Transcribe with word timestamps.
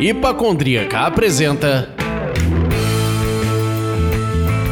Hipacondríaca 0.00 1.06
apresenta 1.06 1.94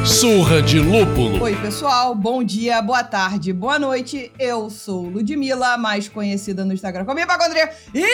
Surra 0.04 0.62
de 0.62 0.78
Lúpulo. 0.78 1.42
Oi, 1.42 1.56
pessoal. 1.56 2.14
Bom 2.14 2.44
dia, 2.44 2.80
boa 2.80 3.02
tarde, 3.02 3.52
boa 3.52 3.78
noite. 3.78 4.32
Eu 4.38 4.70
sou 4.70 5.08
Ludmilla, 5.08 5.76
mais 5.76 6.08
conhecida 6.08 6.64
no 6.64 6.72
Instagram 6.72 7.04
como 7.04 7.18
Hipacondria. 7.18 7.70
E 7.92 8.06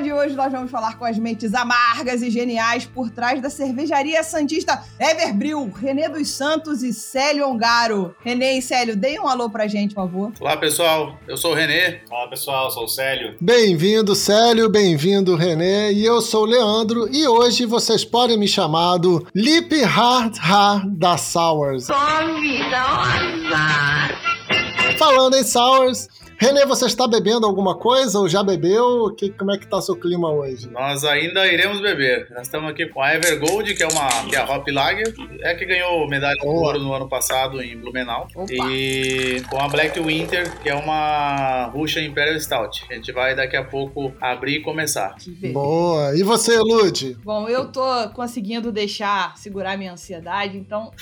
de 0.00 0.12
hoje 0.12 0.34
nós 0.34 0.52
vamos 0.52 0.70
falar 0.70 0.96
com 0.96 1.04
as 1.04 1.18
mentes 1.18 1.54
amargas 1.54 2.22
e 2.22 2.30
geniais 2.30 2.86
por 2.86 3.10
trás 3.10 3.40
da 3.40 3.50
cervejaria 3.50 4.22
santista 4.22 4.82
Everbril, 4.98 5.70
Renê 5.70 6.08
dos 6.08 6.28
Santos 6.28 6.82
e 6.82 6.92
Célio 6.92 7.48
Ongaro. 7.48 8.14
Renê 8.24 8.58
e 8.58 8.62
Célio, 8.62 8.96
deem 8.96 9.18
um 9.18 9.26
alô 9.26 9.50
pra 9.50 9.66
gente, 9.66 9.94
por 9.94 10.02
favor. 10.02 10.32
Olá, 10.40 10.56
pessoal. 10.56 11.18
Eu 11.26 11.36
sou 11.36 11.52
o 11.52 11.54
Renê. 11.54 12.00
Fala, 12.08 12.28
pessoal. 12.30 12.66
Eu 12.66 12.70
sou 12.70 12.84
o 12.84 12.88
Célio. 12.88 13.34
Bem-vindo, 13.40 14.14
Célio. 14.14 14.68
Bem-vindo, 14.68 15.34
Renê. 15.34 15.92
E 15.92 16.04
eu 16.04 16.20
sou 16.20 16.42
o 16.42 16.46
Leandro. 16.46 17.08
E 17.12 17.26
hoje 17.26 17.66
vocês 17.66 18.04
podem 18.04 18.38
me 18.38 18.46
chamar 18.46 18.98
do 18.98 19.26
Lip 19.34 19.82
Hard 19.82 20.36
Hard 20.38 20.96
da 20.96 21.16
Sours. 21.16 21.86
Falando 24.98 25.36
em 25.36 25.44
Sours, 25.44 26.08
Renê, 26.40 26.64
você 26.64 26.86
está 26.86 27.08
bebendo 27.08 27.44
alguma 27.44 27.74
coisa 27.74 28.20
ou 28.20 28.28
já 28.28 28.44
bebeu? 28.44 29.12
Que, 29.16 29.28
como 29.30 29.50
é 29.50 29.58
que 29.58 29.66
tá 29.66 29.82
seu 29.82 29.96
clima 29.96 30.30
hoje? 30.30 30.70
Nós 30.70 31.02
ainda 31.02 31.44
iremos 31.48 31.80
beber. 31.80 32.28
Nós 32.30 32.42
estamos 32.42 32.70
aqui 32.70 32.86
com 32.86 33.02
a 33.02 33.12
Evergold, 33.12 33.74
que 33.74 33.82
é 33.82 33.88
uma 33.88 34.08
que 34.28 34.36
é 34.36 34.38
a 34.38 34.44
Hop 34.44 34.68
Lager, 34.68 35.12
é 35.40 35.54
que 35.56 35.66
ganhou 35.66 36.08
medalha 36.08 36.36
de 36.36 36.46
ouro 36.46 36.78
no 36.78 36.94
ano 36.94 37.08
passado 37.08 37.60
em 37.60 37.76
Blumenau. 37.76 38.28
Opa. 38.36 38.52
E 38.70 39.42
com 39.50 39.60
a 39.60 39.66
Black 39.66 39.98
Winter, 39.98 40.60
que 40.60 40.68
é 40.68 40.74
uma 40.76 41.64
Russian 41.74 42.04
Imperial 42.04 42.38
Stout. 42.38 42.86
A 42.88 42.94
gente 42.94 43.10
vai 43.10 43.34
daqui 43.34 43.56
a 43.56 43.64
pouco 43.64 44.12
abrir 44.20 44.58
e 44.58 44.62
começar. 44.62 45.16
Boa. 45.52 46.16
E 46.16 46.22
você, 46.22 46.56
Lud? 46.60 47.16
Bom, 47.24 47.48
eu 47.48 47.72
tô 47.72 47.82
conseguindo 48.14 48.70
deixar, 48.70 49.36
segurar 49.36 49.76
minha 49.76 49.92
ansiedade, 49.92 50.56
então 50.56 50.92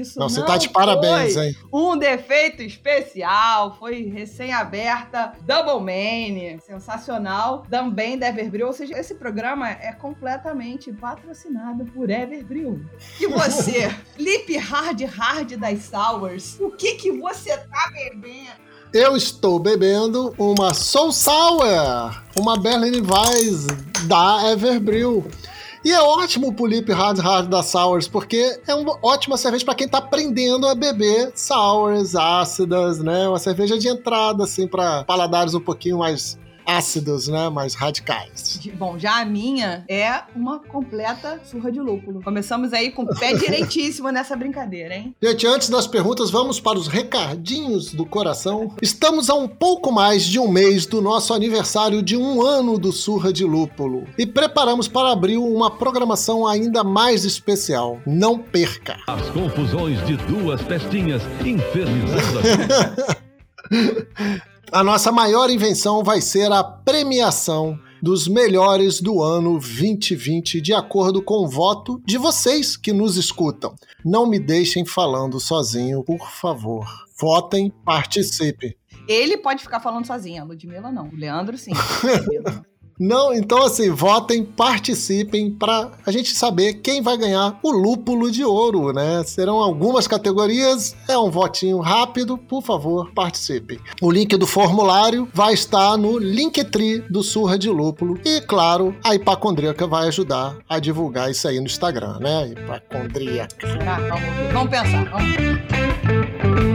isso 0.00 0.18
não, 0.18 0.26
Não, 0.26 0.34
você 0.34 0.44
tá 0.44 0.56
de 0.56 0.68
parabéns, 0.68 1.36
hein? 1.36 1.56
um 1.72 1.96
defeito 1.96 2.62
especial, 2.62 3.76
foi 3.78 4.02
recém-aberta, 4.04 5.32
Double 5.42 5.80
Mane, 5.80 6.58
sensacional, 6.60 7.64
também 7.70 8.18
da 8.18 8.28
Everbril, 8.28 8.66
ou 8.66 8.72
seja, 8.72 8.98
esse 8.98 9.14
programa 9.14 9.68
é 9.68 9.92
completamente 9.92 10.92
patrocinado 10.92 11.84
por 11.86 12.10
Everbril. 12.10 12.84
E 13.20 13.26
você, 13.26 13.94
Lip 14.18 14.56
Hard 14.56 15.02
Hard 15.02 15.52
das 15.56 15.84
Sours, 15.84 16.58
o 16.60 16.70
que 16.70 16.94
que 16.94 17.12
você 17.12 17.56
tá 17.56 17.90
bebendo? 17.92 18.72
Eu 18.92 19.16
estou 19.16 19.58
bebendo 19.58 20.34
uma 20.36 20.74
Soul 20.74 21.12
Sour, 21.12 22.22
uma 22.38 22.60
Berliner 22.60 23.02
Weiss 23.02 23.66
da 24.06 24.50
Everbril. 24.50 25.26
E 25.84 25.90
é 25.90 26.00
ótimo 26.00 26.52
pro 26.52 26.64
Lip 26.64 26.92
Hard 26.92 27.18
Hard 27.18 27.48
da 27.48 27.60
Sours, 27.60 28.06
porque 28.06 28.60
é 28.68 28.74
uma 28.74 28.96
ótima 29.02 29.36
cerveja 29.36 29.64
para 29.64 29.74
quem 29.74 29.88
tá 29.88 29.98
aprendendo 29.98 30.68
a 30.68 30.76
beber 30.76 31.32
sours, 31.34 32.14
ácidas, 32.14 33.00
né? 33.00 33.26
Uma 33.26 33.40
cerveja 33.40 33.76
de 33.76 33.88
entrada, 33.88 34.44
assim, 34.44 34.68
para 34.68 35.02
paladares 35.02 35.54
um 35.54 35.60
pouquinho 35.60 35.98
mais 35.98 36.38
ácidos, 36.66 37.28
né? 37.28 37.48
Mais 37.48 37.74
radicais. 37.74 38.60
Bom, 38.74 38.98
já 38.98 39.20
a 39.20 39.24
minha 39.24 39.84
é 39.88 40.22
uma 40.34 40.58
completa 40.58 41.40
surra 41.44 41.70
de 41.70 41.80
lúpulo. 41.80 42.22
Começamos 42.22 42.72
aí 42.72 42.90
com 42.90 43.02
o 43.02 43.18
pé 43.18 43.34
direitíssimo 43.34 44.08
nessa 44.10 44.36
brincadeira, 44.36 44.94
hein? 44.94 45.14
Gente, 45.22 45.46
antes 45.46 45.68
das 45.68 45.86
perguntas, 45.86 46.30
vamos 46.30 46.60
para 46.60 46.78
os 46.78 46.88
recadinhos 46.88 47.92
do 47.92 48.04
coração. 48.04 48.74
Estamos 48.80 49.30
a 49.30 49.34
um 49.34 49.48
pouco 49.48 49.92
mais 49.92 50.24
de 50.24 50.38
um 50.38 50.48
mês 50.48 50.86
do 50.86 51.00
nosso 51.00 51.34
aniversário 51.34 52.02
de 52.02 52.16
um 52.16 52.42
ano 52.42 52.78
do 52.78 52.92
Surra 52.92 53.32
de 53.32 53.44
Lúpulo 53.44 54.04
e 54.18 54.26
preparamos 54.26 54.88
para 54.88 55.12
abril 55.12 55.44
uma 55.44 55.70
programação 55.70 56.46
ainda 56.46 56.84
mais 56.84 57.24
especial. 57.24 58.00
Não 58.06 58.38
perca! 58.38 58.96
As 59.06 59.28
confusões 59.30 60.04
de 60.06 60.16
duas 60.16 60.60
infernizando 61.44 62.38
a 62.38 62.42
vida. 62.42 63.22
A 64.72 64.82
nossa 64.82 65.12
maior 65.12 65.50
invenção 65.50 66.02
vai 66.02 66.22
ser 66.22 66.50
a 66.50 66.64
premiação 66.64 67.78
dos 68.02 68.26
melhores 68.26 69.02
do 69.02 69.22
ano 69.22 69.58
2020, 69.58 70.62
de 70.62 70.72
acordo 70.72 71.22
com 71.22 71.44
o 71.44 71.46
voto 71.46 72.00
de 72.06 72.16
vocês 72.16 72.74
que 72.74 72.90
nos 72.90 73.18
escutam. 73.18 73.74
Não 74.02 74.26
me 74.26 74.38
deixem 74.38 74.86
falando 74.86 75.38
sozinho, 75.38 76.02
por 76.02 76.26
favor. 76.30 76.86
Votem, 77.20 77.70
participem. 77.84 78.74
Ele 79.06 79.36
pode 79.36 79.62
ficar 79.62 79.78
falando 79.78 80.06
sozinho, 80.06 80.42
a 80.42 80.46
Ludmilla 80.46 80.90
não. 80.90 81.10
O 81.10 81.16
Leandro, 81.16 81.58
sim. 81.58 81.72
Ludmilla 82.02 82.71
não. 82.98 83.32
Então 83.32 83.62
assim, 83.62 83.90
votem, 83.90 84.44
participem 84.44 85.50
para 85.50 85.90
a 86.04 86.10
gente 86.10 86.34
saber 86.34 86.74
quem 86.74 87.02
vai 87.02 87.16
ganhar 87.16 87.58
o 87.62 87.70
lúpulo 87.70 88.30
de 88.30 88.44
ouro, 88.44 88.92
né? 88.92 89.22
Serão 89.24 89.56
algumas 89.58 90.06
categorias, 90.06 90.94
é 91.08 91.16
um 91.18 91.30
votinho 91.30 91.78
rápido, 91.78 92.36
por 92.36 92.62
favor, 92.62 93.10
participem. 93.14 93.78
O 94.00 94.10
link 94.10 94.36
do 94.36 94.46
formulário 94.46 95.28
vai 95.32 95.54
estar 95.54 95.96
no 95.96 96.18
Linktree 96.18 97.00
do 97.10 97.22
Surra 97.22 97.58
de 97.58 97.68
Lúpulo 97.68 98.18
e, 98.24 98.40
claro, 98.40 98.94
a 99.04 99.14
Hipacondríaca 99.14 99.86
vai 99.86 100.08
ajudar 100.08 100.56
a 100.68 100.78
divulgar 100.78 101.30
isso 101.30 101.46
aí 101.48 101.58
no 101.58 101.66
Instagram, 101.66 102.18
né? 102.20 102.48
Hipacondríaca. 102.48 103.66
Será? 103.66 103.98
Vamos. 104.00 104.52
Vamos 104.52 104.70
pensar. 104.70 105.10
Vamos. 105.10 106.71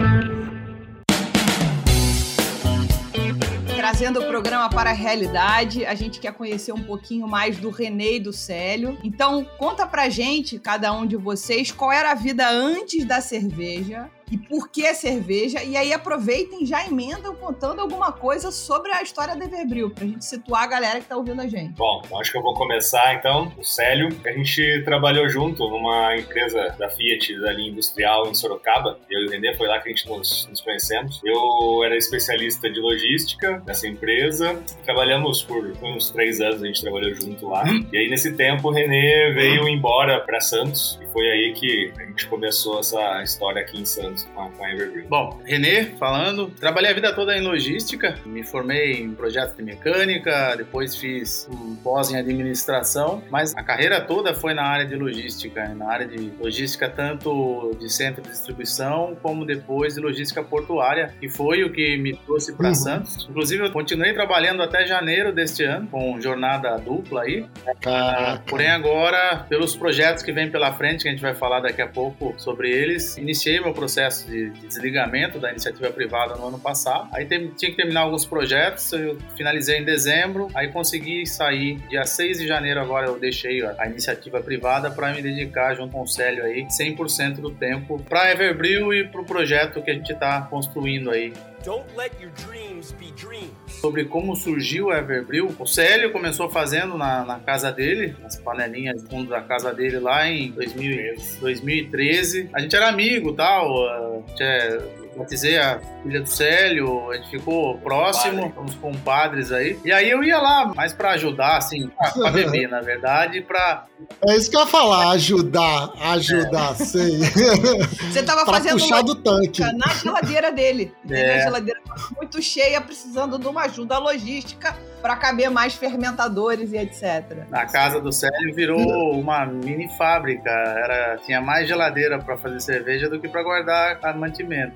Trazendo 3.87 4.19
o 4.19 4.25
programa 4.25 4.69
para 4.69 4.89
a 4.89 4.93
realidade, 4.93 5.85
a 5.85 5.95
gente 5.95 6.19
quer 6.19 6.33
conhecer 6.33 6.73
um 6.73 6.83
pouquinho 6.83 7.25
mais 7.25 7.55
do 7.55 7.69
Renê 7.69 8.17
e 8.17 8.19
do 8.19 8.33
Célio. 8.33 8.97
Então, 9.01 9.45
conta 9.57 9.87
pra 9.87 10.09
gente, 10.09 10.59
cada 10.59 10.91
um 10.91 11.07
de 11.07 11.15
vocês, 11.15 11.71
qual 11.71 11.89
era 11.89 12.11
a 12.11 12.13
vida 12.13 12.49
antes 12.49 13.05
da 13.05 13.21
cerveja 13.21 14.11
e 14.31 14.37
por 14.37 14.69
que 14.69 14.85
a 14.85 14.93
cerveja. 14.93 15.63
E 15.63 15.75
aí 15.75 15.93
aproveitem 15.93 16.63
e 16.63 16.65
já 16.65 16.85
emendam 16.85 17.35
contando 17.35 17.81
alguma 17.81 18.11
coisa 18.11 18.51
sobre 18.51 18.91
a 18.91 19.01
história 19.01 19.35
da 19.35 19.45
Everbril, 19.45 19.89
pra 19.91 20.05
gente 20.05 20.25
situar 20.25 20.63
a 20.63 20.67
galera 20.67 20.99
que 20.99 21.05
tá 21.05 21.15
ouvindo 21.15 21.41
a 21.41 21.47
gente. 21.47 21.73
Bom, 21.73 22.01
acho 22.19 22.31
que 22.31 22.37
eu 22.37 22.41
vou 22.41 22.53
começar 22.53 23.15
então. 23.15 23.51
O 23.57 23.63
Célio, 23.63 24.09
a 24.25 24.31
gente 24.31 24.81
trabalhou 24.83 25.27
junto 25.29 25.67
numa 25.69 26.15
empresa 26.15 26.75
da 26.77 26.89
Fiat, 26.89 27.39
da 27.39 27.53
linha 27.53 27.71
industrial 27.71 28.27
em 28.27 28.33
Sorocaba. 28.33 28.99
Eu 29.09 29.21
e 29.21 29.27
o 29.27 29.29
Renê, 29.29 29.55
foi 29.55 29.67
lá 29.67 29.79
que 29.79 29.89
a 29.89 29.91
gente 29.91 30.07
nos, 30.07 30.47
nos 30.49 30.61
conhecemos. 30.61 31.21
Eu 31.23 31.83
era 31.83 31.95
especialista 31.95 32.69
de 32.69 32.79
logística 32.79 33.61
nessa 33.65 33.87
empresa. 33.87 34.61
Trabalhamos 34.83 35.43
por 35.43 35.65
uns 35.83 36.09
três 36.09 36.41
anos, 36.41 36.61
a 36.61 36.67
gente 36.67 36.81
trabalhou 36.81 37.13
junto 37.13 37.47
lá. 37.47 37.63
E 37.91 37.97
aí, 37.97 38.09
nesse 38.09 38.33
tempo, 38.33 38.67
o 38.67 38.71
Renê 38.71 39.31
veio 39.33 39.67
embora 39.67 40.19
para 40.19 40.39
Santos. 40.41 40.99
Foi 41.17 41.31
aí 41.31 41.51
que 41.51 41.91
a 41.97 42.03
gente 42.03 42.27
começou 42.27 42.79
essa 42.79 43.23
história 43.23 43.59
aqui 43.59 43.81
em 43.81 43.85
Santos 43.85 44.21
com 44.35 44.39
a, 44.39 44.51
com 44.51 44.63
a 44.63 44.71
Evergreen. 44.71 45.07
Bom, 45.07 45.41
Renê 45.43 45.85
falando. 45.97 46.51
Trabalhei 46.51 46.91
a 46.91 46.93
vida 46.93 47.11
toda 47.11 47.35
em 47.35 47.41
logística. 47.41 48.19
Me 48.23 48.43
formei 48.43 49.01
em 49.01 49.15
projetos 49.15 49.57
de 49.57 49.63
mecânica, 49.63 50.53
depois 50.55 50.95
fiz 50.95 51.49
um 51.51 51.75
pós 51.77 52.11
em 52.11 52.17
administração, 52.17 53.23
mas 53.31 53.55
a 53.55 53.63
carreira 53.63 53.99
toda 53.99 54.35
foi 54.35 54.53
na 54.53 54.61
área 54.61 54.85
de 54.85 54.95
logística, 54.95 55.67
na 55.69 55.91
área 55.91 56.05
de 56.05 56.31
logística 56.39 56.87
tanto 56.87 57.75
de 57.79 57.91
centro 57.91 58.21
de 58.21 58.29
distribuição 58.29 59.17
como 59.19 59.43
depois 59.43 59.95
de 59.95 60.01
logística 60.01 60.43
portuária, 60.43 61.15
que 61.19 61.27
foi 61.27 61.63
o 61.63 61.71
que 61.71 61.97
me 61.97 62.15
trouxe 62.15 62.53
para 62.53 62.67
Uhum. 62.67 62.75
Santos. 62.75 63.27
Inclusive, 63.27 63.65
eu 63.65 63.71
continuei 63.71 64.13
trabalhando 64.13 64.61
até 64.61 64.85
janeiro 64.85 65.33
deste 65.33 65.63
ano, 65.63 65.87
com 65.87 66.21
jornada 66.21 66.77
dupla 66.77 67.23
aí. 67.23 67.43
Caraca. 67.81 68.43
Porém, 68.47 68.67
agora, 68.67 69.47
pelos 69.49 69.75
projetos 69.75 70.21
que 70.21 70.31
vem 70.31 70.51
pela 70.51 70.71
frente, 70.73 71.06
que 71.07 71.09
a 71.09 71.11
gente 71.13 71.21
vai 71.21 71.33
falar 71.33 71.61
daqui 71.61 71.81
a 71.81 71.87
pouco 71.87 72.33
sobre 72.37 72.69
eles, 72.69 73.17
iniciei 73.17 73.59
meu 73.59 73.73
processo 73.73 74.27
de, 74.27 74.49
de 74.49 74.67
desligamento 74.67 75.39
da 75.39 75.49
iniciativa 75.51 75.89
privada 75.89 76.35
no 76.35 76.47
ano 76.47 76.59
passado. 76.59 77.09
Aí 77.13 77.25
tem- 77.25 77.47
tinha 77.51 77.71
que 77.71 77.77
terminar 77.77 78.01
alguns 78.01 78.25
projetos, 78.25 78.91
eu 78.93 79.17
finalizei 79.35 79.79
em 79.79 79.85
dezembro, 79.85 80.47
aí 80.53 80.67
consegui 80.69 81.25
sair 81.25 81.75
dia 81.89 82.03
6 82.03 82.39
de 82.39 82.47
janeiro. 82.47 82.79
Agora 82.79 83.07
eu 83.07 83.17
deixei 83.19 83.63
a, 83.65 83.75
a 83.79 83.87
iniciativa 83.87 84.41
privada 84.41 84.91
para 84.91 85.13
me 85.13 85.21
dedicar 85.21 85.73
junto 85.75 85.91
com 85.93 86.01
o 86.01 86.07
Célio 86.07 86.43
aí 86.43 86.65
100% 86.65 87.35
do 87.35 87.51
tempo 87.51 88.01
para 88.09 88.31
Everbril 88.31 88.93
e 88.93 89.07
para 89.07 89.21
o 89.21 89.25
projeto 89.25 89.81
que 89.81 89.89
a 89.91 89.93
gente 89.93 90.11
está 90.11 90.41
construindo 90.41 91.09
aí 91.11 91.33
Don't 91.67 91.83
let 91.97 92.13
your 92.21 92.31
dreams 92.45 92.93
be 92.93 93.11
dreams. 93.11 93.51
sobre 93.81 94.05
como 94.05 94.37
surgiu 94.37 94.89
a 94.89 94.99
Everbril. 94.99 95.53
O 95.59 95.65
Célio 95.65 96.13
começou 96.13 96.49
fazendo 96.49 96.97
na, 96.97 97.25
na 97.25 97.39
casa 97.41 97.73
dele, 97.73 98.15
nas 98.21 98.37
panelinhas 98.37 99.03
do 99.03 99.09
fundo 99.09 99.29
da 99.31 99.41
casa 99.41 99.73
dele 99.73 99.99
lá 99.99 100.29
em 100.29 100.49
2000, 100.51 101.15
2013. 101.41 102.49
A 102.53 102.61
gente 102.61 102.73
era 102.73 102.87
amigo 102.87 103.33
tal, 103.33 103.85
a 103.85 104.23
gente 104.29 104.43
é- 104.43 105.06
batizei 105.17 105.57
a 105.57 105.79
filha 106.03 106.21
do 106.21 106.29
Célio, 106.29 107.11
a 107.11 107.15
gente 107.15 107.29
ficou 107.29 107.77
próximo, 107.79 108.53
uns 108.57 108.75
compadres 108.75 109.51
aí. 109.51 109.79
E 109.83 109.91
aí 109.91 110.09
eu 110.09 110.23
ia 110.23 110.39
lá 110.39 110.73
mais 110.73 110.93
pra 110.93 111.11
ajudar, 111.11 111.57
assim, 111.57 111.87
pra, 111.89 112.11
pra 112.11 112.31
beber, 112.31 112.69
na 112.69 112.81
verdade, 112.81 113.41
pra. 113.41 113.85
É 114.27 114.35
isso 114.35 114.49
que 114.49 114.55
eu 114.55 114.61
ia 114.61 114.67
falar, 114.67 115.11
ajudar, 115.11 115.91
ajudar, 116.01 116.75
sei. 116.75 117.19
Você 118.11 118.23
tava 118.23 118.45
pra 118.45 118.55
fazendo 118.55 118.79
puxar 118.79 118.95
uma 118.97 119.03
do 119.03 119.15
tanque. 119.15 119.61
na 119.61 119.93
geladeira 119.93 120.51
dele. 120.51 120.93
É. 121.09 121.35
A 121.35 121.43
geladeira 121.43 121.81
tava 121.85 122.09
muito 122.15 122.41
cheia, 122.41 122.79
precisando 122.81 123.37
de 123.37 123.47
uma 123.47 123.63
ajuda 123.63 123.97
logística 123.97 124.75
para 125.01 125.15
caber 125.15 125.49
mais 125.49 125.75
fermentadores 125.75 126.71
e 126.73 126.77
etc. 126.77 127.47
Na 127.49 127.65
casa 127.65 127.99
do 127.99 128.11
Célio 128.11 128.53
virou 128.53 129.19
uma 129.19 129.45
mini 129.45 129.87
fábrica. 129.97 130.49
Era, 130.49 131.17
tinha 131.25 131.41
mais 131.41 131.67
geladeira 131.67 132.19
para 132.19 132.37
fazer 132.37 132.59
cerveja 132.59 133.09
do 133.09 133.19
que 133.19 133.27
para 133.27 133.43
guardar 133.43 133.99
mantimento. 134.17 134.75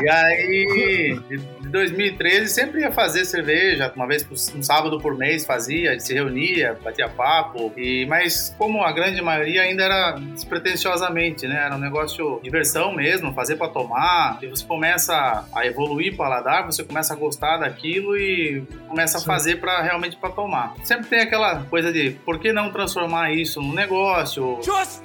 E 0.00 0.08
aí, 0.08 1.18
de 1.28 1.38
de 1.68 1.72
2013, 1.72 2.48
sempre 2.48 2.80
ia 2.80 2.90
fazer 2.90 3.24
cerveja. 3.24 3.92
Uma 3.94 4.06
vez 4.06 4.22
por, 4.22 4.34
um 4.34 4.62
sábado 4.62 4.98
por 4.98 5.16
mês 5.16 5.44
fazia, 5.44 5.98
se 6.00 6.14
reunia, 6.14 6.78
batia 6.82 7.08
papo. 7.08 7.72
E, 7.76 8.06
mas 8.06 8.54
como 8.58 8.82
a 8.82 8.90
grande 8.90 9.20
maioria 9.20 9.62
ainda 9.62 9.84
era 9.84 10.12
despretensiosamente, 10.12 11.46
né? 11.46 11.66
Era 11.66 11.76
um 11.76 11.78
negócio 11.78 12.36
de 12.36 12.44
diversão 12.44 12.92
mesmo, 12.92 13.32
fazer 13.34 13.56
para 13.56 13.68
tomar. 13.68 14.38
E 14.42 14.46
você 14.46 14.64
começa 14.64 15.44
a 15.52 15.66
evoluir 15.66 16.14
o 16.14 16.16
paladar, 16.16 16.64
você 16.64 16.82
começa 16.82 17.12
a 17.12 17.16
gostar 17.16 17.58
daquilo 17.58 18.16
e 18.16 18.64
começa 18.88 19.18
a 19.18 19.20
Sim. 19.20 19.26
Fazer 19.38 19.56
para 19.60 19.80
realmente 19.82 20.16
para 20.16 20.30
tomar. 20.30 20.74
Sempre 20.82 21.06
tem 21.06 21.20
aquela 21.20 21.62
coisa 21.64 21.92
de 21.92 22.10
por 22.24 22.40
que 22.40 22.52
não 22.52 22.70
transformar 22.72 23.32
isso 23.32 23.62
num 23.62 23.72
negócio? 23.72 24.58
Just! 24.64 25.02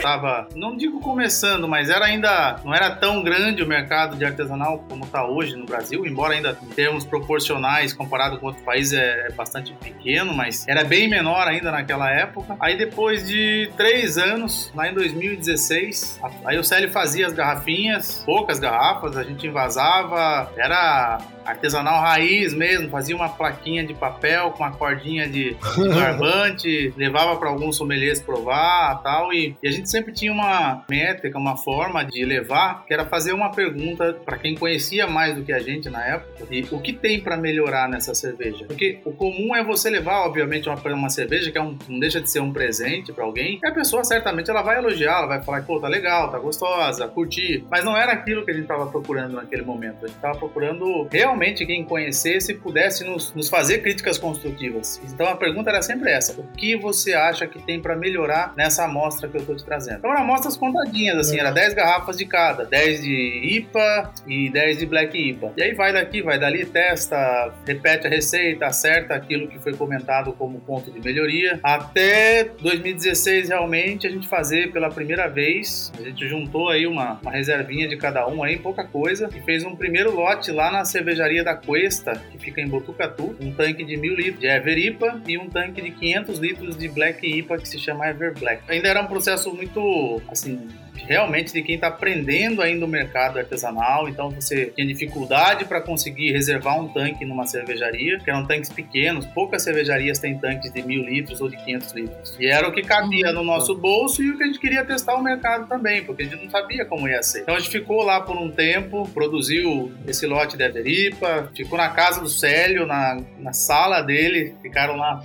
Tava, 0.00 0.48
não 0.54 0.74
digo 0.76 0.98
começando, 1.00 1.68
mas 1.68 1.90
era 1.90 2.06
ainda 2.06 2.58
não 2.64 2.72
era 2.72 2.90
tão 2.92 3.22
grande 3.22 3.62
o 3.62 3.66
mercado 3.66 4.16
de 4.16 4.24
artesanal 4.24 4.82
como 4.88 5.04
está 5.04 5.26
hoje 5.26 5.56
no 5.56 5.66
Brasil, 5.66 6.06
embora 6.06 6.32
ainda 6.32 6.56
em 6.62 6.68
termos 6.68 7.04
proporcionais 7.04 7.92
comparado 7.92 8.38
com 8.38 8.46
outros 8.46 8.64
países 8.64 8.94
é, 8.98 9.26
é 9.26 9.32
bastante 9.32 9.74
pequeno, 9.74 10.32
mas 10.32 10.66
era 10.66 10.84
bem 10.84 11.06
menor 11.08 11.46
ainda 11.46 11.70
naquela 11.70 12.10
época. 12.10 12.56
Aí 12.60 12.78
depois 12.78 13.28
de 13.28 13.70
três 13.76 14.16
anos, 14.16 14.72
lá 14.74 14.88
em 14.88 14.94
2016, 14.94 16.18
a- 16.22 16.30
aí 16.46 16.58
o 16.58 16.64
Célio 16.64 16.90
fazia 16.90 17.26
as 17.26 17.32
garrafinhas, 17.34 18.22
poucas 18.24 18.58
garrafas, 18.58 19.16
a 19.18 19.24
gente 19.24 19.46
envasava, 19.46 20.50
era 20.56 21.18
artesanal 21.50 22.00
raiz 22.00 22.52
mesmo, 22.52 22.90
fazia 22.90 23.16
uma 23.16 23.28
plaquinha 23.28 23.84
de 23.84 23.94
papel 23.94 24.50
com 24.50 24.62
uma 24.62 24.72
cordinha 24.72 25.28
de, 25.28 25.56
barbante, 25.76 26.92
levava 26.96 27.36
para 27.36 27.48
alguns 27.48 27.76
sommeliers 27.76 28.20
provar 28.20 29.02
tal, 29.02 29.32
e, 29.32 29.56
e 29.62 29.68
a 29.68 29.70
gente 29.70 29.90
sempre 29.90 30.12
tinha 30.12 30.32
uma 30.32 30.84
métrica, 30.88 31.38
uma 31.38 31.56
forma 31.56 32.04
de 32.04 32.24
levar, 32.24 32.84
que 32.86 32.92
era 32.92 33.04
fazer 33.06 33.32
uma 33.32 33.50
pergunta 33.50 34.18
para 34.24 34.38
quem 34.38 34.54
conhecia 34.54 35.06
mais 35.06 35.34
do 35.34 35.42
que 35.42 35.52
a 35.52 35.58
gente 35.58 35.88
na 35.88 36.04
época, 36.04 36.46
e 36.50 36.66
o 36.70 36.80
que 36.80 36.92
tem 36.92 37.20
para 37.20 37.36
melhorar 37.36 37.88
nessa 37.88 38.14
cerveja? 38.14 38.64
Porque 38.66 39.00
o 39.04 39.12
comum 39.12 39.56
é 39.56 39.64
você 39.64 39.88
levar, 39.90 40.26
obviamente, 40.26 40.68
uma, 40.68 40.76
uma 40.94 41.10
cerveja 41.10 41.50
que 41.50 41.58
é 41.58 41.62
um, 41.62 41.76
não 41.88 41.98
deixa 41.98 42.20
de 42.20 42.30
ser 42.30 42.40
um 42.40 42.52
presente 42.52 43.12
para 43.12 43.24
alguém, 43.24 43.58
e 43.62 43.66
a 43.66 43.72
pessoa 43.72 44.04
certamente 44.04 44.50
ela 44.50 44.62
vai 44.62 44.78
elogiar, 44.78 45.18
ela 45.18 45.26
vai 45.26 45.42
falar, 45.42 45.62
pô, 45.62 45.80
tá 45.80 45.88
legal, 45.88 46.30
tá 46.30 46.38
gostosa, 46.38 47.08
curti, 47.08 47.64
mas 47.70 47.84
não 47.84 47.96
era 47.96 48.12
aquilo 48.12 48.44
que 48.44 48.50
a 48.50 48.54
gente 48.54 48.64
estava 48.64 48.86
procurando 48.86 49.34
naquele 49.34 49.62
momento, 49.62 50.04
a 50.04 50.08
gente 50.08 50.16
estava 50.16 50.38
procurando 50.38 51.08
realmente 51.10 51.37
quem 51.66 51.84
conhecesse 51.84 52.54
pudesse 52.54 53.04
nos, 53.04 53.32
nos 53.34 53.48
fazer 53.48 53.78
críticas 53.78 54.18
construtivas. 54.18 55.00
Então 55.12 55.26
a 55.26 55.36
pergunta 55.36 55.70
era 55.70 55.82
sempre 55.82 56.10
essa: 56.10 56.38
o 56.38 56.44
que 56.56 56.76
você 56.76 57.14
acha 57.14 57.46
que 57.46 57.60
tem 57.60 57.80
para 57.80 57.96
melhorar 57.96 58.52
nessa 58.56 58.84
amostra 58.84 59.28
que 59.28 59.36
eu 59.36 59.44
tô 59.44 59.54
te 59.54 59.64
trazendo? 59.64 59.98
Então 59.98 60.10
eram 60.10 60.22
amostras 60.22 60.56
contadinhas, 60.56 61.16
assim, 61.18 61.38
era 61.38 61.50
10 61.50 61.74
garrafas 61.74 62.16
de 62.16 62.26
cada, 62.26 62.64
10 62.64 63.02
de 63.02 63.56
IPA 63.56 64.12
e 64.26 64.50
10 64.50 64.78
de 64.78 64.86
Black 64.86 65.16
IPA. 65.16 65.52
E 65.56 65.62
aí 65.62 65.74
vai 65.74 65.92
daqui, 65.92 66.22
vai 66.22 66.38
dali, 66.38 66.64
testa, 66.64 67.52
repete 67.66 68.06
a 68.06 68.10
receita, 68.10 68.66
acerta 68.66 69.14
aquilo 69.14 69.48
que 69.48 69.58
foi 69.58 69.74
comentado 69.74 70.32
como 70.32 70.60
ponto 70.60 70.90
de 70.90 71.00
melhoria. 71.00 71.58
Até 71.62 72.44
2016, 72.60 73.48
realmente, 73.48 74.06
a 74.06 74.10
gente 74.10 74.28
fazer 74.28 74.72
pela 74.72 74.90
primeira 74.90 75.28
vez, 75.28 75.92
a 75.98 76.02
gente 76.02 76.28
juntou 76.28 76.68
aí 76.68 76.86
uma, 76.86 77.18
uma 77.22 77.30
reservinha 77.30 77.88
de 77.88 77.96
cada 77.96 78.26
um 78.26 78.42
aí, 78.42 78.58
pouca 78.58 78.84
coisa, 78.84 79.28
e 79.34 79.40
fez 79.42 79.64
um 79.64 79.76
primeiro 79.76 80.14
lote 80.14 80.50
lá 80.50 80.70
na 80.70 80.84
cervejaria 80.84 81.27
da 81.44 81.54
Cuesta, 81.54 82.20
que 82.30 82.38
fica 82.38 82.60
em 82.60 82.66
Botucatu, 82.66 83.36
um 83.40 83.52
tanque 83.52 83.84
de 83.84 83.96
mil 83.96 84.14
litros 84.14 84.40
de 84.40 84.46
Ever 84.46 84.78
IPA 84.78 85.22
e 85.26 85.38
um 85.38 85.48
tanque 85.48 85.80
de 85.82 85.90
500 85.90 86.38
litros 86.38 86.76
de 86.76 86.88
Black 86.88 87.26
IPA 87.26 87.58
que 87.58 87.68
se 87.68 87.78
chama 87.78 88.08
Ever 88.08 88.38
Black. 88.38 88.62
Ainda 88.68 88.88
era 88.88 89.02
um 89.02 89.06
processo 89.06 89.52
muito, 89.54 90.20
assim, 90.28 90.68
realmente 91.06 91.52
de 91.52 91.62
quem 91.62 91.74
está 91.74 91.88
aprendendo 91.88 92.62
ainda 92.62 92.84
o 92.84 92.88
mercado 92.88 93.38
artesanal, 93.38 94.08
então 94.08 94.30
você 94.30 94.66
tinha 94.74 94.86
dificuldade 94.86 95.64
para 95.64 95.80
conseguir 95.80 96.32
reservar 96.32 96.78
um 96.80 96.88
tanque 96.88 97.24
numa 97.24 97.46
cervejaria, 97.46 98.18
que 98.18 98.30
eram 98.30 98.46
tanques 98.46 98.70
pequenos, 98.70 99.24
poucas 99.26 99.62
cervejarias 99.62 100.18
têm 100.18 100.38
tanques 100.38 100.72
de 100.72 100.82
mil 100.82 101.02
litros 101.04 101.40
ou 101.40 101.48
de 101.48 101.56
500 101.56 101.92
litros. 101.92 102.36
E 102.38 102.46
era 102.46 102.68
o 102.68 102.72
que 102.72 102.82
cabia 102.82 103.32
no 103.32 103.42
nosso 103.44 103.74
bolso 103.74 104.22
e 104.22 104.30
o 104.30 104.36
que 104.36 104.42
a 104.42 104.46
gente 104.46 104.58
queria 104.58 104.84
testar 104.84 105.14
o 105.14 105.22
mercado 105.22 105.66
também, 105.68 106.04
porque 106.04 106.22
a 106.22 106.26
gente 106.26 106.42
não 106.42 106.50
sabia 106.50 106.84
como 106.84 107.08
ia 107.08 107.22
ser. 107.22 107.40
Então 107.42 107.54
a 107.54 107.58
gente 107.58 107.70
ficou 107.70 108.02
lá 108.02 108.20
por 108.20 108.36
um 108.36 108.50
tempo, 108.50 109.08
produziu 109.12 109.92
esse 110.06 110.26
lote 110.26 110.56
de 110.56 110.64
Everipa, 110.64 111.50
ficou 111.54 111.76
na 111.78 111.88
casa 111.90 112.20
do 112.20 112.28
Célio, 112.28 112.86
na, 112.86 113.20
na 113.38 113.52
sala 113.52 114.02
dele, 114.02 114.54
ficaram 114.62 114.96
lá 114.96 115.22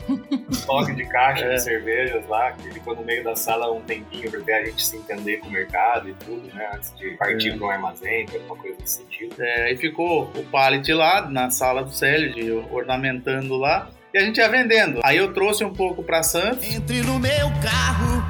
Estoque 0.50 0.94
de 0.94 1.06
caixa 1.06 1.46
É. 1.46 1.56
de 1.56 1.62
cervejas 1.62 2.28
lá, 2.28 2.52
que 2.52 2.72
ficou 2.72 2.96
no 2.96 3.04
meio 3.04 3.24
da 3.24 3.36
sala 3.36 3.72
um 3.72 3.82
tempinho 3.82 4.30
até 4.40 4.60
a 4.62 4.66
gente 4.66 4.86
se 4.86 4.96
entender 4.98 5.38
com 5.38 5.48
o 5.48 5.52
mercado 5.52 5.63
e 6.10 6.14
tudo, 6.26 6.54
né? 6.54 6.70
Antes 6.76 6.96
de 6.98 7.12
partir 7.12 7.50
É. 7.50 7.58
para 7.58 7.66
um 7.68 7.70
armazém, 7.70 8.26
pra 8.26 8.36
alguma 8.36 8.56
coisa 8.58 8.78
nesse 8.80 8.98
sentido. 9.04 9.36
É, 9.40 9.64
aí 9.66 9.78
ficou 9.78 10.24
o 10.36 10.44
pallet 10.46 10.92
lá 10.94 11.30
na 11.30 11.50
sala 11.50 11.84
do 11.84 11.92
Célio, 11.92 12.34
de, 12.34 12.52
ornamentando 12.72 13.56
lá. 13.58 13.90
E 14.14 14.18
a 14.18 14.22
gente 14.22 14.38
ia 14.38 14.48
vendendo. 14.50 15.00
Aí 15.04 15.18
eu 15.18 15.34
trouxe 15.34 15.64
um 15.64 15.74
pouco 15.74 16.04
para 16.04 16.22
Santos. 16.22 16.64
Entre 16.76 17.02
no 17.02 17.18
meu 17.20 17.50
carro, 17.64 18.24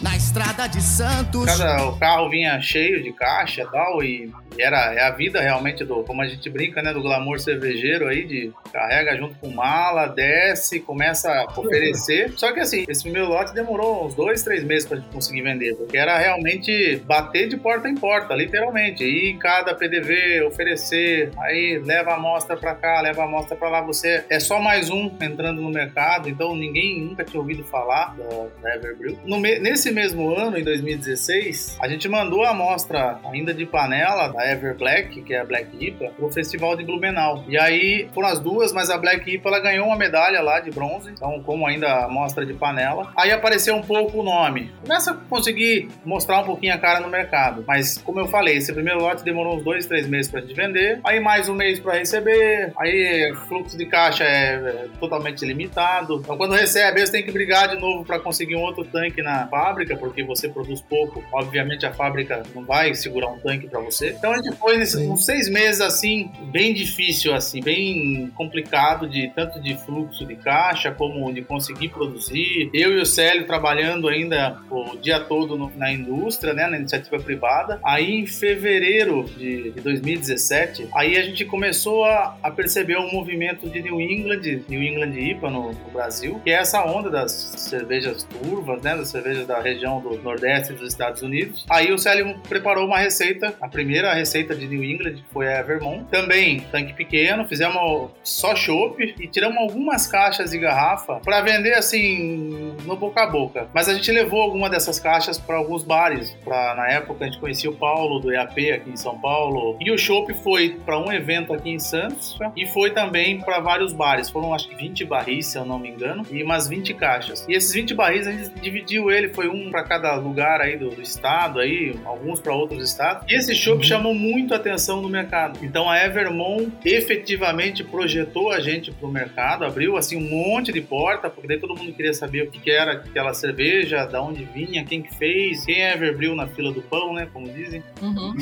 na 0.00 0.16
estrada 0.16 0.66
de 0.66 0.80
Santos. 0.80 1.44
Cada, 1.44 1.88
o 1.88 1.98
carro 1.98 2.30
vinha 2.30 2.58
cheio 2.60 3.02
de 3.02 3.12
caixa 3.12 3.62
e 3.62 3.66
tal, 3.66 4.02
e, 4.02 4.32
e 4.47 4.47
era 4.62 4.94
é 4.94 5.02
a 5.02 5.10
vida 5.10 5.40
realmente 5.40 5.84
do, 5.84 6.02
como 6.04 6.22
a 6.22 6.26
gente 6.26 6.48
brinca, 6.50 6.82
né, 6.82 6.92
do 6.92 7.02
glamour 7.02 7.38
cervejeiro 7.38 8.06
aí, 8.06 8.24
de 8.24 8.52
carrega 8.72 9.16
junto 9.16 9.34
com 9.36 9.50
mala, 9.50 10.06
desce, 10.06 10.80
começa 10.80 11.30
a 11.30 11.60
oferecer. 11.60 12.32
Só 12.36 12.52
que 12.52 12.60
assim, 12.60 12.84
esse 12.88 13.08
meu 13.08 13.26
lote 13.26 13.54
demorou 13.54 14.06
uns 14.06 14.14
dois, 14.14 14.42
três 14.42 14.64
meses 14.64 14.88
pra 14.88 14.96
gente 14.96 15.08
conseguir 15.10 15.42
vender, 15.42 15.74
porque 15.76 15.96
era 15.96 16.18
realmente 16.18 16.96
bater 17.04 17.48
de 17.48 17.56
porta 17.56 17.88
em 17.88 17.94
porta, 17.94 18.34
literalmente. 18.34 19.04
Em 19.04 19.38
cada 19.38 19.74
PDV, 19.74 20.42
oferecer, 20.42 21.30
aí 21.38 21.80
leva 21.84 22.10
a 22.10 22.14
amostra 22.14 22.56
pra 22.56 22.74
cá, 22.74 23.00
leva 23.00 23.22
a 23.22 23.24
amostra 23.24 23.56
pra 23.56 23.68
lá. 23.68 23.80
Você 23.82 24.24
é 24.28 24.40
só 24.40 24.60
mais 24.60 24.90
um 24.90 25.10
entrando 25.20 25.60
no 25.60 25.70
mercado, 25.70 26.28
então 26.28 26.54
ninguém 26.54 27.00
nunca 27.00 27.24
tinha 27.24 27.40
ouvido 27.40 27.64
falar 27.64 28.16
da, 28.16 28.46
da 28.62 28.76
Everbrew. 28.76 29.18
No 29.24 29.38
nesse 29.38 29.90
mesmo 29.90 30.34
ano, 30.34 30.58
em 30.58 30.64
2016, 30.64 31.78
a 31.80 31.88
gente 31.88 32.08
mandou 32.08 32.44
a 32.44 32.50
amostra 32.50 33.18
ainda 33.24 33.54
de 33.54 33.64
panela 33.64 34.28
da 34.28 34.47
Ever 34.52 34.76
Black, 34.76 35.22
que 35.22 35.34
é 35.34 35.40
a 35.40 35.44
Black 35.44 35.68
IPA, 35.78 36.10
pro 36.16 36.30
Festival 36.30 36.76
de 36.76 36.84
Blumenau. 36.84 37.44
E 37.48 37.58
aí 37.58 38.08
foram 38.14 38.28
as 38.28 38.38
duas, 38.38 38.72
mas 38.72 38.90
a 38.90 38.98
Black 38.98 39.30
IPA 39.30 39.48
ela 39.48 39.60
ganhou 39.60 39.86
uma 39.86 39.96
medalha 39.96 40.40
lá 40.40 40.60
de 40.60 40.70
bronze, 40.70 41.10
então 41.10 41.42
como 41.42 41.66
ainda 41.66 41.88
a 41.88 42.04
amostra 42.04 42.44
de 42.44 42.54
panela. 42.54 43.12
Aí 43.16 43.30
apareceu 43.30 43.74
um 43.74 43.82
pouco 43.82 44.20
o 44.20 44.22
nome. 44.22 44.70
Começa 44.82 45.12
a 45.12 45.14
conseguir 45.14 45.88
mostrar 46.04 46.40
um 46.40 46.44
pouquinho 46.44 46.74
a 46.74 46.78
cara 46.78 47.00
no 47.00 47.08
mercado. 47.08 47.64
Mas 47.66 47.98
como 47.98 48.20
eu 48.20 48.26
falei, 48.28 48.56
esse 48.56 48.72
primeiro 48.72 49.00
lote 49.00 49.24
demorou 49.24 49.56
uns 49.56 49.62
dois, 49.62 49.86
três 49.86 50.06
meses 50.06 50.30
pra 50.30 50.40
gente 50.40 50.54
vender. 50.54 51.00
Aí 51.04 51.20
mais 51.20 51.48
um 51.48 51.54
mês 51.54 51.78
pra 51.78 51.94
receber. 51.94 52.72
Aí 52.78 53.32
fluxo 53.48 53.76
de 53.76 53.86
caixa 53.86 54.24
é, 54.24 54.54
é 54.54 54.86
totalmente 54.98 55.44
limitado. 55.44 56.20
Então 56.22 56.36
quando 56.36 56.54
recebe, 56.54 57.00
você 57.00 57.12
tem 57.12 57.24
que 57.24 57.32
brigar 57.32 57.68
de 57.68 57.76
novo 57.76 58.04
pra 58.04 58.18
conseguir 58.18 58.56
um 58.56 58.62
outro 58.62 58.84
tanque 58.84 59.22
na 59.22 59.46
fábrica, 59.48 59.96
porque 59.96 60.22
você 60.22 60.48
produz 60.48 60.80
pouco. 60.80 61.22
Obviamente 61.32 61.86
a 61.86 61.92
fábrica 61.92 62.42
não 62.54 62.64
vai 62.64 62.94
segurar 62.94 63.28
um 63.28 63.38
tanque 63.38 63.66
pra 63.66 63.80
você. 63.80 64.10
Então 64.10 64.32
foi 64.58 64.76
nesses 64.76 65.00
Sim. 65.00 65.10
uns 65.10 65.24
seis 65.24 65.48
meses 65.48 65.80
assim, 65.80 66.30
bem 66.50 66.74
difícil 66.74 67.34
assim, 67.34 67.60
bem 67.60 68.30
complicado 68.34 69.08
de 69.08 69.28
tanto 69.34 69.60
de 69.60 69.76
fluxo 69.76 70.24
de 70.26 70.36
caixa 70.36 70.90
como 70.92 71.32
de 71.32 71.42
conseguir 71.42 71.88
produzir. 71.88 72.70
Eu 72.74 72.92
e 72.98 73.00
o 73.00 73.06
Célio 73.06 73.46
trabalhando 73.46 74.08
ainda 74.08 74.58
o 74.70 74.96
dia 74.96 75.20
todo 75.20 75.56
no- 75.56 75.72
na 75.76 75.92
indústria, 75.92 76.52
né, 76.52 76.66
na 76.66 76.76
iniciativa 76.78 77.18
privada. 77.18 77.80
Aí 77.84 78.20
em 78.20 78.26
fevereiro 78.26 79.24
de, 79.36 79.70
de 79.72 79.80
2017, 79.80 80.88
aí 80.94 81.16
a 81.16 81.22
gente 81.22 81.44
começou 81.44 82.04
a, 82.04 82.36
a 82.42 82.50
perceber 82.50 82.98
um 82.98 83.10
movimento 83.12 83.68
de 83.68 83.80
New 83.82 84.00
England, 84.00 84.62
New 84.68 84.82
England 84.82 85.14
IPA 85.18 85.50
no, 85.50 85.72
no 85.72 85.90
Brasil, 85.92 86.40
que 86.44 86.50
é 86.50 86.54
essa 86.54 86.84
onda 86.84 87.08
das 87.10 87.32
cervejas 87.32 88.24
turvas, 88.24 88.82
né, 88.82 88.96
das 88.96 89.08
cervejas 89.08 89.46
da 89.46 89.54
região 89.60 89.78
região 89.78 90.00
do 90.00 90.16
Nordeste 90.22 90.72
dos 90.72 90.88
Estados 90.88 91.22
Unidos. 91.22 91.64
Aí 91.70 91.92
o 91.92 91.98
Célio 91.98 92.36
preparou 92.48 92.84
uma 92.86 92.98
receita, 92.98 93.54
a 93.60 93.68
primeira 93.68 94.12
receita 94.18 94.54
de 94.54 94.66
New 94.66 94.84
England, 94.84 95.14
que 95.14 95.24
foi 95.32 95.52
a 95.52 95.62
Vermont. 95.62 96.04
Também 96.10 96.60
tanque 96.70 96.92
pequeno, 96.92 97.46
fizemos 97.46 98.10
só 98.22 98.54
chopp 98.54 99.02
e 99.18 99.26
tiramos 99.26 99.58
algumas 99.58 100.06
caixas 100.06 100.50
de 100.50 100.58
garrafa 100.58 101.20
para 101.20 101.40
vender 101.40 101.74
assim 101.74 102.74
no 102.84 102.96
boca 102.96 103.22
a 103.22 103.26
boca. 103.26 103.68
Mas 103.72 103.88
a 103.88 103.94
gente 103.94 104.10
levou 104.10 104.42
alguma 104.42 104.68
dessas 104.68 105.00
caixas 105.00 105.38
para 105.38 105.56
alguns 105.56 105.82
bares. 105.82 106.36
Pra, 106.44 106.74
na 106.74 106.88
época 106.88 107.24
a 107.24 107.28
gente 107.28 107.40
conhecia 107.40 107.70
o 107.70 107.74
Paulo 107.74 108.20
do 108.20 108.32
EAP 108.32 108.72
aqui 108.72 108.90
em 108.90 108.96
São 108.96 109.18
Paulo. 109.18 109.76
E 109.80 109.90
o 109.90 109.98
chopp 109.98 110.32
foi 110.42 110.76
para 110.84 110.98
um 110.98 111.12
evento 111.12 111.52
aqui 111.52 111.70
em 111.70 111.78
Santos 111.78 112.38
e 112.56 112.66
foi 112.66 112.90
também 112.90 113.40
para 113.40 113.60
vários 113.60 113.92
bares. 113.92 114.28
Foram 114.30 114.54
acho 114.54 114.68
que 114.68 114.74
20 114.74 115.04
barris, 115.04 115.46
se 115.46 115.58
eu 115.58 115.64
não 115.64 115.78
me 115.78 115.88
engano, 115.88 116.26
e 116.30 116.42
umas 116.42 116.68
20 116.68 116.94
caixas. 116.94 117.44
E 117.48 117.54
esses 117.54 117.72
20 117.72 117.94
barris 117.94 118.26
a 118.26 118.32
gente 118.32 118.50
dividiu 118.60 119.10
ele, 119.10 119.28
foi 119.28 119.48
um 119.48 119.70
para 119.70 119.82
cada 119.82 120.14
lugar 120.16 120.60
aí 120.60 120.76
do, 120.76 120.90
do 120.90 121.02
estado 121.02 121.60
aí, 121.60 121.94
alguns 122.04 122.40
para 122.40 122.54
outros 122.54 122.88
estados. 122.88 123.24
E 123.28 123.34
esse 123.34 123.54
chopp 123.54 123.78
Uhum. 123.78 123.84
Chamou 124.08 124.14
muito 124.14 124.54
atenção 124.54 125.02
no 125.02 125.08
mercado. 125.08 125.58
Então 125.62 125.88
a 125.88 125.98
Evermont 125.98 126.72
efetivamente 126.84 127.84
projetou 127.84 128.50
a 128.50 128.60
gente 128.60 128.90
pro 128.90 129.08
mercado, 129.08 129.64
abriu 129.64 129.96
assim 129.96 130.16
um 130.16 130.28
monte 130.28 130.72
de 130.72 130.80
porta, 130.80 131.28
porque 131.28 131.48
daí 131.48 131.58
todo 131.58 131.76
mundo 131.76 131.92
queria 131.92 132.14
saber 132.14 132.42
o 132.42 132.50
que, 132.50 132.58
que 132.58 132.70
era 132.70 132.92
aquela 132.92 133.34
cerveja, 133.34 134.06
da 134.06 134.22
onde 134.22 134.44
vinha, 134.44 134.84
quem 134.84 135.02
que 135.02 135.14
fez, 135.16 135.64
quem 135.64 135.82
é 135.82 135.94
Everbril 135.94 136.34
na 136.34 136.46
fila 136.46 136.72
do 136.72 136.82
pão, 136.82 137.12
né, 137.12 137.28
como 137.32 137.48
dizem. 137.48 137.82
Uhum. 138.00 138.34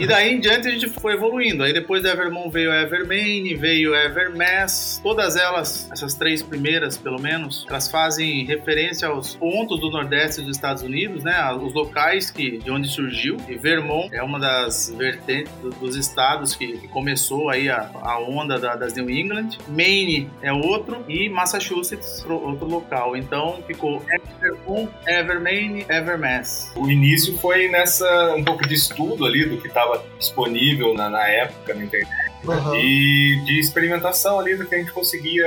E 0.00 0.06
daí 0.06 0.34
em 0.34 0.40
diante 0.40 0.68
a 0.68 0.70
gente 0.70 0.88
foi 0.88 1.14
evoluindo. 1.14 1.62
Aí 1.62 1.72
depois 1.72 2.02
da 2.02 2.10
Evermont 2.10 2.50
veio 2.50 2.70
a 2.70 2.82
Evermain, 2.82 3.54
veio 3.56 3.94
a 3.94 4.04
Evermass. 4.04 5.00
Todas 5.02 5.36
elas, 5.36 5.90
essas 5.90 6.14
três 6.14 6.42
primeiras 6.42 6.96
pelo 6.96 7.20
menos, 7.20 7.66
elas 7.68 7.90
fazem 7.90 8.44
referência 8.44 9.08
aos 9.08 9.34
pontos 9.34 9.80
do 9.80 9.90
Nordeste 9.90 10.40
dos 10.42 10.56
Estados 10.56 10.82
Unidos, 10.82 11.24
né? 11.24 11.52
Os 11.54 11.72
locais 11.72 12.30
que, 12.30 12.58
de 12.58 12.70
onde 12.70 12.88
surgiu. 12.88 13.36
E 13.48 13.56
Vermont 13.56 14.12
é 14.12 14.22
uma 14.22 14.38
das 14.38 14.91
vertentes 14.92 15.52
do- 15.62 15.70
dos 15.70 15.96
estados 15.96 16.54
que, 16.54 16.78
que 16.78 16.88
começou 16.88 17.50
aí 17.50 17.68
a, 17.68 17.90
a 18.02 18.18
onda 18.20 18.58
da- 18.58 18.76
das 18.76 18.94
New 18.94 19.08
England. 19.10 19.58
Maine 19.68 20.30
é 20.42 20.52
outro 20.52 21.04
e 21.08 21.28
Massachusetts 21.28 22.24
outro 22.28 22.66
local. 22.66 23.16
Então 23.16 23.62
ficou 23.66 24.02
Vermont, 24.40 24.90
Evermain, 25.06 25.84
Evermass. 25.88 26.72
O 26.76 26.90
início 26.90 27.36
foi 27.38 27.68
nessa 27.68 28.34
um 28.36 28.44
pouco 28.44 28.66
de 28.66 28.74
estudo 28.74 29.24
ali 29.24 29.44
do 29.46 29.56
que 29.58 29.68
estava 29.68 30.02
disponível 30.18 30.94
na, 30.94 31.08
na 31.10 31.26
época 31.28 31.74
na 31.74 31.84
internet 31.84 32.32
Aham. 32.48 32.76
e 32.76 33.40
de 33.44 33.60
experimentação 33.60 34.38
ali 34.40 34.56
do 34.56 34.66
que 34.66 34.74
a 34.74 34.78
gente 34.78 34.92
conseguia, 34.92 35.46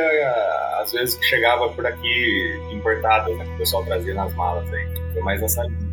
às 0.82 0.92
vezes 0.92 1.16
que 1.16 1.26
chegava 1.26 1.68
por 1.70 1.86
aqui 1.86 2.60
importado, 2.72 3.36
né, 3.36 3.44
que 3.46 3.52
o 3.52 3.58
pessoal 3.58 3.84
trazia 3.86 4.14
nas 4.14 4.34
malas 4.36 4.72
aí. 4.74 4.88
Foi 5.14 5.22
mais 5.22 5.42
nessa 5.42 5.64
linha. 5.64 5.85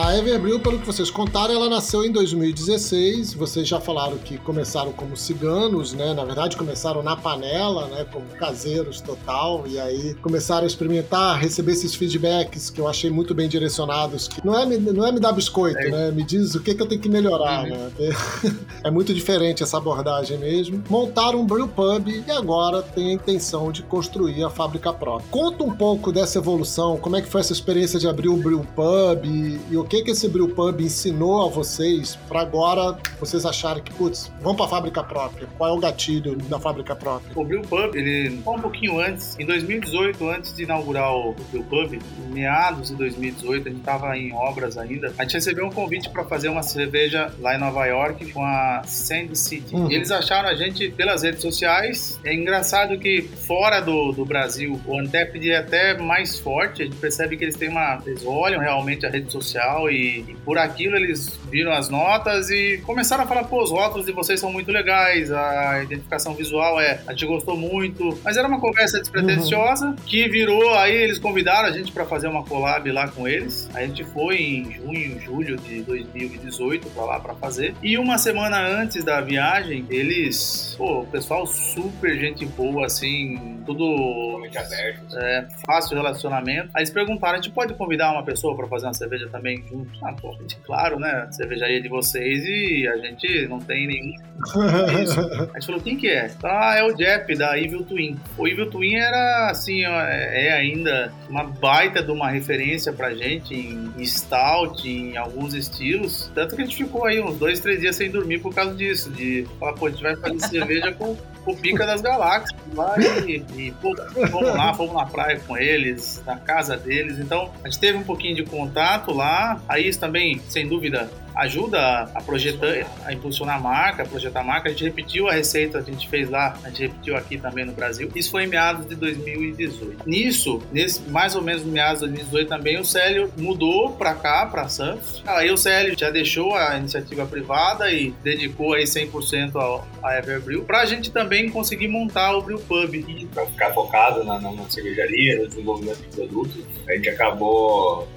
A 0.00 0.16
Everbril, 0.16 0.60
pelo 0.60 0.78
que 0.78 0.86
vocês 0.86 1.10
contaram, 1.10 1.52
ela 1.54 1.68
nasceu 1.68 2.04
em 2.04 2.12
2016. 2.12 3.34
Vocês 3.34 3.66
já 3.66 3.80
falaram 3.80 4.16
que 4.16 4.38
começaram 4.38 4.92
como 4.92 5.16
ciganos, 5.16 5.92
né? 5.92 6.14
Na 6.14 6.24
verdade, 6.24 6.56
começaram 6.56 7.02
na 7.02 7.16
panela, 7.16 7.88
né? 7.88 8.06
Como 8.12 8.24
caseiros 8.38 9.00
total. 9.00 9.64
E 9.66 9.76
aí 9.78 10.14
começaram 10.22 10.62
a 10.62 10.66
experimentar, 10.68 11.36
receber 11.40 11.72
esses 11.72 11.96
feedbacks 11.96 12.70
que 12.70 12.80
eu 12.80 12.86
achei 12.86 13.10
muito 13.10 13.34
bem 13.34 13.48
direcionados. 13.48 14.28
Que 14.28 14.46
não 14.46 14.56
é, 14.56 14.64
me- 14.64 14.78
não 14.78 15.04
é 15.04 15.10
me 15.10 15.18
dar 15.18 15.32
biscoito, 15.32 15.78
É. 15.80 15.90
né? 15.90 16.10
Me 16.12 16.22
diz 16.22 16.54
o 16.54 16.60
que, 16.60 16.74
que 16.76 16.80
eu 16.82 16.86
tenho 16.86 17.00
que 17.00 17.08
melhorar, 17.08 17.64
Uhum. 17.64 17.70
né? 17.70 17.90
É 18.84 18.90
muito 18.92 19.12
diferente 19.12 19.64
essa 19.64 19.78
abordagem 19.78 20.38
mesmo. 20.38 20.80
Montaram 20.88 21.40
um 21.40 21.44
brew 21.46 21.66
pub 21.66 22.06
e 22.08 22.30
agora 22.30 22.80
tem 22.82 23.10
a 23.10 23.12
intenção 23.14 23.72
de 23.72 23.82
construir 23.82 24.44
a 24.44 24.48
fábrica 24.48 24.92
própria. 24.92 25.26
Conta 25.28 25.64
um 25.64 25.74
pouco 25.74 26.12
dessa 26.12 26.38
evolução, 26.38 26.96
como 26.98 27.16
é 27.16 27.20
que 27.20 27.28
foi 27.28 27.40
essa 27.40 27.52
experiência 27.52 27.98
de 27.98 28.06
abrir 28.06 28.28
o 28.28 28.36
brew 28.36 28.64
pub 28.76 29.24
e, 29.24 29.60
e 29.72 29.76
o 29.76 29.87
que 29.88 30.02
que 30.02 30.10
esse 30.10 30.28
brew 30.28 30.48
pub 30.48 30.80
ensinou 30.80 31.46
a 31.46 31.48
vocês 31.48 32.16
para 32.28 32.42
agora 32.42 32.98
vocês 33.18 33.46
acharem 33.46 33.82
que, 33.82 33.92
putz, 33.94 34.30
vamos 34.40 34.56
para 34.56 34.66
a 34.66 34.68
fábrica 34.68 35.02
própria. 35.02 35.48
Qual 35.56 35.70
é 35.70 35.72
o 35.72 35.78
gatilho 35.80 36.36
da 36.36 36.60
fábrica 36.60 36.94
própria? 36.94 37.32
O 37.34 37.44
Brew 37.44 37.62
Pub, 37.62 37.94
ele 37.94 38.40
um 38.46 38.60
pouquinho 38.60 39.00
antes, 39.00 39.38
em 39.38 39.46
2018, 39.46 40.28
antes 40.28 40.54
de 40.54 40.64
inaugurar 40.64 41.12
o 41.14 41.34
Brew 41.50 41.64
Pub, 41.64 41.94
em 41.94 42.32
meados 42.32 42.88
de 42.88 42.96
2018, 42.96 43.68
a 43.68 43.70
gente 43.70 43.80
estava 43.80 44.16
em 44.16 44.32
obras 44.32 44.76
ainda, 44.76 45.12
a 45.18 45.22
gente 45.22 45.34
recebeu 45.34 45.66
um 45.66 45.70
convite 45.70 46.10
para 46.10 46.24
fazer 46.24 46.48
uma 46.48 46.62
cerveja 46.62 47.32
lá 47.40 47.56
em 47.56 47.58
Nova 47.58 47.86
York 47.86 48.30
com 48.32 48.44
a 48.44 48.82
Sand 48.84 49.34
City. 49.34 49.74
Uhum. 49.74 49.90
E 49.90 49.94
eles 49.94 50.10
acharam 50.10 50.48
a 50.48 50.54
gente 50.54 50.90
pelas 50.90 51.22
redes 51.22 51.40
sociais. 51.40 52.20
É 52.24 52.34
engraçado 52.34 52.98
que 52.98 53.22
fora 53.22 53.80
do, 53.80 54.12
do 54.12 54.24
Brasil, 54.24 54.78
o 54.86 55.00
Untapped 55.00 55.50
é 55.50 55.56
até 55.56 55.96
mais 55.96 56.38
forte, 56.38 56.82
a 56.82 56.84
gente 56.84 56.96
percebe 56.96 57.36
que 57.36 57.44
eles 57.44 57.56
têm 57.56 57.68
uma... 57.68 58.02
eles 58.06 58.24
olham 58.24 58.60
realmente 58.60 59.06
a 59.06 59.10
rede 59.10 59.30
social 59.32 59.77
e, 59.86 60.20
e 60.20 60.36
por 60.42 60.56
aquilo 60.56 60.96
eles 60.96 61.38
viram 61.50 61.72
as 61.72 61.90
notas 61.90 62.48
e 62.48 62.78
começaram 62.86 63.24
a 63.24 63.26
falar, 63.26 63.44
pô, 63.44 63.62
os 63.62 63.70
rótulos 63.70 64.06
de 64.06 64.12
vocês 64.12 64.40
são 64.40 64.50
muito 64.50 64.72
legais, 64.72 65.30
a 65.30 65.82
identificação 65.82 66.34
visual 66.34 66.80
é, 66.80 67.00
a 67.06 67.12
gente 67.12 67.26
gostou 67.26 67.54
muito. 67.54 68.18
Mas 68.24 68.38
era 68.38 68.48
uma 68.48 68.58
conversa 68.58 68.98
despretensiosa 68.98 69.94
que 70.06 70.26
virou, 70.28 70.74
aí 70.74 70.94
eles 70.94 71.18
convidaram 71.18 71.68
a 71.68 71.72
gente 71.72 71.92
para 71.92 72.06
fazer 72.06 72.28
uma 72.28 72.42
collab 72.42 72.90
lá 72.90 73.08
com 73.08 73.28
eles. 73.28 73.68
A 73.74 73.82
gente 73.82 74.04
foi 74.04 74.36
em 74.36 74.72
junho, 74.72 75.20
julho 75.20 75.56
de 75.58 75.82
2018 75.82 76.88
para 76.90 77.04
lá 77.04 77.20
para 77.20 77.34
fazer. 77.34 77.74
E 77.82 77.98
uma 77.98 78.16
semana 78.16 78.58
antes 78.66 79.04
da 79.04 79.20
viagem, 79.20 79.84
eles, 79.90 80.74
pô, 80.78 81.00
o 81.00 81.06
pessoal 81.06 81.46
super 81.46 82.18
gente 82.18 82.46
boa, 82.46 82.86
assim, 82.86 83.60
tudo 83.66 83.84
Totalmente 83.96 84.58
aberto. 84.58 85.18
é, 85.18 85.48
fácil 85.66 85.96
relacionamento. 85.96 86.70
Aí 86.74 86.82
eles 86.82 86.90
perguntaram: 86.90 87.34
a 87.34 87.36
gente 87.40 87.50
pode 87.50 87.74
convidar 87.74 88.12
uma 88.12 88.22
pessoa 88.22 88.56
para 88.56 88.66
fazer 88.66 88.86
uma 88.86 88.94
cerveja 88.94 89.28
também 89.28 89.57
junto? 89.68 89.90
Ah, 90.04 90.12
pô, 90.12 90.36
claro, 90.64 90.98
né? 90.98 91.28
Cervejaria 91.30 91.80
de 91.80 91.88
vocês 91.88 92.44
e 92.44 92.88
a 92.88 92.96
gente 92.98 93.46
não 93.48 93.58
tem 93.58 93.86
nenhum. 93.86 94.12
Isso. 95.02 95.20
A 95.20 95.58
gente 95.58 95.66
falou: 95.66 95.80
quem 95.80 95.96
que 95.96 96.08
é? 96.08 96.30
Ah, 96.44 96.76
é 96.76 96.84
o 96.84 96.94
Jeff 96.94 97.34
da 97.34 97.58
Evil 97.58 97.84
Twin. 97.84 98.18
O 98.36 98.46
Evil 98.46 98.70
Twin 98.70 98.94
era, 98.94 99.50
assim, 99.50 99.84
é 99.84 100.28
é 100.38 100.52
ainda 100.52 101.12
uma 101.28 101.44
baita 101.44 102.02
de 102.02 102.10
uma 102.10 102.30
referência 102.30 102.92
pra 102.92 103.14
gente 103.14 103.54
em, 103.54 104.04
stout, 104.04 104.88
em 104.88 105.16
alguns 105.16 105.54
estilos. 105.54 106.30
Tanto 106.34 106.56
que 106.56 106.62
a 106.62 106.64
gente 106.64 106.76
ficou 106.76 107.04
aí 107.04 107.20
uns 107.20 107.38
dois, 107.38 107.60
três 107.60 107.80
dias 107.80 107.96
sem 107.96 108.10
dormir 108.10 108.40
por 108.40 108.54
causa 108.54 108.74
disso. 108.74 109.10
De 109.10 109.46
falar, 109.58 109.72
pô, 109.74 109.86
a 109.86 109.90
gente 109.90 110.02
vai 110.02 110.16
fazer 110.16 110.40
cerveja 110.40 110.92
com 110.92 111.16
o 111.46 111.56
Pica 111.56 111.86
das 111.86 112.00
Galáxias 112.00 112.58
lá 112.74 112.94
e, 112.98 113.42
e 113.56 113.72
pô, 113.80 113.94
fomos 114.30 114.54
lá, 114.54 114.74
fomos 114.74 114.94
na 114.94 115.06
praia 115.06 115.40
com 115.46 115.56
eles, 115.56 116.22
na 116.26 116.36
casa 116.36 116.76
deles. 116.76 117.18
Então, 117.18 117.50
a 117.64 117.68
gente 117.68 117.80
teve 117.80 117.98
um 117.98 118.04
pouquinho 118.04 118.36
de 118.36 118.44
contato 118.44 119.12
lá. 119.12 119.47
Aí 119.68 119.88
isso 119.88 120.00
também, 120.00 120.40
sem 120.48 120.66
dúvida, 120.68 121.10
ajuda 121.34 121.78
a- 121.78 122.08
a 122.16 122.22
projetar, 122.22 122.86
a 123.04 123.12
impulsionar 123.12 123.56
a 123.56 123.60
marca, 123.60 124.02
a 124.02 124.06
projetar 124.06 124.40
a 124.40 124.44
marca. 124.44 124.68
A 124.68 124.72
gente 124.72 124.84
repetiu 124.84 125.28
a 125.28 125.32
receita 125.32 125.80
que 125.82 125.90
a 125.90 125.92
gente 125.92 126.08
fez 126.08 126.28
lá, 126.28 126.56
a 126.64 126.68
gente 126.68 126.82
repetiu 126.82 127.16
aqui 127.16 127.38
também 127.38 127.64
no 127.64 127.72
Brasil. 127.72 128.10
Isso 128.14 128.30
foi 128.30 128.44
em 128.44 128.46
meados 128.48 128.86
de 128.88 128.94
2018. 128.96 130.08
Nisso, 130.08 130.60
nesse, 130.72 131.00
mais 131.08 131.36
ou 131.36 131.42
menos 131.42 131.62
meados 131.64 132.00
de 132.00 132.06
2018 132.08 132.48
também, 132.48 132.78
o 132.78 132.84
Célio 132.84 133.32
mudou 133.38 133.92
pra 133.92 134.14
cá, 134.14 134.46
pra 134.46 134.68
Santos. 134.68 135.22
Aí 135.26 135.50
o 135.50 135.56
Célio 135.56 135.94
já 135.98 136.10
deixou 136.10 136.54
a 136.54 136.76
iniciativa 136.76 137.24
privada 137.26 137.90
e 137.92 138.10
dedicou 138.22 138.74
aí 138.74 138.84
100% 138.84 139.54
ao, 139.56 139.86
a 140.02 140.18
Everbrew, 140.18 140.64
pra 140.64 140.84
gente 140.86 141.10
também 141.12 141.48
conseguir 141.50 141.88
montar 141.88 142.36
o 142.36 142.42
Brew 142.42 142.58
Pub. 142.58 142.88
Para 143.32 143.46
ficar 143.46 143.72
focado 143.72 144.24
na, 144.24 144.40
na, 144.40 144.50
na 144.52 144.68
cervejaria, 144.68 145.38
no 145.38 145.48
desenvolvimento 145.48 145.98
de 145.98 146.08
produtos. 146.16 146.56
A 146.88 146.92
gente 146.94 147.08
acabou 147.10 148.08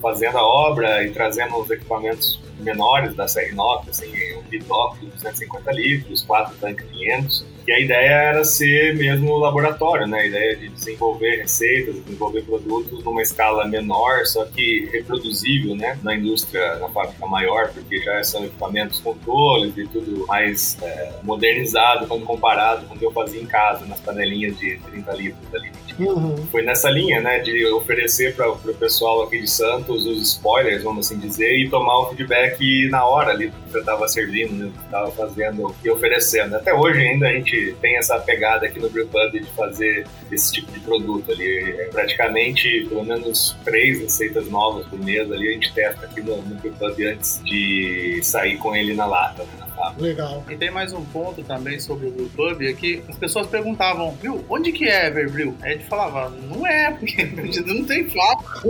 fazendo 0.00 0.38
a 0.38 0.42
obra 0.42 1.04
e 1.04 1.10
trazendo 1.10 1.56
os 1.58 1.70
equipamentos 1.70 2.40
menores 2.58 3.14
da 3.14 3.26
série 3.28 3.52
Nokia, 3.52 3.90
assim, 3.90 4.10
um 4.36 4.42
bitoque 4.42 5.06
de 5.06 5.12
250 5.12 5.72
litros, 5.72 6.22
quatro 6.22 6.56
tanques 6.58 6.86
500. 6.90 7.44
E 7.66 7.72
a 7.72 7.80
ideia 7.80 8.10
era 8.10 8.44
ser 8.44 8.96
mesmo 8.96 9.36
laboratório, 9.36 10.06
né? 10.06 10.20
A 10.20 10.26
ideia 10.26 10.56
de 10.56 10.68
desenvolver 10.68 11.36
receitas, 11.36 11.94
desenvolver 12.02 12.42
produtos 12.42 13.04
numa 13.04 13.22
escala 13.22 13.66
menor, 13.66 14.26
só 14.26 14.44
que 14.44 14.88
reproduzível, 14.92 15.74
né? 15.74 15.98
Na 16.02 16.14
indústria, 16.14 16.76
na 16.76 16.88
fábrica 16.88 17.26
maior, 17.26 17.70
porque 17.72 17.98
já 17.98 18.22
são 18.24 18.44
equipamentos 18.44 19.00
controles 19.00 19.76
e 19.76 19.86
tudo 19.86 20.26
mais 20.26 20.76
é, 20.82 21.12
modernizado 21.22 22.06
quando 22.06 22.24
comparado 22.24 22.86
com 22.86 22.94
o 22.94 22.98
que 22.98 23.04
eu 23.04 23.12
fazia 23.12 23.40
em 23.40 23.46
casa, 23.46 23.86
nas 23.86 24.00
panelinhas 24.00 24.58
de 24.58 24.78
30 24.78 25.12
litros 25.12 25.54
ali. 25.54 25.70
Uhum. 25.98 26.36
Foi 26.50 26.62
nessa 26.62 26.88
linha, 26.88 27.20
né, 27.20 27.40
de 27.40 27.66
oferecer 27.66 28.34
para 28.34 28.50
o 28.50 28.56
pessoal 28.74 29.22
aqui 29.22 29.40
de 29.40 29.50
Santos 29.50 30.06
os 30.06 30.22
spoilers, 30.22 30.82
vamos 30.82 31.06
assim 31.06 31.18
dizer, 31.18 31.52
e 31.58 31.68
tomar 31.68 31.98
o 32.00 32.10
feedback 32.10 32.88
na 32.88 33.04
hora 33.04 33.32
ali 33.32 33.48
do 33.48 33.70
que 33.70 33.76
eu 33.76 33.80
estava 33.80 34.08
servindo, 34.08 34.52
né, 34.54 34.66
do 34.66 34.72
que 34.72 34.84
estava 34.84 35.10
fazendo 35.10 35.74
e 35.84 35.90
oferecendo. 35.90 36.56
Até 36.56 36.72
hoje 36.72 37.00
ainda 37.00 37.28
a 37.28 37.32
gente 37.32 37.49
tem 37.80 37.96
essa 37.96 38.18
pegada 38.18 38.66
aqui 38.66 38.78
no 38.78 38.88
Brewpub 38.90 39.32
de 39.32 39.46
fazer 39.52 40.06
esse 40.30 40.52
tipo 40.52 40.70
de 40.72 40.80
produto 40.80 41.30
ali. 41.32 41.74
É 41.78 41.84
praticamente 41.86 42.86
pelo 42.88 43.04
menos 43.04 43.56
três 43.64 44.00
receitas 44.00 44.48
novas 44.48 44.86
por 44.86 44.98
mês 44.98 45.30
ali 45.30 45.48
a 45.48 45.52
gente 45.52 45.72
testa 45.72 46.06
aqui 46.06 46.20
no, 46.20 46.36
no 46.42 46.54
Brewpub 46.56 47.04
antes 47.06 47.40
de 47.44 48.20
sair 48.22 48.56
com 48.58 48.74
ele 48.74 48.94
na 48.94 49.06
lata, 49.06 49.42
né, 49.44 49.50
na. 49.58 49.70
Legal. 49.98 50.44
E 50.50 50.56
tem 50.56 50.70
mais 50.70 50.92
um 50.92 51.02
ponto 51.06 51.42
também 51.42 51.80
sobre 51.80 52.08
o 52.08 52.10
Brew 52.10 52.28
Pub, 52.36 52.60
é 52.62 52.72
que 52.74 53.02
as 53.08 53.16
pessoas 53.16 53.46
perguntavam, 53.46 54.14
viu, 54.20 54.44
onde 54.50 54.72
que 54.72 54.86
é 54.86 55.06
Everbrew? 55.06 55.56
Aí 55.62 55.70
a 55.70 55.76
gente 55.76 55.88
falava, 55.88 56.28
não 56.28 56.66
é, 56.66 56.90
porque 56.90 57.24
não 57.66 57.84
tem 57.86 58.06
fábrica, 58.10 58.60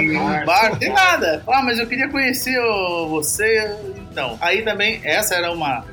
tem 0.00 0.44
bar, 0.46 0.70
não 0.70 0.78
tem 0.78 0.88
nada. 0.94 1.42
Ah, 1.46 1.62
mas 1.62 1.78
eu 1.78 1.86
queria 1.86 2.08
conhecer 2.08 2.58
o- 2.58 3.08
você, 3.08 3.70
então. 4.10 4.38
Aí 4.40 4.62
também, 4.62 4.98
essa 5.04 5.34
era 5.34 5.52
uma... 5.52 5.84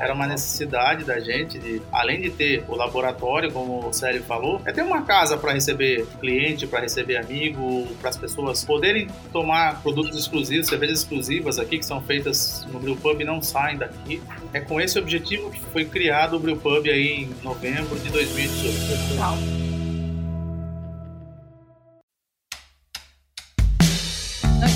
Era 0.00 0.14
uma 0.14 0.26
necessidade 0.26 1.04
da 1.04 1.20
gente, 1.20 1.58
de, 1.58 1.82
além 1.92 2.22
de 2.22 2.30
ter 2.30 2.64
o 2.66 2.74
laboratório, 2.74 3.52
como 3.52 3.86
o 3.86 3.92
Célio 3.92 4.22
falou, 4.22 4.60
é 4.64 4.72
ter 4.72 4.82
uma 4.82 5.02
casa 5.02 5.36
para 5.36 5.52
receber 5.52 6.06
cliente, 6.18 6.66
para 6.66 6.80
receber 6.80 7.16
amigo, 7.16 7.86
para 8.00 8.08
as 8.08 8.16
pessoas 8.16 8.64
poderem 8.64 9.08
tomar 9.32 9.82
produtos 9.82 10.18
exclusivos, 10.18 10.68
cervejas 10.68 11.00
exclusivas 11.00 11.58
aqui 11.58 11.78
que 11.78 11.84
são 11.84 12.00
feitas 12.00 12.66
no 12.72 12.80
Brew 12.80 12.96
Pub 12.96 13.20
e 13.20 13.24
não 13.24 13.42
saem 13.42 13.76
daqui. 13.76 14.22
É 14.52 14.60
com 14.60 14.80
esse 14.80 14.98
objetivo 14.98 15.50
que 15.50 15.60
foi 15.60 15.84
criado 15.84 16.36
o 16.36 16.40
Brew 16.40 16.56
Pub 16.56 16.88
aí 16.88 17.24
em 17.24 17.34
novembro 17.44 17.98
de 17.98 18.08
2018. 18.10 19.10
Legal. 19.12 19.69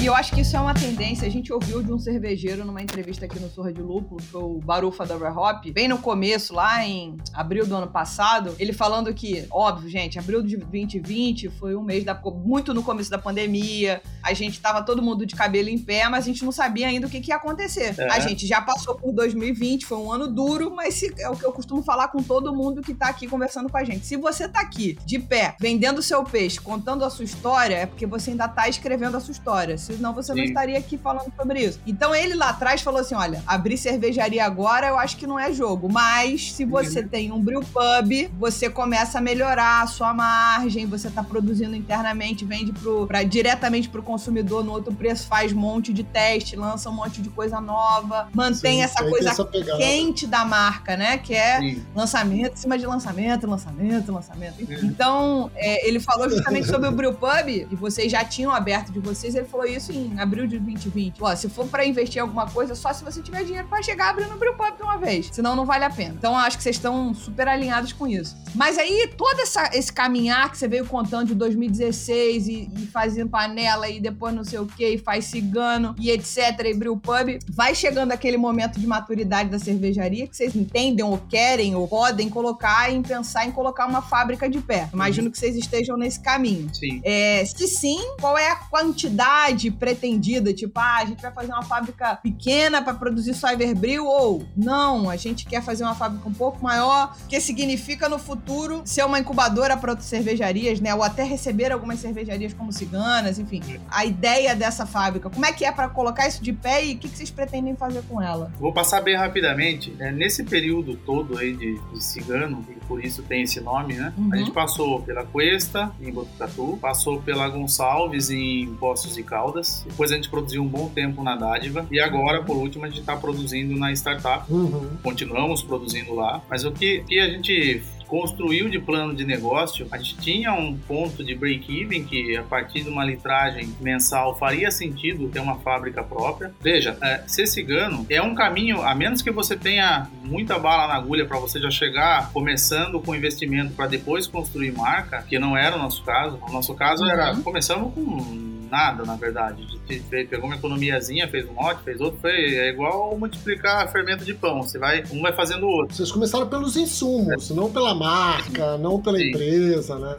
E 0.05 0.07
eu 0.07 0.15
acho 0.15 0.35
que 0.35 0.43
isso 0.43 0.55
é 0.55 0.61
uma 0.61 0.75
tendência. 0.75 1.27
A 1.27 1.31
gente 1.31 1.51
ouviu 1.51 1.83
de 1.83 1.91
um 1.91 1.99
cervejeiro 1.99 2.63
numa 2.63 2.83
entrevista 2.83 3.25
aqui 3.25 3.41
no 3.41 3.49
Sorra 3.49 3.73
de 3.73 3.81
Lúpulo, 3.81 4.21
que 4.21 4.27
foi 4.27 4.43
o 4.43 4.61
Barufa 4.63 5.07
da 5.07 5.15
Hop, 5.17 5.65
bem 5.73 5.89
no 5.89 5.97
começo, 5.97 6.53
lá 6.53 6.85
em 6.85 7.17
abril 7.33 7.67
do 7.67 7.75
ano 7.75 7.87
passado, 7.87 8.55
ele 8.59 8.75
falando 8.75 9.15
que, 9.15 9.47
óbvio, 9.51 9.89
gente, 9.89 10.19
abril 10.19 10.43
de 10.43 10.59
2020 10.59 11.49
foi 11.49 11.75
um 11.75 11.83
mês 11.83 12.05
da, 12.05 12.13
muito 12.35 12.75
no 12.75 12.83
começo 12.83 13.11
da 13.11 13.17
pandemia, 13.17 14.03
a 14.23 14.35
gente 14.35 14.61
tava 14.61 14.83
todo 14.83 15.01
mundo 15.01 15.25
de 15.25 15.35
cabelo 15.35 15.71
em 15.71 15.79
pé, 15.79 16.07
mas 16.11 16.25
a 16.25 16.27
gente 16.27 16.45
não 16.45 16.53
sabia 16.53 16.87
ainda 16.89 17.07
o 17.07 17.11
que, 17.11 17.23
que 17.23 17.31
ia 17.31 17.37
acontecer. 17.37 17.95
É. 17.99 18.11
A 18.11 18.21
gente 18.21 18.47
já 18.47 18.61
passou 18.61 18.97
por 18.97 19.11
2020, 19.11 19.87
foi 19.87 19.97
um 19.97 20.13
ano 20.13 20.29
duro, 20.29 20.71
mas 20.77 20.93
se- 20.93 21.15
é 21.19 21.31
o 21.31 21.35
que 21.37 21.47
eu 21.47 21.53
costumo 21.53 21.83
falar 21.83 22.09
com 22.09 22.23
todo 22.23 22.55
mundo 22.55 22.83
que 22.83 22.93
tá 22.93 23.07
aqui 23.09 23.27
conversando 23.27 23.71
com 23.71 23.79
a 23.79 23.85
gente. 23.85 24.05
Se 24.05 24.19
você 24.19 24.47
tá 24.47 24.61
aqui, 24.61 24.99
de 25.07 25.19
pé, 25.19 25.57
vendendo 25.59 26.03
seu 26.03 26.23
peixe, 26.25 26.61
contando 26.61 27.07
a 27.07 27.09
sua 27.09 27.25
história, 27.25 27.77
é 27.77 27.87
porque 27.87 28.05
você 28.05 28.33
ainda 28.33 28.47
tá 28.47 28.69
escrevendo 28.69 29.17
a 29.17 29.21
sua 29.21 29.33
história. 29.33 29.79
Senão 29.95 30.13
você 30.13 30.33
não 30.33 30.43
Sim. 30.43 30.49
estaria 30.49 30.79
aqui 30.79 30.99
falando 30.99 31.33
sobre 31.37 31.61
isso. 31.61 31.81
Então 31.87 32.15
ele 32.15 32.35
lá 32.35 32.51
atrás 32.51 32.83
falou 32.83 33.01
assim: 33.01 33.15
olha, 33.15 33.43
abrir 33.47 33.77
cervejaria 33.77 34.45
agora 34.45 34.89
eu 34.89 34.99
acho 34.99 35.17
que 35.17 35.27
não 35.27 35.39
é 35.39 35.53
jogo. 35.53 35.91
Mas 35.91 36.53
se 36.53 36.65
você 36.65 37.03
tem 37.03 37.33
um 37.33 37.41
brew 37.41 37.61
pub, 37.61 38.31
você 38.39 38.69
começa 38.69 39.19
a 39.19 39.21
melhorar 39.21 39.83
a 39.83 39.87
sua 39.87 40.13
margem, 40.13 40.87
você 40.87 41.11
tá 41.11 41.23
produzindo 41.23 41.75
internamente, 41.77 42.45
vende 42.45 42.73
pro, 42.73 43.07
pra, 43.07 43.23
diretamente 43.23 43.89
pro 43.89 44.03
consumidor 44.03 44.65
no 44.65 44.73
outro 44.73 44.93
preço, 44.95 45.27
faz 45.27 45.53
um 45.53 45.57
monte 45.57 45.93
de 45.93 46.03
teste, 46.03 46.57
lança 46.57 46.91
um 46.91 46.95
monte 46.95 47.21
de 47.23 47.31
coisa 47.31 47.61
nova, 47.61 48.29
mantém 48.33 48.79
Sim, 48.79 48.83
essa 48.83 49.05
coisa 49.05 49.31
essa 49.31 49.45
quente 49.45 50.27
da 50.27 50.45
marca, 50.45 50.97
né? 50.97 51.19
Que 51.19 51.35
é 51.35 51.59
Sim. 51.59 51.83
lançamento 51.95 52.55
em 52.55 52.57
cima 52.57 52.79
de 52.79 52.87
lançamento, 52.87 53.47
lançamento, 53.47 54.13
lançamento. 54.13 54.63
enfim. 54.63 54.87
Então, 54.87 55.51
é, 55.55 55.87
ele 55.89 56.01
falou 56.01 56.29
justamente 56.29 56.67
sobre 56.67 56.89
o 56.89 56.93
Brew 56.93 57.15
Pub, 57.15 57.69
que 57.69 57.77
vocês 57.77 58.11
já 58.11 58.25
tinham 58.25 58.53
aberto 58.53 58.93
de 58.93 58.99
vocês, 58.99 59.35
ele 59.35 59.47
falou 59.47 59.67
isso 59.67 59.84
em 59.93 60.19
abril 60.19 60.47
de 60.47 60.59
2020. 60.59 61.17
Ó, 61.21 61.35
se 61.35 61.49
for 61.49 61.67
pra 61.67 61.85
investir 61.87 62.19
em 62.19 62.21
alguma 62.21 62.47
coisa, 62.49 62.75
só 62.75 62.93
se 62.93 63.05
você 63.05 63.21
tiver 63.23 63.45
dinheiro 63.45 63.67
pra 63.69 63.83
chegar 63.83 64.11
abrindo 64.11 64.33
o 64.35 64.39
Pub 64.55 64.77
de 64.77 64.83
uma 64.83 64.97
vez. 64.97 65.29
Senão 65.33 65.57
não 65.57 65.65
vale 65.65 65.85
a 65.85 65.91
pena. 65.91 66.15
Então, 66.19 66.33
eu 66.33 66.39
acho 66.39 66.57
que 66.57 66.63
vocês 66.63 66.77
estão 66.77 67.13
super 67.15 67.49
alinhados 67.49 67.93
com 67.93 68.07
isso. 68.07 68.37
Mas 68.55 68.79
aí, 68.79 69.11
todo 69.17 69.41
essa- 69.41 69.71
esse 69.73 69.93
caminhar 69.93 70.51
que 70.51 70.59
você 70.59 70.69
veio 70.69 70.87
contando 70.87 71.29
de 71.29 71.35
2016 71.35 72.47
e, 72.49 72.71
e 72.77 72.87
fazendo 72.87 73.29
panela 73.31 73.89
e 73.89 74.01
depois 74.01 74.35
não 74.35 74.45
sei 74.45 74.59
o 74.59 74.67
que, 74.67 74.87
e 74.87 74.99
faz 74.99 75.25
cigano 75.27 75.95
e 75.99 76.11
etc, 76.11 76.37
e 76.65 76.75
Brew 76.75 76.97
Pub, 76.97 77.39
vai 77.51 77.75
chegando 77.75 78.13
aquele 78.13 78.37
momento 78.37 78.79
de 78.79 78.87
maturidade 78.87 79.49
da 79.51 79.59
cervejaria 79.59 80.27
que 80.27 80.37
vocês 80.37 80.55
entendem 80.55 81.05
ou 81.05 81.19
querem 81.19 81.75
ou 81.75 81.89
podem 81.89 82.29
colocar 82.29 82.91
em 82.93 83.03
pensar 83.03 83.47
em 83.47 83.51
colocar 83.53 83.87
uma 83.87 84.03
fábrica 84.03 84.49
de 84.49 84.61
pé. 84.61 84.89
Imagino 84.93 85.31
que 85.31 85.39
vocês 85.39 85.57
estejam 85.57 85.97
nesse 85.97 86.21
caminho. 86.21 86.69
Sim. 86.75 87.01
É, 87.05 87.45
se 87.45 87.67
sim, 87.67 87.99
qual 88.21 88.37
é 88.39 88.51
a 88.51 88.57
quantidade 88.57 89.71
pretendida? 89.75 90.53
Tipo, 90.53 90.79
ah, 90.81 90.99
a 90.99 91.05
gente 91.05 91.21
vai 91.21 91.33
fazer 91.33 91.53
uma 91.53 91.63
fábrica 91.63 92.17
pequena 92.17 92.83
para 92.83 92.95
produzir 92.95 93.35
só 93.35 93.51
Everbril 93.51 94.07
ou 94.07 94.45
não, 94.57 95.09
a 95.11 95.17
gente 95.17 95.47
quer 95.47 95.63
fazer 95.63 95.85
uma 95.85 95.95
fábrica 95.95 96.29
um 96.29 96.33
pouco 96.33 96.63
maior, 96.63 97.17
que 97.29 97.41
significa 97.41 98.09
no 98.09 98.19
futuro 98.19 98.83
ser 98.85 99.05
uma 99.05 99.19
incubadora 99.19 99.77
para 99.77 99.93
outras 99.93 100.09
cervejarias, 100.09 100.81
né? 100.81 100.95
Ou 100.95 101.03
até 101.03 101.23
receber 101.23 101.73
algumas 101.73 101.99
cervejarias 102.01 102.53
como 102.53 102.73
ciganas, 102.73 103.39
enfim. 103.39 103.63
A 103.91 104.05
ideia 104.05 104.55
dessa 104.55 104.87
fábrica, 104.87 105.31
como 105.31 105.45
é 105.47 105.53
que 105.53 105.65
é 105.65 105.73
para 105.73 105.89
colocar 105.89 106.29
isso 106.29 106.43
de 106.43 106.53
pé 106.53 106.85
e 106.85 106.95
o 106.95 106.99
que, 106.99 107.09
que 107.09 107.17
vocês 107.17 107.31
pretendem 107.31 107.75
fazer 107.77 108.03
com 108.09 108.21
ela? 108.21 108.53
Vou 108.59 108.73
passar 108.73 109.01
bem 109.01 109.17
rapidamente. 109.17 109.95
É, 109.99 110.11
nesse 110.11 110.45
período 110.45 110.97
todo 110.97 111.39
aí 111.39 111.55
de, 111.55 111.79
de 111.79 112.05
cigano, 112.05 112.65
e 112.69 112.75
por 112.87 113.05
isso 113.05 113.23
tem 113.23 113.43
esse 113.43 113.61
nome, 113.61 113.95
né? 113.95 114.13
Uhum. 114.17 114.31
A 114.33 114.37
gente 114.37 114.51
passou 114.51 115.01
pela 115.03 115.25
Cuesta, 115.25 115.91
em 116.01 116.13
Botucatu, 116.13 116.79
passou 116.81 117.21
pela 117.21 117.49
Gonçalves, 117.49 118.31
em 118.31 118.75
Poços 118.75 119.15
de 119.15 119.23
Caldas. 119.23 119.64
Depois 119.87 120.13
a 120.13 120.17
gente 120.17 120.29
produziu 120.29 120.63
um 120.63 120.69
bom 120.69 120.89
tempo 120.89 121.23
na 121.23 121.37
Dádiva. 121.37 121.87
E 121.91 122.01
agora, 122.01 122.43
por 122.43 122.57
último, 122.57 122.85
a 122.85 122.89
gente 122.89 123.01
está 123.01 123.17
produzindo 123.17 123.77
na 123.77 123.93
Startup. 123.93 124.51
Uhum. 124.53 124.91
Continuamos 125.03 125.63
produzindo 125.63 126.15
lá. 126.15 126.43
Mas 126.49 126.65
o 126.65 126.73
que, 126.73 127.01
que 127.01 127.19
a 127.21 127.29
gente 127.29 127.83
construiu 128.07 128.69
de 128.69 128.79
plano 128.79 129.15
de 129.15 129.25
negócio, 129.25 129.87
a 129.91 129.99
gente 129.99 130.17
tinha 130.19 130.53
um 130.53 130.77
ponto 130.77 131.25
de 131.25 131.35
break-even 131.35 132.05
que 132.05 132.37
a 132.37 132.43
partir 132.43 132.83
de 132.83 132.89
uma 132.91 133.05
litragem 133.05 133.75
mensal 133.81 134.39
faria 134.39 134.71
sentido 134.71 135.29
ter 135.29 135.41
uma 135.41 135.57
fábrica 135.57 136.03
própria. 136.03 136.53
Veja, 136.61 136.97
é, 137.03 137.23
ser 137.27 137.47
cigano 137.47 138.07
é 138.09 138.21
um 138.23 138.35
caminho, 138.35 138.83
a 138.83 138.95
menos 138.95 139.23
que 139.23 139.31
você 139.31 139.57
tenha 139.57 140.07
muita 140.23 140.59
bala 140.59 140.87
na 140.87 140.95
agulha 140.95 141.27
para 141.27 141.39
você 141.39 141.61
já 141.61 141.71
chegar 141.71 142.31
começando 142.33 143.01
com 143.01 143.15
investimento 143.15 143.73
para 143.73 143.87
depois 143.87 144.27
construir 144.27 144.73
marca, 144.73 145.23
que 145.23 145.39
não 145.39 145.57
era 145.57 145.75
o 145.75 145.79
nosso 145.79 146.03
caso. 146.05 146.39
O 146.49 146.53
nosso 146.53 146.75
caso 146.75 147.05
era 147.07 147.33
Uhum. 147.33 147.43
começamos 147.43 147.95
com 147.95 148.54
nada, 148.71 149.05
na 149.05 149.17
verdade. 149.17 149.67
Fez- 149.87 150.29
pegou 150.29 150.47
uma 150.47 150.57
economiazinha, 150.57 151.29
fez 151.29 151.49
um 151.49 151.55
lote, 151.55 151.83
fez 151.83 152.01
outro, 152.01 152.19
foi 152.21 152.31
é 152.33 152.71
igual 152.71 153.17
multiplicar 153.19 153.91
fermento 153.91 154.25
de 154.25 154.35
pão. 154.35 154.63
Você 154.63 154.79
vai, 154.79 155.03
um 155.13 155.23
vai 155.23 155.33
fazendo 155.33 155.65
o 155.65 155.69
outro. 155.69 155.95
Vocês 155.95 156.11
começaram 156.11 156.49
pelos 156.49 156.77
insumos, 156.77 157.51
não 157.51 157.71
pela 157.73 157.95
marca, 157.95 158.77
não 158.79 159.01
pela 159.01 159.19
Sim. 159.19 159.29
empresa, 159.29 159.99
né? 159.99 160.17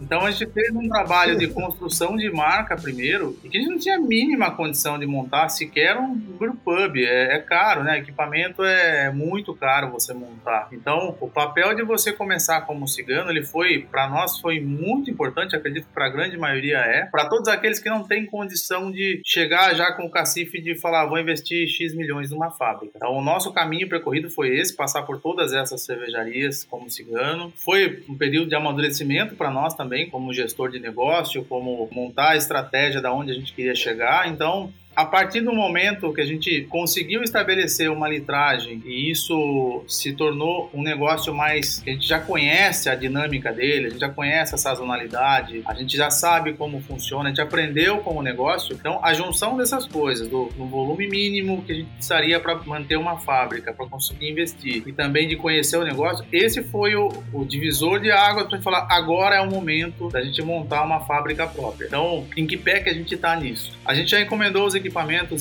Então 0.00 0.20
a 0.24 0.30
gente 0.30 0.50
fez 0.52 0.74
um 0.74 0.88
trabalho 0.88 1.38
de 1.38 1.48
construção 1.48 2.16
de 2.16 2.30
marca 2.30 2.76
primeiro 2.76 3.36
e 3.42 3.48
que 3.48 3.58
a 3.58 3.60
gente 3.60 3.70
não 3.70 3.78
tinha 3.78 3.96
a 3.96 4.00
mínima 4.00 4.50
condição 4.50 4.98
de 4.98 5.06
montar 5.06 5.48
sequer 5.48 5.96
um 5.96 6.14
brew 6.14 6.54
pub. 6.54 6.96
É, 6.96 7.36
é 7.36 7.38
caro, 7.40 7.82
né? 7.82 7.98
Equipamento 7.98 8.62
é 8.62 9.10
muito 9.10 9.54
caro 9.54 9.90
você 9.90 10.12
montar. 10.12 10.68
Então 10.72 11.16
o 11.20 11.28
papel 11.28 11.74
de 11.74 11.82
você 11.82 12.12
começar 12.12 12.60
como 12.62 12.86
cigano, 12.86 13.30
ele 13.30 13.42
foi, 13.42 13.86
para 13.90 14.08
nós, 14.08 14.38
foi 14.38 14.60
muito 14.60 15.10
importante. 15.10 15.56
Acredito 15.56 15.86
que 15.86 15.92
para 15.92 16.06
a 16.06 16.10
grande 16.10 16.36
maioria 16.36 16.78
é. 16.78 17.06
Para 17.06 17.26
todos 17.26 17.48
aqueles 17.48 17.79
que 17.80 17.88
não 17.88 18.02
têm 18.02 18.26
condição 18.26 18.90
de 18.90 19.20
chegar 19.24 19.74
já 19.74 19.92
com 19.92 20.04
o 20.04 20.10
cacife 20.10 20.60
de 20.60 20.74
falar, 20.74 21.06
vou 21.06 21.18
investir 21.18 21.68
X 21.68 21.94
milhões 21.94 22.30
numa 22.30 22.50
fábrica. 22.50 22.92
Então 22.96 23.16
o 23.16 23.22
nosso 23.22 23.52
caminho 23.52 23.88
percorrido 23.88 24.30
foi 24.30 24.56
esse, 24.56 24.74
passar 24.74 25.02
por 25.02 25.20
todas 25.20 25.52
essas 25.52 25.82
cervejarias 25.82 26.64
como 26.64 26.90
cigano. 26.90 27.52
Foi 27.56 28.02
um 28.08 28.16
período 28.16 28.48
de 28.48 28.54
amadurecimento 28.54 29.34
para 29.34 29.50
nós 29.50 29.74
também, 29.74 30.08
como 30.08 30.32
gestor 30.32 30.70
de 30.70 30.78
negócio, 30.78 31.44
como 31.44 31.88
montar 31.92 32.30
a 32.30 32.36
estratégia 32.36 33.00
da 33.00 33.12
onde 33.12 33.30
a 33.30 33.34
gente 33.34 33.52
queria 33.52 33.74
chegar. 33.74 34.28
Então, 34.28 34.72
a 35.00 35.06
partir 35.06 35.40
do 35.40 35.50
momento 35.50 36.12
que 36.12 36.20
a 36.20 36.26
gente 36.26 36.66
conseguiu 36.68 37.22
estabelecer 37.22 37.90
uma 37.90 38.06
litragem 38.06 38.82
e 38.84 39.10
isso 39.10 39.82
se 39.88 40.12
tornou 40.12 40.70
um 40.74 40.82
negócio 40.82 41.34
mais 41.34 41.80
que 41.80 41.88
a 41.88 41.92
gente 41.94 42.06
já 42.06 42.20
conhece 42.20 42.90
a 42.90 42.94
dinâmica 42.94 43.50
dele, 43.50 43.86
a 43.86 43.90
gente 43.90 44.00
já 44.00 44.10
conhece 44.10 44.54
a 44.54 44.58
sazonalidade, 44.58 45.62
a 45.64 45.72
gente 45.72 45.96
já 45.96 46.10
sabe 46.10 46.52
como 46.52 46.82
funciona, 46.82 47.24
a 47.24 47.28
gente 47.28 47.40
aprendeu 47.40 47.98
como 47.98 48.20
negócio. 48.20 48.76
Então, 48.78 49.00
a 49.02 49.14
junção 49.14 49.56
dessas 49.56 49.86
coisas, 49.86 50.28
do, 50.28 50.50
do 50.54 50.66
volume 50.66 51.08
mínimo 51.08 51.62
que 51.62 51.72
a 51.72 51.74
gente 51.76 51.88
precisaria 51.92 52.38
para 52.38 52.56
manter 52.56 52.96
uma 52.96 53.18
fábrica, 53.18 53.72
para 53.72 53.86
conseguir 53.86 54.28
investir 54.28 54.82
e 54.86 54.92
também 54.92 55.26
de 55.26 55.36
conhecer 55.36 55.78
o 55.78 55.84
negócio, 55.84 56.26
esse 56.30 56.62
foi 56.62 56.94
o, 56.94 57.08
o 57.32 57.42
divisor 57.42 58.00
de 58.00 58.10
água 58.10 58.44
para 58.44 58.60
falar 58.60 58.86
agora 58.90 59.36
é 59.36 59.40
o 59.40 59.50
momento 59.50 60.10
da 60.10 60.20
gente 60.20 60.42
montar 60.42 60.82
uma 60.84 61.00
fábrica 61.00 61.46
própria. 61.46 61.86
Então, 61.86 62.26
em 62.36 62.46
que 62.46 62.58
pé 62.58 62.80
que 62.80 62.90
a 62.90 62.94
gente 62.94 63.14
está 63.14 63.34
nisso? 63.34 63.72
A 63.82 63.94
gente 63.94 64.10
já 64.10 64.20
encomendou 64.20 64.66
os 64.66 64.74
equipamentos 64.74 64.89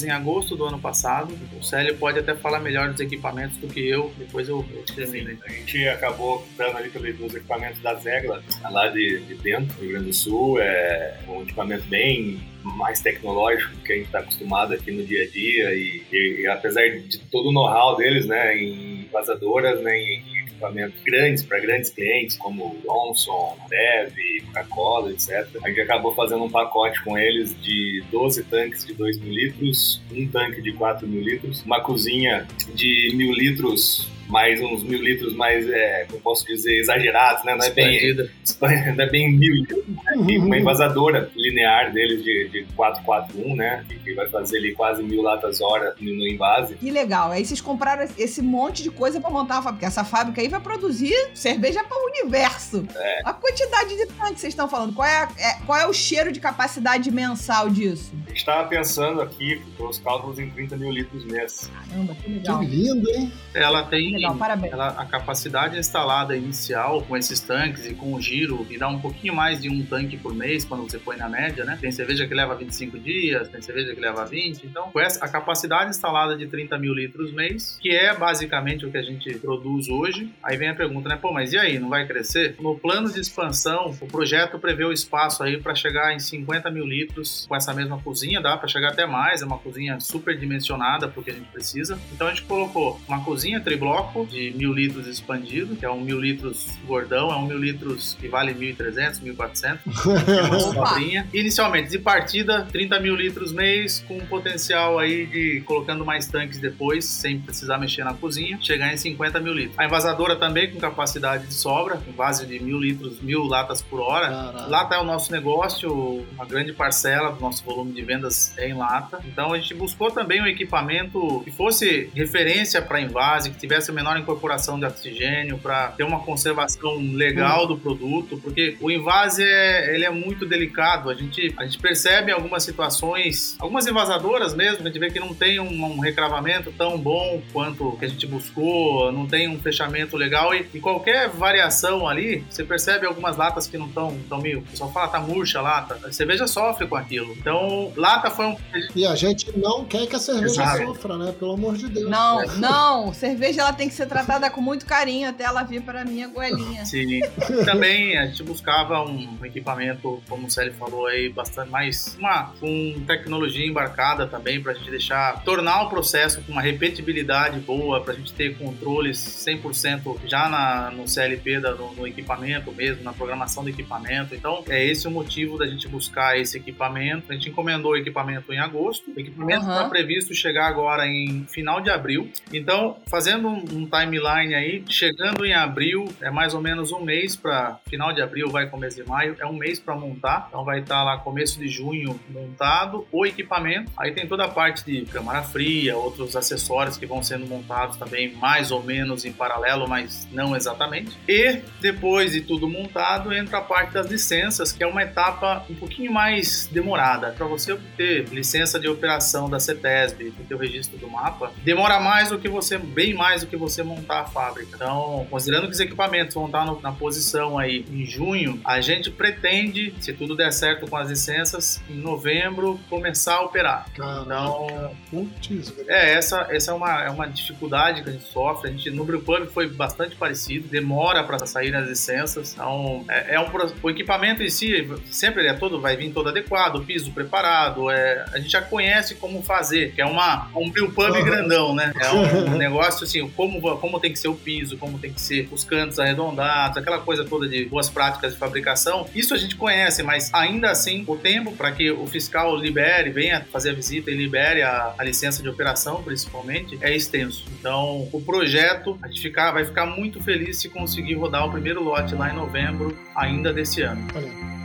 em 0.03 0.09
agosto 0.11 0.55
do 0.55 0.65
ano 0.65 0.79
passado. 0.79 1.37
O 1.59 1.63
Célio 1.63 1.95
pode 1.97 2.19
até 2.19 2.35
falar 2.35 2.59
melhor 2.59 2.89
dos 2.91 2.99
equipamentos 2.99 3.57
do 3.57 3.67
que 3.67 3.87
eu, 3.87 4.11
depois 4.17 4.47
eu, 4.47 4.65
eu 4.73 4.83
termino. 4.95 5.37
A 5.45 5.51
gente 5.51 5.87
acabou 5.87 6.47
dando 6.57 6.77
ali 6.77 6.89
pelos 6.89 7.33
equipamentos 7.35 7.81
da 7.81 7.95
Zegla, 7.95 8.41
lá 8.71 8.87
de, 8.87 9.19
de 9.19 9.35
dentro, 9.35 9.73
do 9.75 9.81
Rio 9.81 9.91
Grande 9.91 10.05
do 10.07 10.13
Sul. 10.13 10.59
É 10.61 11.17
um 11.27 11.41
equipamento 11.41 11.83
bem 11.85 12.39
mais 12.63 12.99
tecnológico 13.01 13.75
que 13.85 13.93
a 13.93 13.95
gente 13.95 14.05
está 14.05 14.19
acostumado 14.19 14.73
aqui 14.73 14.91
no 14.91 15.03
dia 15.05 15.23
a 15.23 15.27
dia. 15.29 15.73
E, 15.73 16.03
e- 16.11 16.41
e 16.41 16.47
apesar 16.47 16.87
de 16.89 17.19
todo 17.31 17.49
o 17.49 17.51
know-how 17.51 17.95
deles, 17.97 18.25
né, 18.25 18.57
em 18.57 19.07
vazadoras, 19.11 19.81
né, 19.81 19.97
em 19.97 20.48
equipamentos 20.59 21.01
grandes 21.03 21.43
para 21.43 21.59
grandes 21.59 21.89
clientes, 21.89 22.37
como 22.37 22.75
Johnson, 22.85 23.57
Bev, 23.69 24.13
Coca-Cola, 24.47 25.11
etc. 25.11 25.47
A 25.63 25.69
gente 25.69 25.81
acabou 25.81 26.13
fazendo 26.13 26.43
um 26.43 26.49
pacote 26.49 27.01
com 27.03 27.17
eles 27.17 27.55
de 27.61 28.03
12 28.11 28.43
tanques 28.43 28.85
de 28.85 28.93
2 28.93 29.19
mil 29.19 29.33
litros, 29.33 30.01
um 30.11 30.27
tanque 30.27 30.61
de 30.61 30.73
4 30.73 31.07
mil 31.07 31.21
litros, 31.21 31.63
uma 31.63 31.81
cozinha 31.81 32.45
de 32.75 33.11
mil 33.15 33.31
litros 33.31 34.09
mais 34.29 34.61
uns 34.61 34.83
mil 34.83 35.01
litros 35.01 35.35
mais, 35.35 35.67
é, 35.67 36.05
como 36.07 36.21
posso 36.21 36.45
dizer, 36.45 36.77
exagerados, 36.79 37.43
né? 37.43 37.55
Não 37.55 37.65
é 37.65 37.71
bem, 37.71 38.15
não 38.95 39.03
é 39.03 39.09
bem 39.09 39.31
mil 39.35 39.53
litros, 39.55 39.83
né? 39.87 39.95
E 40.29 40.37
uma 40.37 40.57
envasadora 40.57 41.29
linear 41.35 41.91
deles 41.91 42.23
de, 42.23 42.49
de 42.49 42.63
441, 42.75 43.55
né? 43.55 43.83
Que, 43.87 43.95
que 43.99 44.13
vai 44.13 44.29
fazer 44.29 44.57
ali 44.57 44.73
quase 44.73 45.01
mil 45.03 45.21
latas 45.21 45.59
hora 45.61 45.95
no, 45.99 46.15
no 46.15 46.27
invase. 46.27 46.75
Que 46.75 46.91
legal. 46.91 47.31
Aí 47.31 47.43
vocês 47.43 47.59
compraram 47.59 48.07
esse 48.17 48.41
monte 48.41 48.83
de 48.83 48.91
coisa 48.91 49.19
pra 49.19 49.29
montar 49.29 49.57
a 49.57 49.61
fábrica. 49.61 49.87
Essa 49.87 50.03
fábrica 50.03 50.41
aí 50.41 50.47
vai 50.47 50.59
produzir 50.59 51.15
cerveja 51.33 51.83
para 51.83 51.97
o 51.97 52.07
universo. 52.07 52.85
A 53.25 53.33
quantidade 53.33 53.95
de 53.97 54.05
tanques 54.07 54.33
que 54.35 54.39
vocês 54.41 54.53
estão 54.53 54.69
falando, 54.69 54.93
qual 54.93 55.07
é, 55.07 55.23
a- 55.23 55.29
é- 55.37 55.65
qual 55.65 55.77
é 55.79 55.87
o 55.87 55.93
cheiro 55.93 56.31
de 56.31 56.39
capacidade 56.39 57.09
mensal 57.11 57.69
disso? 57.69 58.11
A 58.25 58.29
gente 58.29 58.37
estava 58.37 58.67
pensando 58.67 59.21
aqui, 59.21 59.61
pelos 59.75 59.97
cálculos, 59.99 60.37
em 60.39 60.49
30 60.51 60.77
mil 60.77 60.91
litros 60.91 61.25
mês. 61.25 61.69
Caramba, 61.89 62.13
que 62.15 62.21
Que 62.23 62.29
legal. 62.29 62.61
lindo, 62.63 63.09
hein? 63.09 63.31
Ela 63.53 63.83
tem 63.83 64.18
Legal, 64.19 64.35
parabéns. 64.37 64.73
ela- 64.73 64.89
a 64.97 65.05
capacidade 65.05 65.77
instalada 65.77 66.35
inicial 66.35 67.01
com 67.03 67.15
esses 67.17 67.39
tanques 67.39 67.85
e 67.85 67.93
com 67.93 68.13
o 68.13 68.21
giro 68.21 68.65
e 68.69 68.77
dá 68.77 68.87
um 68.87 68.99
pouquinho 68.99 69.33
mais 69.35 69.61
de 69.61 69.69
um 69.69 69.83
tanque 69.85 70.17
por 70.17 70.33
mês 70.33 70.65
quando 70.65 70.83
você 70.83 70.97
põe 70.97 71.17
na 71.17 71.29
média, 71.29 71.63
né? 71.65 71.77
Tem 71.79 71.91
cerveja 71.91 72.27
que 72.27 72.33
leva 72.33 72.55
25 72.55 72.97
dias, 72.99 73.47
tem 73.49 73.61
cerveja 73.61 73.93
que 73.93 73.99
leva 73.99 74.25
20. 74.25 74.65
Então, 74.65 74.89
com 74.91 74.99
essa, 74.99 75.23
a 75.23 75.27
capacidade 75.29 75.89
instalada 75.89 76.35
de 76.37 76.47
30 76.47 76.77
mil 76.77 76.93
litros 76.93 77.31
mês, 77.33 77.77
que 77.81 77.89
é 77.89 78.15
basicamente 78.15 78.85
o 78.85 78.91
que 78.91 78.97
a 78.97 79.01
gente 79.03 79.33
produz 79.39 79.87
hoje. 79.89 80.31
Aí 80.43 80.57
vem 80.57 80.69
a 80.69 80.75
pergunta, 80.75 81.07
né? 81.09 81.17
Pô, 81.19 81.31
mas 81.31 81.53
e 81.53 81.57
aí? 81.57 81.79
Não 81.79 81.89
vai 81.89 82.05
crescer? 82.05 82.55
No 82.59 82.77
plano 82.77 83.11
de 83.11 83.19
expansão, 83.19 83.95
o 84.01 84.07
projeto 84.07 84.59
prevê 84.59 84.85
o 84.85 84.91
espaço 84.91 85.43
aí 85.43 85.57
para 85.57 85.73
chegar 85.75 86.13
em 86.13 86.19
50 86.19 86.69
mil 86.71 86.85
litros 86.85 87.45
com 87.47 87.55
essa 87.55 87.73
mesma 87.73 87.99
cozinha, 87.99 88.41
dá 88.41 88.57
para 88.57 88.67
chegar 88.67 88.89
até 88.91 89.05
mais. 89.05 89.41
É 89.41 89.45
uma 89.45 89.57
cozinha 89.57 89.99
super 89.99 90.37
dimensionada 90.37 91.07
para 91.07 91.19
o 91.19 91.23
que 91.23 91.31
a 91.31 91.33
gente 91.33 91.47
precisa. 91.49 91.99
Então 92.13 92.27
a 92.27 92.29
gente 92.31 92.43
colocou 92.43 92.99
uma 93.07 93.23
cozinha 93.23 93.59
tribloco 93.59 94.08
de 94.29 94.51
mil 94.55 94.73
litros 94.73 95.07
expandido, 95.07 95.75
que 95.75 95.85
é 95.85 95.89
um 95.89 96.01
mil 96.01 96.19
litros 96.19 96.67
gordão, 96.85 97.31
é 97.31 97.35
um 97.35 97.45
mil 97.45 97.57
litros 97.57 98.17
que 98.19 98.27
vale 98.27 98.53
1.300, 98.53 99.21
1.400. 99.21 99.79
É 100.27 100.41
uma 100.43 100.59
sobrinha. 100.59 101.27
Inicialmente, 101.33 101.89
de 101.89 101.99
partida, 101.99 102.67
30 102.71 102.99
mil 102.99 103.15
litros 103.15 103.51
mês, 103.51 104.03
com 104.07 104.17
um 104.17 104.25
potencial 104.25 104.99
aí 104.99 105.25
de 105.25 105.61
colocando 105.65 106.05
mais 106.05 106.27
tanques 106.27 106.59
depois, 106.59 107.05
sem 107.05 107.39
precisar 107.39 107.77
mexer 107.77 108.03
na 108.03 108.13
cozinha, 108.13 108.57
chegar 108.61 108.93
em 108.93 108.97
50 108.97 109.39
mil 109.39 109.53
litros. 109.53 109.77
A 109.77 109.85
envasadora 109.85 110.35
também 110.35 110.71
com 110.71 110.79
capacidade 110.79 111.47
de 111.47 111.53
sobra, 111.53 111.97
com 111.97 112.11
base 112.11 112.45
de 112.45 112.59
mil 112.59 112.79
litros, 112.79 113.21
mil 113.21 113.43
latas 113.43 113.81
por 113.81 113.99
hora. 113.99 114.27
Caralho. 114.27 114.69
Lata 114.69 114.95
é 114.95 114.99
o 114.99 115.03
nosso 115.03 115.31
negócio, 115.31 116.25
uma 116.33 116.45
grande 116.45 116.73
parcela 116.73 117.31
do 117.31 117.39
nosso 117.39 117.63
volume 117.63 117.91
de 117.91 118.01
vendas 118.01 118.57
é 118.57 118.69
em 118.69 118.73
lata. 118.73 119.19
Então 119.25 119.53
a 119.53 119.57
gente 119.57 119.73
buscou 119.73 120.11
também 120.11 120.41
um 120.41 120.47
equipamento 120.47 121.41
que 121.43 121.51
fosse 121.51 122.09
referência 122.15 122.81
para 122.81 123.01
invase, 123.01 123.49
que 123.49 123.57
tivesse 123.57 123.91
a 123.91 123.93
menor 123.99 124.17
incorporação 124.17 124.79
de 124.79 124.85
oxigênio, 124.85 125.57
para 125.57 125.89
ter 125.89 126.03
uma 126.03 126.19
conservação 126.21 126.97
legal 127.13 127.67
do 127.67 127.77
produto, 127.77 128.39
porque 128.41 128.77
o 128.79 128.89
invase 128.89 129.43
é, 129.43 129.93
ele 129.93 130.05
é 130.05 130.09
muito 130.09 130.45
delicado. 130.45 131.09
A 131.09 131.13
gente, 131.13 131.53
a 131.57 131.65
gente 131.65 131.77
percebe 131.77 132.31
em 132.31 132.33
algumas 132.33 132.63
situações, 132.63 133.55
algumas 133.59 133.85
envasadoras 133.85 134.53
mesmo, 134.53 134.81
a 134.83 134.87
gente 134.87 134.99
vê 134.99 135.09
que 135.09 135.19
não 135.19 135.33
tem 135.33 135.59
um, 135.59 135.85
um 135.85 135.99
recravamento 135.99 136.71
tão 136.77 136.97
bom 136.97 137.41
quanto 137.51 137.91
que 137.97 138.05
a 138.05 138.07
gente 138.07 138.25
buscou, 138.25 139.11
não 139.11 139.27
tem 139.27 139.47
um 139.49 139.59
fechamento 139.59 140.15
legal 140.15 140.53
e, 140.53 140.67
e 140.73 140.79
qualquer 140.79 141.29
variação 141.29 142.07
ali, 142.07 142.43
você 142.49 142.63
percebe 142.63 143.05
algumas 143.05 143.35
latas 143.35 143.67
que 143.67 143.77
não 143.77 143.87
estão 143.87 144.17
tão 144.29 144.39
meio, 144.39 144.59
o 144.59 144.61
pessoal 144.63 144.91
fala, 144.91 145.07
tá 145.09 145.19
murcha 145.19 145.59
a 145.59 145.61
lata, 145.61 145.99
a 146.07 146.11
cerveja 146.11 146.47
sofre 146.47 146.87
com 146.87 146.95
aquilo. 146.95 147.33
Então, 147.33 147.91
lata 147.95 148.29
foi 148.29 148.45
um 148.45 148.57
E 148.95 149.05
a 149.05 149.15
gente 149.15 149.57
não 149.57 149.83
quer 149.83 150.07
que 150.07 150.15
a 150.15 150.19
cerveja 150.19 150.63
Exato. 150.63 150.85
sofra, 150.85 151.17
né? 151.17 151.33
Pelo 151.37 151.53
amor 151.53 151.75
de 151.75 151.89
Deus. 151.89 152.09
Não, 152.09 152.45
não. 152.57 153.13
Cerveja 153.13 153.61
ela 153.61 153.73
tem 153.73 153.88
que 153.89 153.95
ser 153.95 154.07
tratada 154.07 154.49
com 154.49 154.61
muito 154.61 154.85
carinho 154.85 155.29
até 155.29 155.43
ela 155.43 155.63
vir 155.63 155.81
para 155.81 156.05
minha 156.05 156.27
goelinha. 156.27 156.85
Sim. 156.85 157.21
Também 157.65 158.17
a 158.17 158.27
gente 158.27 158.43
buscava 158.43 159.03
um 159.03 159.37
equipamento, 159.43 160.21
como 160.27 160.47
o 160.47 160.51
Célio 160.51 160.73
falou 160.73 161.07
aí, 161.07 161.29
bastante 161.29 161.69
mais 161.69 162.15
uma 162.17 162.53
com 162.59 163.03
tecnologia 163.05 163.65
embarcada 163.65 164.27
também 164.27 164.61
pra 164.61 164.73
gente 164.73 164.89
deixar 164.89 165.43
tornar 165.43 165.83
o 165.83 165.89
processo 165.89 166.41
com 166.41 166.51
uma 166.51 166.61
repetibilidade 166.61 167.59
boa, 167.59 168.01
pra 168.01 168.13
gente 168.13 168.33
ter 168.33 168.57
controles 168.57 169.17
100% 169.17 170.17
já 170.25 170.49
na, 170.49 170.91
no 170.91 171.07
CLP 171.07 171.59
da, 171.59 171.73
no, 171.73 171.93
no 171.93 172.07
equipamento 172.07 172.71
mesmo, 172.71 173.03
na 173.03 173.13
programação 173.13 173.63
do 173.63 173.69
equipamento. 173.69 174.35
Então, 174.35 174.63
é 174.69 174.85
esse 174.85 175.07
o 175.07 175.11
motivo 175.11 175.57
da 175.57 175.67
gente 175.67 175.87
buscar 175.87 176.37
esse 176.39 176.57
equipamento. 176.57 177.31
A 177.31 177.33
gente 177.33 177.49
encomendou 177.49 177.91
o 177.91 177.97
equipamento 177.97 178.53
em 178.53 178.59
agosto. 178.59 179.11
O 179.15 179.19
equipamento 179.19 179.61
está 179.61 179.81
Aham. 179.81 179.89
previsto 179.89 180.33
chegar 180.33 180.67
agora 180.67 181.07
em 181.07 181.45
final 181.45 181.81
de 181.81 181.89
abril. 181.89 182.31
Então, 182.53 182.97
fazendo 183.07 183.47
um, 183.47 183.63
um 183.71 183.85
timeline 183.85 184.53
aí, 184.55 184.83
chegando 184.89 185.45
em 185.45 185.53
abril, 185.53 186.07
é 186.21 186.29
mais 186.29 186.53
ou 186.53 186.61
menos 186.61 186.91
um 186.91 187.01
mês 187.01 187.35
para 187.35 187.79
final 187.89 188.13
de 188.13 188.21
abril, 188.21 188.49
vai 188.49 188.67
começo 188.67 189.01
de 189.01 189.07
maio, 189.07 189.35
é 189.39 189.45
um 189.45 189.53
mês 189.53 189.79
para 189.79 189.95
montar. 189.95 190.47
Então, 190.49 190.63
vai 190.63 190.79
estar 190.79 191.03
lá 191.03 191.17
começo 191.17 191.59
de 191.59 191.67
junho 191.67 192.19
montado 192.29 193.07
o 193.11 193.25
equipamento. 193.25 193.91
Aí 193.97 194.11
tem 194.11 194.27
toda 194.27 194.45
a 194.45 194.47
parte 194.47 194.83
de 194.85 195.05
câmara 195.05 195.43
fria, 195.43 195.95
outros 195.97 196.35
acessórios 196.35 196.97
que 196.97 197.05
vão 197.05 197.23
sendo 197.23 197.45
montados 197.45 197.97
também 197.97 198.33
mais 198.35 198.71
ou 198.71 198.83
menos 198.83 199.25
em 199.25 199.31
paralelo, 199.31 199.87
mas 199.87 200.27
não 200.31 200.55
exatamente. 200.55 201.17
E 201.27 201.61
depois 201.79 202.31
de 202.31 202.41
tudo 202.41 202.67
montado, 202.67 203.33
entra 203.33 203.59
a 203.59 203.61
parte 203.61 203.93
das 203.93 204.07
licenças, 204.07 204.71
que 204.71 204.83
é 204.83 204.87
uma 204.87 205.03
etapa 205.03 205.65
um 205.69 205.75
pouquinho 205.75 206.11
mais 206.11 206.67
demorada. 206.71 207.31
Para 207.31 207.45
você 207.45 207.73
obter 207.73 208.25
licença 208.29 208.79
de 208.79 208.87
operação 208.87 209.49
da 209.49 209.59
CETESB, 209.59 210.33
o 210.51 210.57
registro 210.57 210.97
do 210.97 211.09
mapa, 211.09 211.51
demora 211.63 211.99
mais 211.99 212.29
do 212.29 212.39
que 212.39 212.49
você, 212.49 212.77
bem 212.77 213.13
mais 213.13 213.41
do 213.41 213.47
que 213.47 213.55
você 213.59 213.83
montar 213.83 214.21
a 214.21 214.25
fábrica. 214.25 214.71
Então, 214.75 215.27
considerando 215.29 215.67
que 215.67 215.73
os 215.73 215.79
equipamentos 215.79 216.33
vão 216.35 216.45
estar 216.47 216.65
no- 216.65 216.79
na 216.81 216.91
posição 216.91 217.57
aí 217.57 217.85
em 217.91 218.05
junho, 218.05 218.59
a 218.63 218.81
gente 218.81 219.11
pretende, 219.11 219.93
se 219.99 220.13
tudo 220.13 220.35
der 220.35 220.51
certo 220.51 220.87
com 220.87 220.95
as 220.97 221.09
licenças, 221.09 221.81
em 221.89 221.95
novembro 221.95 222.79
começar 222.89 223.35
a 223.35 223.41
operar. 223.41 223.85
Caraca. 223.95 224.21
Então, 224.25 224.91
Putz, 225.09 225.73
é, 225.87 226.13
essa, 226.13 226.47
essa 226.51 226.71
é, 226.71 226.73
uma, 226.73 227.03
é 227.03 227.09
uma 227.09 227.27
dificuldade 227.27 228.03
que 228.03 228.09
a 228.09 228.11
gente 228.11 228.25
sofre. 228.25 228.69
A 228.69 228.71
gente, 228.71 228.89
no 228.91 229.03
Brewpub 229.03 229.47
foi 229.47 229.67
bastante 229.67 230.15
parecido, 230.15 230.67
demora 230.67 231.23
para 231.23 231.45
sair 231.45 231.75
as 231.75 231.87
licenças. 231.87 232.53
Então, 232.53 233.03
é, 233.09 233.35
é 233.35 233.39
um, 233.39 233.47
o 233.81 233.89
equipamento 233.89 234.43
em 234.43 234.49
si, 234.49 234.87
sempre 235.11 235.47
é 235.47 235.53
todo, 235.53 235.79
vai 235.81 235.95
vir 235.97 236.11
todo 236.11 236.29
adequado, 236.29 236.77
o 236.77 236.85
piso 236.85 237.11
preparado. 237.11 237.89
É, 237.89 238.25
a 238.33 238.37
gente 238.39 238.51
já 238.51 238.61
conhece 238.61 239.15
como 239.15 239.41
fazer, 239.41 239.93
que 239.93 240.01
é 240.01 240.05
uma, 240.05 240.49
um 240.55 240.69
Brewpub 240.69 241.09
Uhum. 241.09 241.23
grandão, 241.25 241.73
né? 241.75 241.91
É 241.99 242.11
um 242.11 242.51
negócio 242.57 243.03
assim, 243.03 243.27
como, 243.35 243.48
como 243.79 243.99
tem 243.99 244.11
que 244.11 244.19
ser 244.19 244.27
o 244.27 244.35
piso, 244.35 244.77
como 244.77 244.99
tem 244.99 245.11
que 245.11 245.21
ser 245.21 245.47
os 245.51 245.63
cantos 245.63 245.99
arredondados, 245.99 246.77
aquela 246.77 246.99
coisa 246.99 247.23
toda 247.25 247.47
de 247.47 247.65
boas 247.65 247.89
práticas 247.89 248.33
de 248.33 248.39
fabricação. 248.39 249.07
Isso 249.15 249.33
a 249.33 249.37
gente 249.37 249.55
conhece, 249.55 250.03
mas 250.03 250.33
ainda 250.33 250.69
assim, 250.69 251.03
o 251.07 251.15
tempo 251.15 251.51
para 251.55 251.71
que 251.71 251.91
o 251.91 252.05
fiscal 252.07 252.55
libere, 252.55 253.09
venha 253.09 253.45
fazer 253.51 253.71
a 253.71 253.73
visita 253.73 254.11
e 254.11 254.15
libere 254.15 254.61
a, 254.61 254.93
a 254.97 255.03
licença 255.03 255.41
de 255.41 255.49
operação, 255.49 256.03
principalmente, 256.03 256.77
é 256.81 256.95
extenso. 256.95 257.45
Então, 257.59 258.07
o 258.11 258.21
projeto, 258.21 258.97
a 259.01 259.07
gente 259.07 259.29
vai 259.29 259.65
ficar 259.65 259.85
muito 259.85 260.21
feliz 260.21 260.57
se 260.57 260.69
conseguir 260.69 261.13
rodar 261.15 261.45
o 261.45 261.51
primeiro 261.51 261.83
lote 261.83 262.15
lá 262.15 262.31
em 262.31 262.35
novembro, 262.35 262.97
ainda 263.15 263.53
desse 263.53 263.81
ano. 263.81 264.58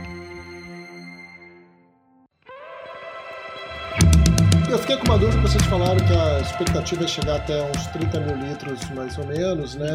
Eu 4.75 4.79
fiquei 4.79 4.97
com 4.97 5.05
uma 5.05 5.17
dúvida, 5.17 5.41
vocês 5.41 5.63
falaram 5.67 6.05
que 6.05 6.11
a 6.11 6.41
expectativa 6.41 7.05
é 7.05 7.07
chegar 7.07 7.37
até 7.37 7.63
uns 7.63 7.87
30 7.93 8.19
mil 8.19 8.35
litros, 8.35 8.89
mais 8.89 9.17
ou 9.17 9.25
menos, 9.25 9.73
né? 9.73 9.87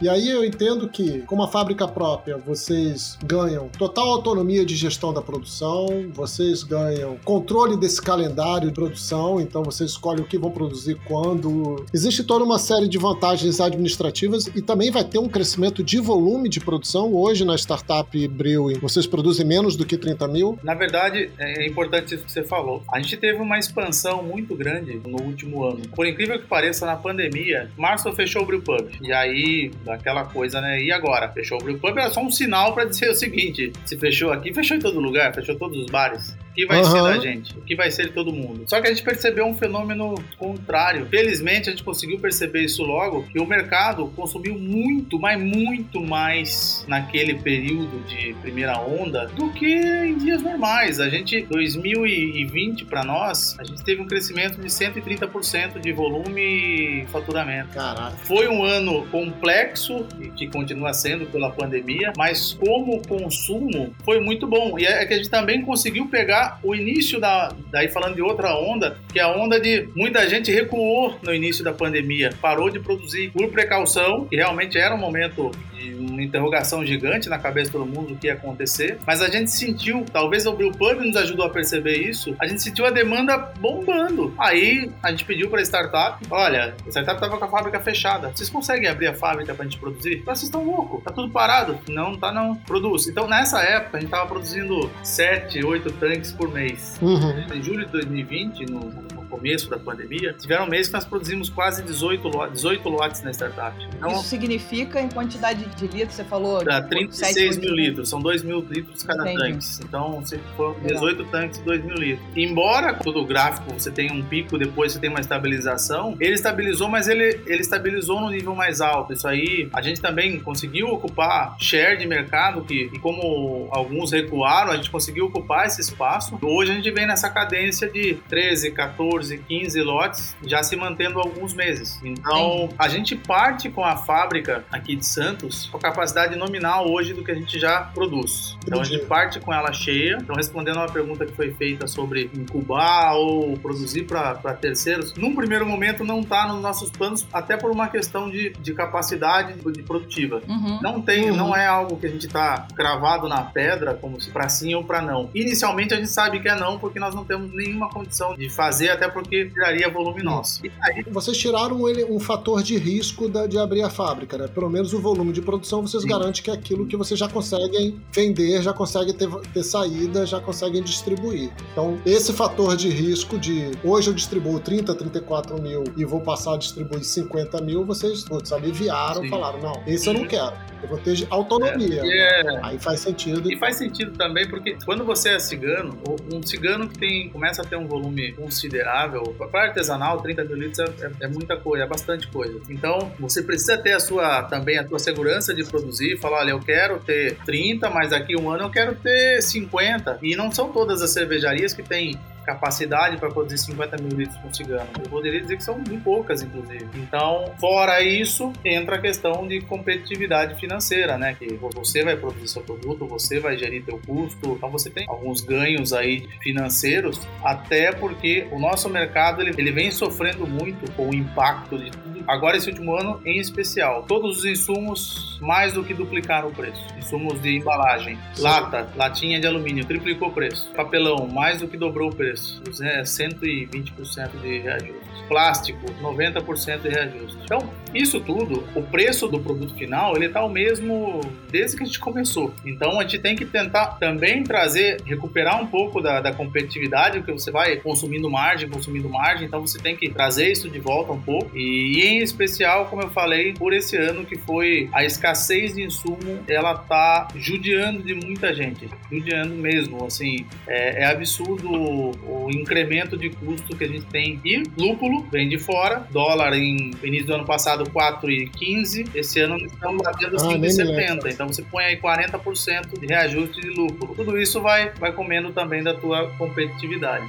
E 0.00 0.08
aí 0.08 0.30
eu 0.30 0.42
entendo 0.42 0.88
que, 0.88 1.18
com 1.20 1.34
uma 1.34 1.48
fábrica 1.48 1.86
própria, 1.86 2.38
vocês 2.38 3.18
ganham 3.22 3.68
total 3.68 4.08
autonomia 4.08 4.64
de 4.64 4.74
gestão 4.74 5.12
da 5.12 5.20
produção, 5.20 5.86
vocês 6.14 6.62
ganham 6.62 7.18
controle 7.22 7.76
desse 7.76 8.00
calendário 8.00 8.68
de 8.68 8.74
produção, 8.74 9.38
então 9.38 9.62
vocês 9.62 9.90
escolhem 9.90 10.24
o 10.24 10.26
que 10.26 10.38
vão 10.38 10.50
produzir 10.50 10.98
quando. 11.04 11.84
Existe 11.92 12.24
toda 12.24 12.42
uma 12.42 12.58
série 12.58 12.88
de 12.88 12.96
vantagens 12.96 13.60
administrativas 13.60 14.46
e 14.46 14.62
também 14.62 14.90
vai 14.90 15.04
ter 15.04 15.18
um 15.18 15.28
crescimento 15.28 15.84
de 15.84 16.00
volume 16.00 16.48
de 16.48 16.58
produção. 16.58 17.12
Hoje, 17.12 17.44
na 17.44 17.54
startup 17.54 18.28
Brewing, 18.28 18.78
vocês 18.78 19.06
produzem 19.06 19.44
menos 19.44 19.76
do 19.76 19.84
que 19.84 19.98
30 19.98 20.26
mil. 20.26 20.58
Na 20.62 20.74
verdade, 20.74 21.30
é 21.38 21.68
importante 21.68 22.14
isso 22.14 22.24
que 22.24 22.32
você 22.32 22.42
falou. 22.42 22.82
A 22.90 22.98
gente 22.98 23.18
teve 23.18 23.38
uma 23.38 23.58
expansão 23.58 24.21
muito 24.22 24.54
grande 24.54 25.00
no 25.06 25.20
último 25.22 25.64
ano. 25.64 25.82
Por 25.94 26.06
incrível 26.06 26.38
que 26.38 26.46
pareça, 26.46 26.86
na 26.86 26.96
pandemia, 26.96 27.70
março 27.76 28.12
fechou 28.12 28.42
o 28.42 28.46
Brewpub. 28.46 28.90
E 29.00 29.12
aí, 29.12 29.70
daquela 29.84 30.24
coisa, 30.24 30.60
né? 30.60 30.82
E 30.82 30.92
agora? 30.92 31.28
Fechou 31.28 31.60
o 31.60 31.64
Brewpub 31.64 31.98
era 31.98 32.10
só 32.10 32.20
um 32.20 32.30
sinal 32.30 32.72
para 32.72 32.84
dizer 32.84 33.10
o 33.10 33.14
seguinte: 33.14 33.72
se 33.84 33.96
fechou 33.98 34.32
aqui, 34.32 34.52
fechou 34.52 34.76
em 34.76 34.80
todo 34.80 35.00
lugar, 35.00 35.34
fechou 35.34 35.56
todos 35.56 35.78
os 35.78 35.86
bares. 35.86 36.36
O 36.52 36.54
que 36.54 36.66
vai 36.66 36.84
ser 36.84 36.98
Aham. 36.98 37.16
da 37.16 37.18
gente? 37.18 37.58
O 37.58 37.62
que 37.62 37.74
vai 37.74 37.90
ser 37.90 38.08
de 38.08 38.12
todo 38.12 38.30
mundo? 38.30 38.64
Só 38.66 38.78
que 38.78 38.86
a 38.86 38.90
gente 38.90 39.02
percebeu 39.02 39.46
um 39.46 39.54
fenômeno 39.54 40.14
contrário. 40.36 41.06
Felizmente, 41.06 41.70
a 41.70 41.72
gente 41.72 41.82
conseguiu 41.82 42.18
perceber 42.18 42.62
isso 42.62 42.82
logo, 42.82 43.22
que 43.24 43.40
o 43.40 43.46
mercado 43.46 44.06
consumiu 44.14 44.58
muito, 44.58 45.18
mas 45.18 45.42
muito 45.42 46.02
mais 46.02 46.84
naquele 46.86 47.38
período 47.38 48.06
de 48.06 48.34
primeira 48.42 48.78
onda 48.78 49.26
do 49.28 49.50
que 49.50 49.66
em 49.66 50.18
dias 50.18 50.42
normais. 50.42 51.00
A 51.00 51.08
gente, 51.08 51.40
2020 51.40 52.84
para 52.84 53.02
nós, 53.02 53.56
a 53.58 53.64
gente 53.64 53.82
teve 53.82 54.02
um 54.02 54.06
crescimento 54.06 54.60
de 54.60 54.68
130% 54.68 55.80
de 55.80 55.90
volume 55.90 57.02
e 57.02 57.06
faturamento. 57.06 57.70
Caraca. 57.72 58.14
Foi 58.24 58.46
um 58.46 58.62
ano 58.62 59.06
complexo, 59.06 60.06
e 60.20 60.28
que 60.28 60.48
continua 60.48 60.92
sendo 60.92 61.24
pela 61.26 61.50
pandemia, 61.50 62.12
mas 62.16 62.52
como 62.52 63.00
consumo 63.06 63.94
foi 64.04 64.20
muito 64.20 64.46
bom. 64.46 64.78
E 64.78 64.84
é 64.84 65.06
que 65.06 65.14
a 65.14 65.16
gente 65.16 65.30
também 65.30 65.62
conseguiu 65.62 66.08
pegar 66.08 66.41
o 66.62 66.74
início 66.74 67.20
da. 67.20 67.52
Daí 67.70 67.88
falando 67.88 68.14
de 68.14 68.22
outra 68.22 68.54
onda, 68.56 68.98
que 69.12 69.18
é 69.18 69.22
a 69.22 69.28
onda 69.28 69.60
de 69.60 69.88
muita 69.94 70.28
gente 70.28 70.50
recuou 70.50 71.18
no 71.22 71.34
início 71.34 71.64
da 71.64 71.72
pandemia, 71.72 72.32
parou 72.40 72.70
de 72.70 72.78
produzir 72.78 73.30
por 73.30 73.48
precaução, 73.50 74.26
que 74.26 74.36
realmente 74.36 74.78
era 74.78 74.94
um 74.94 74.98
momento 74.98 75.50
de 75.82 75.94
uma 75.94 76.22
interrogação 76.22 76.84
gigante 76.84 77.28
na 77.28 77.38
cabeça 77.38 77.66
de 77.66 77.72
todo 77.72 77.86
mundo 77.86 78.14
o 78.14 78.16
que 78.16 78.26
ia 78.26 78.34
acontecer. 78.34 78.98
Mas 79.06 79.20
a 79.20 79.28
gente 79.28 79.50
sentiu, 79.50 80.04
talvez 80.12 80.46
o 80.46 80.52
Brewpub 80.52 81.04
nos 81.04 81.16
ajudou 81.16 81.44
a 81.44 81.50
perceber 81.50 81.96
isso, 81.96 82.34
a 82.38 82.46
gente 82.46 82.62
sentiu 82.62 82.86
a 82.86 82.90
demanda 82.90 83.36
bombando. 83.36 84.34
Aí 84.38 84.90
a 85.02 85.10
gente 85.10 85.24
pediu 85.24 85.48
para 85.48 85.60
a 85.60 85.62
startup: 85.62 86.24
olha, 86.30 86.74
a 86.86 86.88
startup 86.88 87.16
estava 87.16 87.38
com 87.38 87.44
a 87.44 87.48
fábrica 87.48 87.80
fechada. 87.80 88.30
Vocês 88.34 88.48
conseguem 88.48 88.88
abrir 88.88 89.08
a 89.08 89.14
fábrica 89.14 89.54
para 89.54 89.64
a 89.64 89.68
gente 89.68 89.78
produzir? 89.78 90.22
Mas 90.26 90.38
vocês 90.38 90.48
estão 90.48 90.64
loucos, 90.64 91.02
tá 91.02 91.10
tudo 91.10 91.30
parado. 91.30 91.78
Não, 91.88 92.16
tá 92.16 92.32
não. 92.32 92.54
Produz. 92.54 93.08
Então 93.08 93.26
nessa 93.26 93.60
época 93.62 93.96
a 93.96 94.00
gente 94.00 94.08
estava 94.08 94.28
produzindo 94.28 94.90
7, 95.02 95.64
8 95.64 95.92
tanques 95.92 96.32
por 96.32 96.52
mês. 96.52 96.98
Uhum. 97.00 97.44
Em 97.54 97.62
julho 97.62 97.86
de 97.86 97.92
2020, 97.92 98.66
no, 98.66 98.80
no 98.80 99.21
começo 99.32 99.68
da 99.70 99.78
pandemia, 99.78 100.34
tiveram 100.38 100.66
meses 100.66 100.88
que 100.88 100.92
nós 100.94 101.04
produzimos 101.06 101.48
quase 101.48 101.82
18, 101.82 102.28
lo- 102.28 102.46
18 102.50 102.86
lotes 102.88 103.22
na 103.22 103.30
startup. 103.30 103.74
Então, 103.96 104.12
Isso 104.12 104.24
significa 104.24 105.00
em 105.00 105.08
quantidade 105.08 105.64
de 105.64 105.86
litros, 105.86 106.14
você 106.16 106.24
falou? 106.24 106.62
Dá 106.62 106.76
tipo, 106.82 106.88
36 106.90 107.54
sete, 107.54 107.60
mil 107.64 107.74
litros, 107.74 108.08
são 108.10 108.20
2 108.20 108.42
mil 108.42 108.60
litros 108.68 109.02
cada 109.02 109.22
Entendi. 109.32 109.52
tanque. 109.54 109.66
Então, 109.88 110.24
se 110.26 110.38
for 110.56 110.76
Legal. 110.82 111.00
18 111.00 111.24
tanques, 111.30 111.58
2 111.60 111.82
mil 111.84 111.94
litros. 111.96 112.26
Embora 112.36 112.92
todo 112.94 113.24
gráfico 113.24 113.72
você 113.72 113.90
tenha 113.90 114.12
um 114.12 114.22
pico, 114.22 114.58
depois 114.58 114.92
você 114.92 114.98
tem 114.98 115.08
uma 115.08 115.20
estabilização, 115.20 116.16
ele 116.20 116.34
estabilizou, 116.34 116.88
mas 116.88 117.08
ele, 117.08 117.40
ele 117.46 117.60
estabilizou 117.62 118.20
no 118.20 118.28
nível 118.30 118.54
mais 118.54 118.80
alto. 118.80 119.12
Isso 119.14 119.26
aí, 119.26 119.68
a 119.72 119.80
gente 119.80 120.00
também 120.00 120.38
conseguiu 120.40 120.88
ocupar 120.88 121.56
share 121.58 121.96
de 121.98 122.06
mercado, 122.06 122.62
que, 122.64 122.90
e 122.92 122.98
como 122.98 123.68
alguns 123.70 124.12
recuaram, 124.12 124.72
a 124.72 124.76
gente 124.76 124.90
conseguiu 124.90 125.26
ocupar 125.26 125.66
esse 125.66 125.80
espaço. 125.80 126.38
Hoje 126.42 126.72
a 126.72 126.74
gente 126.74 126.90
vem 126.90 127.06
nessa 127.06 127.30
cadência 127.30 127.88
de 127.88 128.14
13, 128.28 128.70
14, 128.72 129.21
15 129.30 129.80
lotes, 129.82 130.36
já 130.44 130.62
se 130.62 130.76
mantendo 130.76 131.18
alguns 131.18 131.54
meses. 131.54 132.00
Então, 132.04 132.68
a 132.78 132.88
gente 132.88 133.14
parte 133.16 133.68
com 133.70 133.84
a 133.84 133.96
fábrica 133.96 134.64
aqui 134.70 134.96
de 134.96 135.06
Santos 135.06 135.66
com 135.66 135.76
a 135.76 135.80
capacidade 135.80 136.36
nominal 136.36 136.90
hoje 136.90 137.12
do 137.12 137.22
que 137.24 137.30
a 137.30 137.34
gente 137.34 137.58
já 137.58 137.80
produz. 137.82 138.56
Então, 138.66 138.80
a 138.80 138.84
gente 138.84 139.04
parte 139.06 139.40
com 139.40 139.52
ela 139.52 139.72
cheia. 139.72 140.18
Então, 140.20 140.34
respondendo 140.36 140.78
a 140.78 140.82
uma 140.82 140.92
pergunta 140.92 141.24
que 141.26 141.32
foi 141.32 141.52
feita 141.52 141.86
sobre 141.86 142.30
incubar 142.34 143.14
ou 143.16 143.56
produzir 143.58 144.04
para 144.04 144.34
terceiros, 144.54 145.14
num 145.14 145.34
primeiro 145.34 145.66
momento 145.66 146.04
não 146.04 146.20
está 146.20 146.46
nos 146.46 146.60
nossos 146.60 146.90
planos, 146.90 147.26
até 147.32 147.56
por 147.56 147.70
uma 147.70 147.88
questão 147.88 148.30
de, 148.30 148.50
de 148.50 148.74
capacidade 148.74 149.54
de, 149.54 149.82
produtiva. 149.82 150.42
Uhum. 150.48 150.78
Não 150.82 151.00
tem, 151.02 151.30
Uhum. 151.30 151.36
não 151.36 151.56
é 151.56 151.66
algo 151.66 151.96
que 151.96 152.06
a 152.06 152.10
gente 152.10 152.28
tá 152.28 152.66
cravado 152.74 153.28
na 153.28 153.42
pedra, 153.42 153.94
como 153.94 154.20
se 154.20 154.30
pra 154.30 154.48
sim 154.48 154.74
ou 154.74 154.84
pra 154.84 155.00
não. 155.00 155.30
Inicialmente 155.34 155.94
a 155.94 155.96
gente 155.96 156.10
sabe 156.10 156.40
que 156.40 156.48
é 156.48 156.54
não, 156.54 156.78
porque 156.78 156.98
nós 156.98 157.14
não 157.14 157.24
temos 157.24 157.52
nenhuma 157.52 157.88
condição 157.90 158.34
de 158.36 158.48
fazer, 158.48 158.90
até 158.90 159.08
porque 159.12 159.46
tiraria 159.46 159.88
volume 159.90 160.22
nosso. 160.22 160.62
Aí, 160.82 161.02
Vocês 161.10 161.36
tiraram 161.36 161.88
ele, 161.88 162.04
um 162.04 162.18
fator 162.18 162.62
de 162.62 162.76
risco 162.76 163.28
da- 163.28 163.46
de 163.46 163.58
abrir 163.58 163.82
a 163.82 163.90
fábrica, 163.90 164.36
né? 164.38 164.48
Pelo 164.48 164.68
menos 164.70 164.92
o 164.92 165.00
volume 165.00 165.32
de 165.32 165.42
produção 165.42 165.82
vocês 165.82 166.02
Sim. 166.02 166.08
garantem 166.08 166.42
que 166.42 166.50
é 166.50 166.54
aquilo 166.54 166.86
que 166.86 166.96
vocês 166.96 167.18
já 167.18 167.28
conseguem 167.28 168.00
vender, 168.12 168.62
já 168.62 168.72
conseguem 168.72 169.14
ter, 169.14 169.28
ter 169.52 169.62
saída, 169.62 170.24
já 170.26 170.40
conseguem 170.40 170.82
distribuir. 170.82 171.50
Então, 171.72 171.98
esse 172.06 172.32
fator 172.32 172.76
de 172.76 172.88
risco 172.88 173.38
de 173.38 173.70
hoje 173.84 174.08
eu 174.10 174.14
distribuo 174.14 174.58
30, 174.60 174.94
34 174.94 175.60
mil 175.60 175.84
e 175.96 176.04
vou 176.04 176.20
passar 176.20 176.54
a 176.54 176.56
distribuir 176.58 177.04
50 177.04 177.60
mil, 177.60 177.84
vocês 177.84 178.24
putz, 178.24 178.52
aliviaram, 178.52 179.22
Sim. 179.22 179.28
falaram, 179.28 179.60
não, 179.60 179.82
esse 179.86 180.06
eu 180.08 180.14
não 180.14 180.22
Uhum. 180.22 180.28
quero. 180.28 180.56
Eu 180.82 180.88
vou 180.88 180.98
ter 180.98 181.26
autonomia. 181.30 182.02
e 182.04 182.18
é- 182.18 182.60
Aí 182.64 182.78
faz 182.78 183.00
sentido. 183.00 183.50
E 183.52 183.56
faz 183.56 183.76
sentido 183.76 184.12
também, 184.18 184.48
porque 184.48 184.76
quando 184.84 185.04
você 185.04 185.30
é 185.30 185.38
cigano, 185.38 185.96
um 186.32 186.42
cigano 186.42 186.88
que 186.88 186.98
tem, 186.98 187.28
começa 187.28 187.62
a 187.62 187.64
ter 187.64 187.76
um 187.76 187.86
volume 187.86 188.32
considerável, 188.32 189.01
para 189.08 189.68
artesanal, 189.68 190.20
30 190.20 190.44
mil 190.44 190.56
litros 190.56 190.78
é, 190.78 191.10
é- 191.20 191.28
muita 191.28 191.56
coisa, 191.56 191.84
é 191.84 191.86
bastante 191.86 192.26
coisa. 192.28 192.60
Então, 192.68 193.12
você 193.18 193.42
precisa 193.42 193.76
ter 193.78 193.92
a 193.92 194.00
sua, 194.00 194.42
também 194.44 194.78
a 194.78 194.86
sua 194.86 194.98
segurança 194.98 195.54
de 195.54 195.64
produzir, 195.64 196.18
falar, 196.18 196.38
olha, 196.40 196.50
eu 196.50 196.60
quero 196.60 196.98
ter 197.00 197.36
30, 197.44 197.88
mas 197.90 198.10
daqui 198.10 198.36
um 198.36 198.50
ano 198.50 198.64
eu 198.64 198.70
quero 198.70 198.94
ter 198.94 199.42
50. 199.42 200.18
E 200.22 200.36
não 200.36 200.50
são 200.50 200.72
todas 200.72 201.02
as 201.02 201.10
cervejarias 201.10 201.72
que 201.72 201.82
têm 201.82 202.18
capacidade 202.44 203.16
para 203.16 203.30
produzir 203.30 203.58
50 203.58 203.96
mil 204.02 204.16
litros 204.16 204.36
com 204.38 204.52
cigano. 204.52 204.88
Eu 205.02 205.08
poderia 205.08 205.40
dizer 205.40 205.56
que 205.56 205.64
são 205.64 205.76
muito 205.76 206.02
poucas, 206.02 206.42
inclusive. 206.42 206.86
Então, 206.94 207.52
fora 207.60 208.02
isso, 208.02 208.52
entra 208.64 208.96
a 208.96 209.00
questão 209.00 209.46
de 209.46 209.60
competitividade 209.62 210.58
financeira, 210.58 211.16
né? 211.16 211.34
Que 211.38 211.54
você 211.54 212.02
vai 212.04 212.16
produzir 212.16 212.48
seu 212.48 212.62
produto, 212.62 213.06
você 213.06 213.40
vai 213.40 213.56
gerir 213.56 213.84
teu 213.84 214.00
custo, 214.06 214.52
então 214.52 214.70
você 214.70 214.90
tem 214.90 215.06
alguns 215.08 215.40
ganhos 215.40 215.92
aí 215.92 216.28
financeiros, 216.42 217.20
até 217.42 217.92
porque 217.92 218.46
o 218.50 218.58
nosso 218.58 218.88
mercado 218.88 219.40
ele, 219.40 219.54
ele 219.56 219.72
vem 219.72 219.90
sofrendo 219.90 220.46
muito 220.46 220.90
com 220.92 221.10
o 221.10 221.14
impacto 221.14 221.78
de. 221.78 221.90
Agora 222.26 222.56
esse 222.56 222.68
último 222.68 222.96
ano 222.96 223.20
em 223.24 223.38
especial, 223.38 224.04
todos 224.04 224.38
os 224.38 224.44
insumos 224.44 225.38
mais 225.40 225.72
do 225.72 225.82
que 225.82 225.92
duplicaram 225.92 226.48
o 226.48 226.52
preço. 226.52 226.80
Insumos 226.96 227.42
de 227.42 227.56
embalagem, 227.56 228.18
lata, 228.38 228.88
latinha 228.96 229.40
de 229.40 229.46
alumínio 229.46 229.84
triplicou 229.84 230.28
o 230.28 230.32
preço. 230.32 230.70
Papelão 230.74 231.26
mais 231.26 231.60
do 231.60 231.68
que 231.68 231.76
dobrou 231.76 232.10
o 232.10 232.14
preço, 232.14 232.62
é 232.80 233.02
120% 233.02 234.40
de 234.40 234.58
reajuste. 234.58 235.12
Plástico, 235.28 235.86
90% 236.00 236.82
de 236.82 236.88
reajuste. 236.88 237.38
Então, 237.44 237.68
isso 237.94 238.20
tudo, 238.20 238.64
o 238.74 238.82
preço 238.82 239.28
do 239.28 239.40
produto 239.40 239.74
final, 239.74 240.16
ele 240.16 240.28
tá 240.28 240.44
o 240.44 240.48
mesmo 240.48 241.20
desde 241.50 241.76
que 241.76 241.82
a 241.82 241.86
gente 241.86 241.98
começou. 241.98 242.54
Então, 242.64 242.98
a 242.98 243.02
gente 243.02 243.18
tem 243.18 243.34
que 243.34 243.44
tentar 243.44 243.98
também 243.98 244.44
trazer, 244.44 245.00
recuperar 245.04 245.60
um 245.60 245.66
pouco 245.66 246.00
da, 246.00 246.20
da 246.20 246.32
competitividade, 246.32 247.18
porque 247.18 247.32
você 247.32 247.50
vai 247.50 247.76
consumindo 247.76 248.30
margem, 248.30 248.68
consumindo 248.68 249.08
margem, 249.08 249.46
então 249.46 249.60
você 249.60 249.78
tem 249.78 249.96
que 249.96 250.08
trazer 250.08 250.50
isso 250.50 250.68
de 250.68 250.78
volta 250.78 251.12
um 251.12 251.20
pouco. 251.20 251.56
E, 251.56 252.11
em 252.18 252.22
especial, 252.22 252.86
como 252.86 253.02
eu 253.02 253.10
falei, 253.10 253.52
por 253.54 253.72
esse 253.72 253.96
ano 253.96 254.24
que 254.24 254.36
foi 254.36 254.88
a 254.92 255.04
escassez 255.04 255.74
de 255.74 255.82
insumo, 255.82 256.42
ela 256.48 256.74
tá 256.74 257.28
judiando 257.34 258.02
de 258.02 258.14
muita 258.14 258.54
gente. 258.54 258.88
Judiando 259.10 259.54
mesmo, 259.54 260.04
assim, 260.04 260.46
é, 260.66 261.02
é 261.02 261.06
absurdo 261.06 261.70
o, 261.70 262.46
o 262.46 262.50
incremento 262.50 263.16
de 263.16 263.30
custo 263.30 263.76
que 263.76 263.84
a 263.84 263.88
gente 263.88 264.06
tem. 264.06 264.40
E 264.44 264.62
lúpulo 264.78 265.26
vem 265.30 265.48
de 265.48 265.58
fora, 265.58 266.06
dólar 266.10 266.54
em 266.54 266.90
início 267.02 267.26
do 267.26 267.34
ano 267.34 267.44
passado 267.44 267.84
4,15, 267.90 269.08
esse 269.14 269.40
ano 269.40 269.58
nós 269.58 269.72
estamos 269.72 270.02
batendo 270.02 270.36
Ah, 270.40 270.46
nem 270.48 270.58
me 270.58 270.68
5,70. 270.68 271.32
Então 271.32 271.48
você 271.48 271.62
põe 271.62 271.84
aí 271.84 271.96
40% 271.96 272.98
de 272.98 273.06
reajuste 273.06 273.60
de 273.60 273.68
lúpulo. 273.68 274.14
Tudo 274.14 274.38
isso 274.38 274.60
vai, 274.60 274.90
vai 274.90 275.12
comendo 275.12 275.52
também 275.52 275.82
da 275.82 275.94
tua 275.94 276.30
competitividade. 276.36 277.26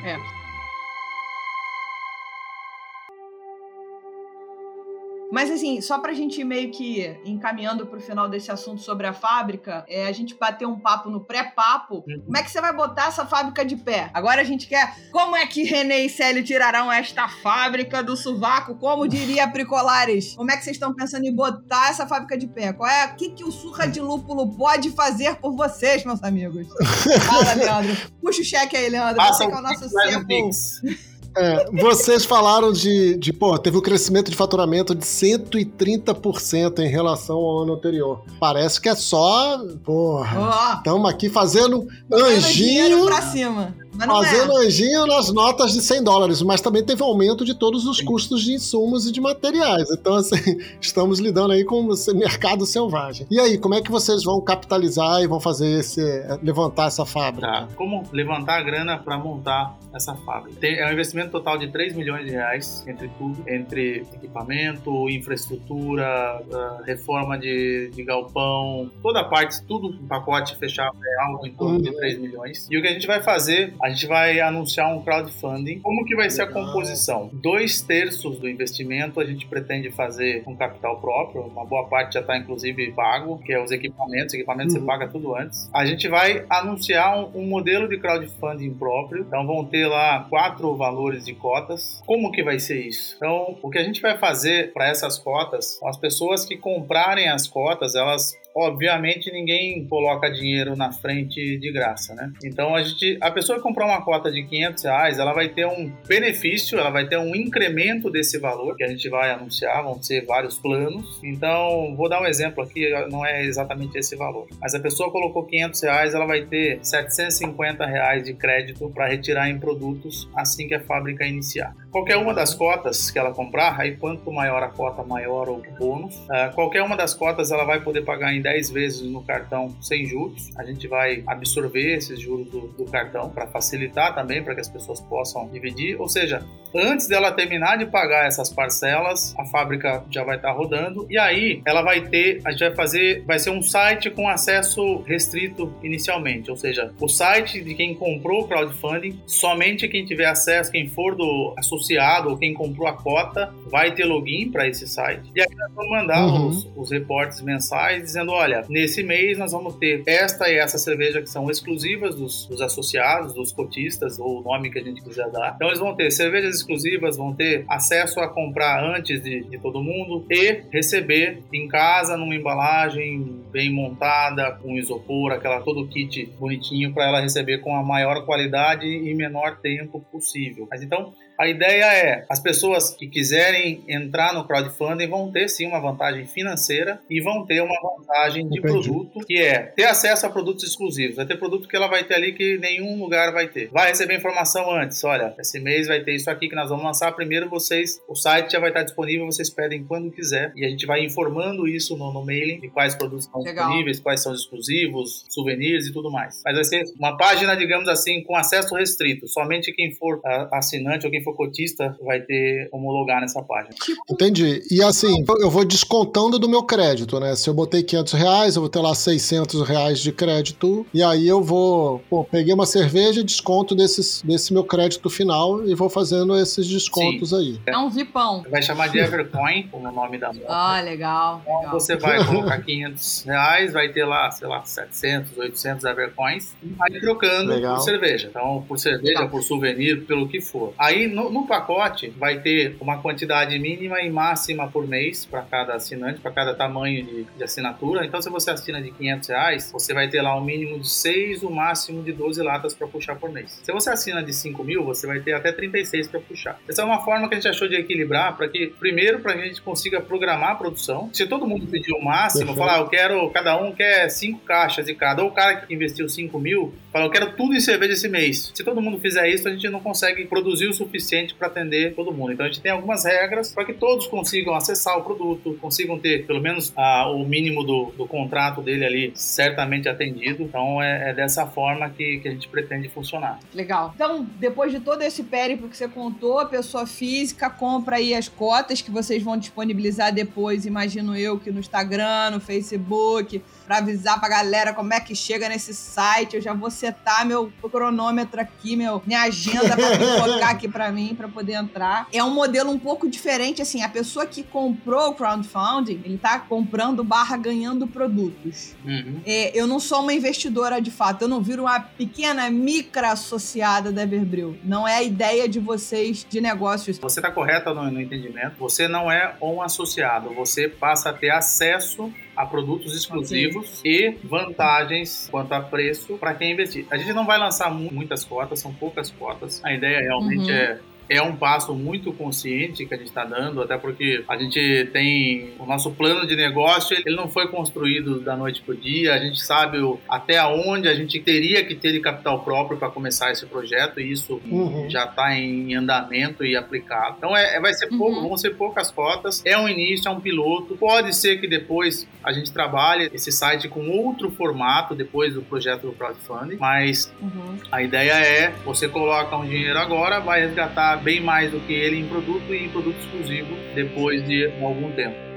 Mas 5.33 5.49
assim, 5.49 5.81
só 5.81 5.97
pra 5.97 6.13
gente 6.13 6.39
ir 6.41 6.43
meio 6.43 6.69
que 6.69 7.19
encaminhando 7.25 7.87
pro 7.87 7.99
final 7.99 8.29
desse 8.29 8.51
assunto 8.51 8.79
sobre 8.81 9.07
a 9.07 9.13
fábrica, 9.13 9.83
é 9.89 10.05
a 10.05 10.11
gente 10.11 10.35
bater 10.35 10.67
um 10.67 10.79
papo 10.79 11.09
no 11.09 11.25
pré-papo. 11.25 12.03
Uhum. 12.07 12.21
Como 12.25 12.37
é 12.37 12.43
que 12.43 12.51
você 12.51 12.61
vai 12.61 12.71
botar 12.71 13.07
essa 13.07 13.25
fábrica 13.25 13.65
de 13.65 13.75
pé? 13.75 14.11
Agora 14.13 14.41
a 14.41 14.43
gente 14.43 14.67
quer. 14.67 14.95
Como 15.11 15.35
é 15.35 15.47
que 15.47 15.63
René 15.63 16.05
e 16.05 16.09
Célio 16.09 16.43
tirarão 16.43 16.91
esta 16.91 17.27
fábrica 17.27 18.03
do 18.03 18.15
sovaco? 18.15 18.75
Como 18.75 19.07
diria 19.07 19.47
Pricolares? 19.47 20.35
Como 20.35 20.51
é 20.51 20.55
que 20.55 20.63
vocês 20.63 20.75
estão 20.75 20.93
pensando 20.93 21.25
em 21.25 21.33
botar 21.33 21.89
essa 21.89 22.05
fábrica 22.05 22.37
de 22.37 22.45
pé? 22.45 22.71
Qual 22.71 22.87
é? 22.87 23.07
O 23.07 23.15
que, 23.15 23.31
que 23.31 23.43
o 23.43 23.51
Surra 23.51 23.87
de 23.87 23.99
Lúpulo 23.99 24.55
pode 24.55 24.91
fazer 24.91 25.37
por 25.37 25.55
vocês, 25.55 26.05
meus 26.05 26.21
amigos? 26.21 26.67
Fala, 27.25 27.53
Leandro. 27.53 27.97
Puxa 28.21 28.41
o 28.41 28.45
cheque 28.45 28.77
aí, 28.77 28.87
Leandro. 28.87 29.15
Passa 29.15 29.33
Você 29.33 29.43
o 29.45 29.47
que 29.47 29.55
é 29.55 29.57
o 29.57 29.61
nosso 29.63 29.85
CFO. 29.87 31.12
É, 31.35 31.71
vocês 31.71 32.25
falaram 32.25 32.71
de, 32.71 33.17
de, 33.17 33.33
pô, 33.33 33.57
teve 33.57 33.77
um 33.77 33.81
crescimento 33.81 34.29
de 34.29 34.37
faturamento 34.37 34.93
de 34.93 35.05
130% 35.05 36.79
em 36.79 36.87
relação 36.87 37.37
ao 37.37 37.63
ano 37.63 37.73
anterior. 37.73 38.23
Parece 38.39 38.79
que 38.79 38.89
é 38.89 38.95
só, 38.95 39.59
porra, 39.83 40.39
Ó, 40.39 40.77
estamos 40.77 41.09
aqui 41.09 41.29
fazendo 41.29 41.87
anjinho, 42.11 43.05
pra 43.05 43.21
cima. 43.21 43.75
Mas 43.95 44.07
não 44.07 44.23
Fazendo 44.23 44.53
é. 44.53 44.65
anjinho 44.65 45.05
nas 45.05 45.31
notas 45.31 45.73
de 45.73 45.81
100 45.81 46.03
dólares, 46.03 46.41
mas 46.41 46.61
também 46.61 46.83
teve 46.83 47.03
aumento 47.03 47.45
de 47.45 47.53
todos 47.53 47.85
os 47.85 48.01
custos 48.01 48.41
de 48.41 48.53
insumos 48.53 49.07
e 49.07 49.11
de 49.11 49.21
materiais. 49.21 49.89
Então, 49.91 50.15
assim, 50.15 50.35
estamos 50.81 51.19
lidando 51.19 51.53
aí 51.53 51.63
com 51.63 51.91
esse 51.91 52.13
mercado 52.13 52.65
selvagem. 52.65 53.27
E 53.29 53.39
aí, 53.39 53.57
como 53.57 53.75
é 53.75 53.81
que 53.81 53.91
vocês 53.91 54.23
vão 54.23 54.41
capitalizar 54.41 55.21
e 55.21 55.27
vão 55.27 55.39
fazer 55.39 55.79
esse, 55.79 56.01
levantar 56.41 56.87
essa 56.87 57.05
fábrica? 57.05 57.47
Tá. 57.47 57.67
Como 57.75 58.03
levantar 58.11 58.59
a 58.59 58.63
grana 58.63 58.97
para 58.97 59.17
montar 59.17 59.77
essa 59.93 60.15
fábrica? 60.15 60.59
Tem- 60.59 60.79
é 60.79 60.87
um 60.87 60.91
investimento 60.91 61.31
total 61.31 61.57
de 61.57 61.67
3 61.71 61.93
milhões 61.95 62.25
de 62.25 62.31
reais, 62.31 62.83
entre 62.87 63.07
tudo, 63.17 63.43
entre 63.47 64.05
equipamento, 64.13 65.09
infraestrutura, 65.09 66.05
ah, 66.51 66.81
reforma 66.85 67.37
de, 67.37 67.89
de 67.93 68.03
galpão, 68.03 68.89
toda 69.01 69.21
a 69.21 69.23
parte, 69.23 69.61
tudo 69.65 69.87
um 69.89 70.07
pacote 70.07 70.55
fechado 70.57 70.97
é 71.03 71.23
algo 71.23 71.45
em 71.45 71.51
torno 71.51 71.81
de 71.81 71.89
Uhum. 71.89 71.95
3 71.97 72.17
milhões. 72.19 72.67
E 72.71 72.77
o 72.77 72.81
que 72.81 72.87
a 72.87 72.93
gente 72.93 73.07
vai 73.07 73.21
fazer? 73.21 73.73
A 73.81 73.89
gente 73.89 74.07
vai 74.07 74.39
anunciar 74.39 74.93
um 74.95 75.01
crowdfunding. 75.01 75.79
Como 75.79 76.05
que 76.05 76.15
vai 76.15 76.29
ser 76.29 76.43
a 76.43 76.47
composição? 76.47 77.29
Dois 77.33 77.81
terços 77.81 78.39
do 78.39 78.49
investimento 78.49 79.19
a 79.19 79.25
gente 79.25 79.45
pretende 79.45 79.91
fazer 79.91 80.43
com 80.43 80.55
capital 80.55 80.99
próprio, 80.99 81.43
uma 81.43 81.65
boa 81.65 81.85
parte 81.87 82.13
já 82.15 82.19
está 82.21 82.37
inclusive 82.37 82.91
pago, 82.93 83.37
que 83.39 83.53
é 83.53 83.61
os 83.61 83.71
equipamentos, 83.71 84.33
equipamentos 84.33 84.73
Uhum. 84.73 84.81
você 84.81 84.85
paga 84.85 85.07
tudo 85.07 85.35
antes. 85.35 85.69
A 85.73 85.85
gente 85.85 86.07
vai 86.07 86.45
anunciar 86.49 87.17
um, 87.17 87.41
um 87.41 87.47
modelo 87.47 87.87
de 87.87 87.97
crowdfunding 87.99 88.73
próprio, 88.73 89.23
então 89.27 89.45
vão 89.45 89.63
ter 89.65 89.82
lá 89.85 90.25
quatro 90.29 90.75
valores 90.75 91.25
de 91.25 91.33
cotas. 91.33 92.01
Como 92.05 92.31
que 92.31 92.43
vai 92.43 92.59
ser 92.59 92.85
isso? 92.85 93.15
Então, 93.17 93.57
o 93.61 93.69
que 93.69 93.77
a 93.77 93.83
gente 93.83 94.01
vai 94.01 94.17
fazer 94.17 94.73
para 94.73 94.87
essas 94.87 95.17
cotas, 95.17 95.79
as 95.83 95.97
pessoas 95.97 96.45
que 96.45 96.57
comprarem 96.57 97.29
as 97.29 97.47
cotas, 97.47 97.95
elas 97.95 98.37
Obviamente 98.55 99.31
ninguém 99.31 99.85
coloca 99.87 100.31
dinheiro 100.31 100.75
na 100.75 100.91
frente 100.91 101.57
de 101.57 101.71
graça, 101.71 102.13
né? 102.13 102.31
Então 102.43 102.75
a 102.75 102.83
gente, 102.83 103.17
a 103.19 103.31
pessoa 103.31 103.57
que 103.57 103.63
comprar 103.63 103.85
uma 103.85 104.03
cota 104.03 104.31
de 104.31 104.43
500 104.43 104.83
reais, 104.83 105.19
ela 105.19 105.33
vai 105.33 105.49
ter 105.49 105.65
um 105.65 105.91
benefício, 106.07 106.77
ela 106.77 106.89
vai 106.89 107.07
ter 107.07 107.17
um 107.17 107.35
incremento 107.35 108.11
desse 108.11 108.37
valor 108.37 108.75
que 108.75 108.83
a 108.83 108.87
gente 108.87 109.09
vai 109.09 109.31
anunciar, 109.31 109.83
vão 109.83 110.01
ser 110.01 110.25
vários 110.25 110.57
planos. 110.57 111.19
Então 111.23 111.95
vou 111.95 112.07
dar 112.07 112.21
um 112.21 112.25
exemplo 112.25 112.63
aqui, 112.63 112.89
não 113.09 113.25
é 113.25 113.43
exatamente 113.43 113.97
esse 113.97 114.15
valor, 114.15 114.47
mas 114.61 114.75
a 114.75 114.79
pessoa 114.79 115.11
colocou 115.11 115.43
500 115.45 115.81
reais, 115.83 116.13
ela 116.13 116.25
vai 116.25 116.45
ter 116.45 116.79
750 116.83 117.85
reais 117.85 118.23
de 118.23 118.33
crédito 118.33 118.89
para 118.89 119.07
retirar 119.07 119.49
em 119.49 119.59
produtos 119.59 120.29
assim 120.35 120.67
que 120.67 120.75
a 120.75 120.79
fábrica 120.79 121.25
iniciar. 121.25 121.75
Qualquer 121.93 122.17
uma 122.17 122.33
das 122.33 122.55
cotas 122.55 123.11
que 123.11 123.19
ela 123.19 123.31
comprar, 123.31 123.79
aí 123.79 123.95
quanto 123.95 124.31
maior 124.31 124.63
a 124.63 124.67
cota, 124.67 125.03
maior 125.03 125.47
o 125.47 125.61
bônus. 125.77 126.19
Ah, 126.27 126.49
qualquer 126.49 126.81
uma 126.81 126.97
das 126.97 127.13
cotas 127.13 127.51
ela 127.51 127.65
vai 127.65 127.81
poder 127.81 128.01
pagar 128.01 128.33
em 128.33 128.41
10 128.41 128.71
vezes 128.71 129.01
no 129.03 129.23
cartão 129.23 129.75
sem 129.79 130.03
juros. 130.03 130.49
A 130.57 130.63
gente 130.63 130.87
vai 130.87 131.23
absorver 131.27 131.95
esses 131.95 132.19
juros 132.19 132.49
do, 132.49 132.61
do 132.69 132.85
cartão 132.85 133.29
para 133.29 133.45
facilitar 133.45 134.15
também, 134.15 134.43
para 134.43 134.55
que 134.55 134.61
as 134.61 134.67
pessoas 134.67 134.99
possam 135.01 135.47
dividir. 135.49 136.01
Ou 136.01 136.09
seja, 136.09 136.43
antes 136.73 137.05
dela 137.05 137.31
terminar 137.31 137.77
de 137.77 137.85
pagar 137.85 138.25
essas 138.25 138.51
parcelas, 138.51 139.35
a 139.37 139.45
fábrica 139.45 140.03
já 140.09 140.23
vai 140.23 140.37
estar 140.37 140.51
rodando 140.51 141.05
e 141.11 141.19
aí 141.19 141.61
ela 141.63 141.83
vai 141.83 142.01
ter, 142.01 142.41
a 142.43 142.49
gente 142.49 142.61
vai 142.61 142.75
fazer, 142.75 143.23
vai 143.23 143.37
ser 143.37 143.51
um 143.51 143.61
site 143.61 144.09
com 144.09 144.27
acesso 144.27 145.03
restrito 145.03 145.71
inicialmente, 145.83 146.49
ou 146.49 146.57
seja, 146.57 146.91
o 146.99 147.07
site 147.07 147.61
de 147.61 147.75
quem 147.75 147.93
comprou 147.93 148.41
o 148.41 148.47
crowdfunding, 148.47 149.21
somente 149.27 149.87
quem 149.87 150.03
tiver 150.03 150.25
acesso, 150.25 150.71
quem 150.71 150.87
for 150.87 151.15
do 151.15 151.53
associado 151.55 151.82
ou 152.29 152.37
quem 152.37 152.53
comprou 152.53 152.87
a 152.87 152.93
cota, 152.93 153.53
vai 153.69 153.93
ter 153.93 154.05
login 154.05 154.49
para 154.51 154.67
esse 154.67 154.87
site. 154.87 155.31
E 155.35 155.41
aí 155.41 155.47
nós 155.55 155.71
vamos 155.73 155.91
mandar 155.91 156.23
Uhum. 156.23 156.47
os, 156.47 156.69
os 156.75 156.91
reportes 156.91 157.41
mensais 157.41 158.03
dizendo, 158.03 158.31
olha, 158.31 158.63
nesse 158.69 159.03
mês 159.03 159.37
nós 159.37 159.51
vamos 159.51 159.75
ter 159.75 160.03
esta 160.07 160.49
e 160.49 160.55
essa 160.57 160.77
cerveja 160.77 161.21
que 161.21 161.29
são 161.29 161.49
exclusivas 161.49 162.15
dos, 162.15 162.45
dos 162.45 162.61
associados, 162.61 163.33
dos 163.33 163.51
cotistas, 163.51 164.19
ou 164.19 164.39
o 164.39 164.43
nome 164.43 164.69
que 164.69 164.79
a 164.79 164.83
gente 164.83 165.01
quiser 165.01 165.29
dar. 165.31 165.53
Então 165.55 165.67
eles 165.67 165.79
vão 165.79 165.95
ter 165.95 166.11
cervejas 166.11 166.55
exclusivas, 166.55 167.17
vão 167.17 167.33
ter 167.33 167.65
acesso 167.67 168.19
a 168.19 168.27
comprar 168.27 168.83
antes 168.83 169.21
de, 169.21 169.43
de 169.43 169.57
todo 169.59 169.83
mundo 169.83 170.25
e 170.29 170.63
receber 170.71 171.43
em 171.51 171.67
casa, 171.67 172.15
numa 172.17 172.35
embalagem 172.35 173.41
bem 173.51 173.71
montada, 173.71 174.51
com 174.61 174.77
isopor, 174.77 175.31
aquela 175.31 175.61
todo 175.61 175.81
o 175.81 175.87
kit 175.87 176.25
bonitinho 176.39 176.93
para 176.93 177.07
ela 177.07 177.21
receber 177.21 177.59
com 177.59 177.75
a 177.75 177.83
maior 177.83 178.25
qualidade 178.25 178.85
e 178.85 179.13
menor 179.13 179.57
tempo 179.61 179.99
possível. 180.11 180.67
Mas 180.69 180.81
então 180.81 181.13
a 181.37 181.47
ideia 181.47 181.85
é, 181.93 182.25
as 182.29 182.39
pessoas 182.39 182.91
que 182.91 183.07
quiserem 183.07 183.83
entrar 183.87 184.33
no 184.33 184.45
crowdfunding 184.45 185.07
vão 185.07 185.31
ter 185.31 185.47
sim 185.49 185.67
uma 185.67 185.79
vantagem 185.79 186.25
financeira 186.25 186.99
e 187.09 187.21
vão 187.21 187.45
ter 187.45 187.61
uma 187.61 187.75
vantagem 187.81 188.47
de 188.47 188.59
Entendi. 188.59 188.61
produto, 188.61 189.25
que 189.25 189.37
é 189.37 189.59
ter 189.59 189.85
acesso 189.85 190.25
a 190.25 190.29
produtos 190.29 190.63
exclusivos. 190.63 191.15
Vai 191.15 191.25
ter 191.25 191.37
produto 191.37 191.67
que 191.67 191.75
ela 191.75 191.87
vai 191.87 192.03
ter 192.03 192.15
ali 192.15 192.33
que 192.33 192.57
nenhum 192.57 192.99
lugar 192.99 193.31
vai 193.31 193.47
ter. 193.47 193.69
Vai 193.69 193.89
receber 193.89 194.15
informação 194.15 194.71
antes, 194.71 195.03
olha, 195.03 195.33
esse 195.39 195.59
mês 195.59 195.87
vai 195.87 196.01
ter 196.01 196.13
isso 196.13 196.29
aqui 196.29 196.47
que 196.47 196.55
nós 196.55 196.69
vamos 196.69 196.83
lançar. 196.83 197.11
Primeiro 197.13 197.49
vocês, 197.49 198.01
o 198.07 198.15
site 198.15 198.51
já 198.51 198.59
vai 198.59 198.69
estar 198.69 198.83
disponível, 198.83 199.25
vocês 199.25 199.49
pedem 199.49 199.83
quando 199.83 200.11
quiser 200.11 200.51
e 200.55 200.65
a 200.65 200.69
gente 200.69 200.85
vai 200.85 201.03
informando 201.03 201.67
isso 201.67 201.97
no, 201.97 202.11
no 202.13 202.25
mailing 202.25 202.59
de 202.59 202.69
quais 202.69 202.95
produtos 202.95 203.25
estão 203.25 203.41
Legal. 203.41 203.65
disponíveis, 203.65 203.99
quais 203.99 204.21
são 204.21 204.31
os 204.31 204.41
exclusivos, 204.41 205.25
souvenirs 205.29 205.87
e 205.87 205.93
tudo 205.93 206.11
mais. 206.11 206.41
Mas 206.45 206.55
vai 206.55 206.63
ser 206.63 206.83
uma 206.97 207.17
página, 207.17 207.55
digamos 207.55 207.87
assim, 207.89 208.23
com 208.23 208.35
acesso 208.35 208.75
restrito. 208.75 209.27
Somente 209.27 209.71
quem 209.73 209.91
for 209.93 210.21
ah, 210.25 210.49
assinante 210.53 211.05
ou 211.05 211.11
quem 211.11 211.22
for 211.23 211.35
cotista 211.35 211.95
vai 212.03 212.21
ter 212.21 212.69
como 212.69 212.91
logar 212.91 213.21
nessa 213.21 213.41
página. 213.41 213.73
Entendi. 214.09 214.61
E 214.69 214.81
assim, 214.83 215.23
eu 215.39 215.49
vou 215.49 215.65
descontando 215.65 216.37
do 216.37 216.49
meu 216.49 216.63
crédito, 216.63 217.19
né? 217.19 217.35
Se 217.35 217.49
eu 217.49 217.53
botei 217.53 217.83
500 217.83 218.13
reais, 218.13 218.55
eu 218.55 218.61
vou 218.61 218.69
ter 218.69 218.79
lá 218.79 218.93
600 218.93 219.67
reais 219.67 219.99
de 219.99 220.11
crédito. 220.11 220.85
E 220.93 221.01
aí 221.01 221.27
eu 221.27 221.41
vou, 221.41 221.99
pô, 222.09 222.23
peguei 222.23 222.53
uma 222.53 222.65
cerveja, 222.65 223.23
desconto 223.23 223.75
desses, 223.75 224.21
desse 224.23 224.53
meu 224.53 224.63
crédito 224.63 225.09
final 225.09 225.65
e 225.67 225.75
vou 225.75 225.89
fazendo 225.89 226.37
esses 226.37 226.67
descontos 226.67 227.33
aí. 227.33 227.59
É 227.65 227.77
um 227.77 227.89
vipão. 227.89 228.43
Vai 228.49 228.61
chamar 228.61 228.89
de 228.89 228.99
Evercoin, 228.99 229.67
como 229.71 229.87
o 229.87 229.91
nome 229.91 230.17
da 230.17 230.33
moto. 230.33 230.45
Ah, 230.47 230.81
legal. 230.81 231.41
Então 231.43 231.57
legal. 231.57 231.79
você 231.79 231.95
vai 231.95 232.23
colocar 232.25 232.61
500 232.61 233.23
reais, 233.23 233.73
vai 233.73 233.89
ter 233.89 234.05
lá, 234.05 234.29
sei 234.31 234.47
lá, 234.47 234.63
700, 234.63 235.37
800 235.37 235.85
Evercoins 235.85 236.55
e 236.63 236.67
vai 236.69 236.91
trocando 236.91 237.53
Legal. 237.53 237.75
por 237.75 237.81
cerveja. 237.83 238.27
Então, 238.29 238.65
por 238.67 238.79
cerveja, 238.79 239.19
Legal. 239.19 239.29
por 239.29 239.43
souvenir, 239.43 240.05
pelo 240.05 240.27
que 240.27 240.41
for. 240.41 240.73
Aí, 240.77 241.07
no, 241.13 241.31
no 241.31 241.47
pacote, 241.47 242.09
vai 242.09 242.39
ter 242.39 242.75
uma 242.81 243.01
quantidade 243.01 243.57
mínima 243.59 244.01
e 244.01 244.09
máxima 244.09 244.67
por 244.67 244.87
mês 244.87 245.25
para 245.25 245.41
cada 245.43 245.75
assinante, 245.75 246.19
para 246.19 246.31
cada 246.31 246.53
tamanho 246.53 247.05
de, 247.05 247.23
de 247.23 247.43
assinatura. 247.43 248.05
Então, 248.05 248.21
se 248.21 248.29
você 248.29 248.51
assina 248.51 248.81
de 248.81 248.91
500 248.91 249.29
reais, 249.29 249.71
você 249.71 249.93
vai 249.93 250.09
ter 250.09 250.21
lá 250.21 250.35
um 250.35 250.43
mínimo 250.43 250.79
de 250.79 250.89
6, 250.89 251.43
o 251.43 251.49
máximo 251.49 252.03
de 252.03 252.11
12 252.11 252.41
latas 252.41 252.73
para 252.73 252.87
puxar 252.87 253.15
por 253.15 253.31
mês. 253.31 253.61
Se 253.63 253.71
você 253.71 253.89
assina 253.89 254.23
de 254.23 254.33
5 254.33 254.63
mil, 254.63 254.83
você 254.83 255.07
vai 255.07 255.19
ter 255.19 255.33
até 255.33 255.51
36 255.51 256.07
para 256.07 256.19
puxar. 256.19 256.59
Essa 256.67 256.81
é 256.81 256.85
uma 256.85 257.03
forma 257.03 257.29
que 257.29 257.35
a 257.35 257.37
gente 257.37 257.47
achou 257.47 257.67
de 257.67 257.75
equilibrar 257.75 258.35
para 258.35 258.47
que, 258.47 258.67
primeiro, 258.79 259.19
para 259.19 259.33
que 259.33 259.41
a 259.41 259.45
gente 259.45 259.61
consiga 259.61 260.01
programar 260.01 260.51
a 260.51 260.55
produção. 260.55 261.09
Se 261.13 261.25
todo 261.27 261.47
mundo 261.47 261.67
pedir 261.67 261.93
o 261.93 262.03
máximo, 262.03 262.55
falar, 262.55 262.79
eu 262.79 262.87
quero, 262.87 263.29
cada 263.29 263.55
um 263.61 263.71
quer 263.71 264.09
5 264.09 264.39
caixas 264.39 264.85
de 264.85 264.95
cada, 264.95 265.23
ou 265.23 265.29
o 265.29 265.31
cara 265.31 265.57
que 265.57 265.73
investiu 265.73 266.09
5 266.09 266.39
mil, 266.39 266.73
fala, 266.91 267.05
eu 267.05 267.09
quero 267.11 267.31
tudo 267.33 267.53
em 267.53 267.59
cerveja 267.59 267.93
esse 267.93 268.09
mês. 268.09 268.51
Se 268.53 268.63
todo 268.63 268.81
mundo 268.81 268.99
fizer 268.99 269.29
isso, 269.29 269.47
a 269.47 269.51
gente 269.51 269.69
não 269.69 269.79
consegue 269.79 270.25
produzir 270.25 270.67
o 270.67 270.73
suficiente 270.73 271.02
para 271.35 271.47
atender 271.47 271.93
todo 271.95 272.13
mundo. 272.13 272.33
Então 272.33 272.45
a 272.45 272.49
gente 272.49 272.61
tem 272.61 272.71
algumas 272.71 273.05
regras 273.05 273.51
para 273.53 273.65
que 273.65 273.73
todos 273.73 274.07
consigam 274.07 274.55
acessar 274.55 274.97
o 274.97 275.03
produto, 275.03 275.57
consigam 275.61 275.99
ter 275.99 276.25
pelo 276.25 276.41
menos 276.41 276.71
ah, 276.75 277.09
o 277.09 277.25
mínimo 277.25 277.63
do, 277.63 277.91
do 277.97 278.07
contrato 278.07 278.61
dele 278.61 278.85
ali 278.85 279.11
certamente 279.15 279.89
atendido. 279.89 280.43
Então 280.43 280.81
é, 280.81 281.09
é 281.09 281.13
dessa 281.13 281.45
forma 281.45 281.89
que, 281.89 282.19
que 282.19 282.27
a 282.27 282.31
gente 282.31 282.47
pretende 282.47 282.89
funcionar. 282.89 283.39
Legal. 283.53 283.91
Então, 283.95 284.25
depois 284.39 284.71
de 284.71 284.79
todo 284.79 285.01
esse 285.01 285.23
périplo 285.23 285.69
que 285.69 285.77
você 285.77 285.87
contou, 285.87 286.39
a 286.39 286.45
pessoa 286.45 286.85
física 286.85 287.49
compra 287.49 287.97
aí 287.97 288.13
as 288.13 288.27
cotas 288.27 288.81
que 288.81 288.91
vocês 288.91 289.21
vão 289.21 289.37
disponibilizar 289.37 290.13
depois, 290.13 290.65
imagino 290.65 291.15
eu, 291.15 291.39
que 291.39 291.51
no 291.51 291.59
Instagram, 291.59 292.31
no 292.31 292.39
Facebook, 292.39 293.41
pra 293.65 293.77
avisar 293.77 294.19
pra 294.19 294.29
galera 294.29 294.73
como 294.73 294.93
é 294.93 294.99
que 294.99 295.15
chega 295.15 295.49
nesse 295.49 295.73
site. 295.73 296.35
Eu 296.35 296.41
já 296.41 296.53
vou 296.53 296.69
setar 296.69 297.25
meu 297.25 297.51
cronômetro 297.71 298.39
aqui, 298.39 298.75
meu, 298.75 299.01
minha 299.05 299.23
agenda 299.23 299.75
pra 299.75 299.97
colocar 300.21 300.49
aqui 300.49 300.67
pra 300.67 300.91
mim, 300.93 301.13
pra 301.15 301.27
poder 301.27 301.53
entrar. 301.53 302.07
É 302.13 302.23
um 302.23 302.33
modelo 302.33 302.71
um 302.71 302.79
pouco 302.79 303.09
diferente, 303.09 303.61
assim, 303.61 303.81
a 303.81 303.89
pessoa 303.89 304.25
que 304.25 304.43
comprou 304.43 305.09
o 305.09 305.13
crowdfunding, 305.13 306.01
ele 306.05 306.17
tá 306.17 306.39
comprando 306.39 307.03
barra 307.03 307.35
ganhando 307.35 307.87
produtos. 307.87 308.75
Uhum. 308.85 309.19
É, 309.25 309.57
eu 309.57 309.67
não 309.67 309.79
sou 309.79 310.01
uma 310.01 310.13
investidora 310.13 310.79
de 310.79 310.91
fato, 310.91 311.23
eu 311.23 311.27
não 311.27 311.41
viro 311.41 311.63
uma 311.63 311.79
pequena 311.79 312.49
micro 312.49 313.05
associada 313.05 313.91
da 313.91 314.03
Everbril. 314.03 314.57
Não 314.63 314.87
é 314.87 314.97
a 314.97 315.03
ideia 315.03 315.49
de 315.49 315.59
vocês 315.59 316.25
de 316.29 316.39
negócios. 316.39 316.97
Você 316.99 317.19
está 317.19 317.31
correta 317.31 317.73
no, 317.73 317.89
no 317.89 317.99
entendimento. 317.99 318.55
Você 318.59 318.87
não 318.87 319.11
é 319.11 319.35
um 319.41 319.61
associado. 319.61 320.33
Você 320.35 320.67
passa 320.67 321.09
a 321.09 321.13
ter 321.13 321.31
acesso 321.31 322.13
a 322.35 322.45
produtos 322.45 322.95
exclusivos 322.95 323.81
e 323.85 324.15
vantagens 324.23 325.27
quanto 325.29 325.51
a 325.53 325.61
preço 325.61 326.17
para 326.17 326.33
quem 326.33 326.51
investir. 326.53 326.85
A 326.89 326.97
gente 326.97 327.13
não 327.13 327.25
vai 327.25 327.37
lançar 327.37 327.71
mu- 327.73 327.91
muitas 327.91 328.23
cotas, 328.23 328.59
são 328.59 328.73
poucas 328.73 329.11
cotas. 329.11 329.63
A 329.63 329.73
ideia 329.73 329.99
realmente 329.99 330.49
Uhum. 330.49 330.57
é 330.57 330.79
é 331.09 331.21
um 331.21 331.35
passo 331.35 331.73
muito 331.73 332.11
consciente 332.13 332.85
que 332.85 332.93
a 332.93 332.97
gente 332.97 333.07
está 333.07 333.23
dando, 333.25 333.61
até 333.61 333.77
porque 333.77 334.23
a 334.27 334.37
gente 334.37 334.89
tem 334.91 335.53
o 335.59 335.65
nosso 335.65 335.91
plano 335.91 336.25
de 336.27 336.35
negócio, 336.35 336.95
ele 337.05 337.15
não 337.15 337.27
foi 337.29 337.47
construído 337.47 338.19
da 338.19 338.35
noite 338.35 338.61
para 338.61 338.73
o 338.73 338.77
dia, 338.77 339.13
a 339.13 339.17
gente 339.19 339.41
sabe 339.41 339.77
até 340.09 340.43
onde 340.45 340.87
a 340.87 340.93
gente 340.93 341.19
teria 341.19 341.63
que 341.63 341.75
ter 341.75 341.91
de 341.91 341.99
capital 341.99 342.43
próprio 342.43 342.77
para 342.77 342.89
começar 342.89 343.31
esse 343.31 343.45
projeto 343.45 343.99
e 343.99 344.11
isso 344.11 344.41
Uhum. 344.45 344.89
já 344.89 345.05
está 345.05 345.33
em 345.35 345.75
andamento 345.75 346.43
e 346.45 346.55
aplicado. 346.55 347.15
Então 347.17 347.35
é, 347.35 347.55
é- 347.57 347.59
vai 347.59 347.73
ser 347.73 347.87
pouco, 347.87 348.19
Uhum. 348.19 348.27
vão 348.29 348.37
ser 348.37 348.51
poucas 348.55 348.91
cotas, 348.91 349.41
é 349.45 349.57
um 349.57 349.67
início, 349.67 350.07
é 350.07 350.11
um 350.11 350.19
piloto, 350.19 350.75
pode 350.77 351.15
ser 351.15 351.39
que 351.39 351.47
depois 351.47 352.07
a 352.23 352.31
gente 352.31 352.51
trabalhe 352.51 353.09
esse 353.13 353.31
site 353.31 353.67
com 353.67 353.89
outro 353.89 354.31
formato 354.31 354.95
depois 354.95 355.33
do 355.33 355.41
projeto 355.41 355.81
do 355.87 355.91
crowdfunding, 355.93 356.57
mas 356.59 357.11
Uhum. 357.21 357.57
a 357.71 357.81
ideia 357.81 358.13
é 358.13 358.53
você 358.65 358.87
coloca 358.87 359.35
um 359.37 359.45
dinheiro 359.45 359.77
agora, 359.79 360.19
vai 360.19 360.41
resgatar 360.41 360.92
bem 360.97 361.21
mais 361.21 361.51
do 361.51 361.59
que 361.61 361.73
ele 361.73 361.99
em 361.99 362.07
produto 362.07 362.53
e 362.53 362.65
em 362.65 362.69
produto 362.69 362.97
exclusivo 362.99 363.55
depois 363.75 364.23
de 364.25 364.45
algum 364.61 364.91
tempo. 364.93 365.33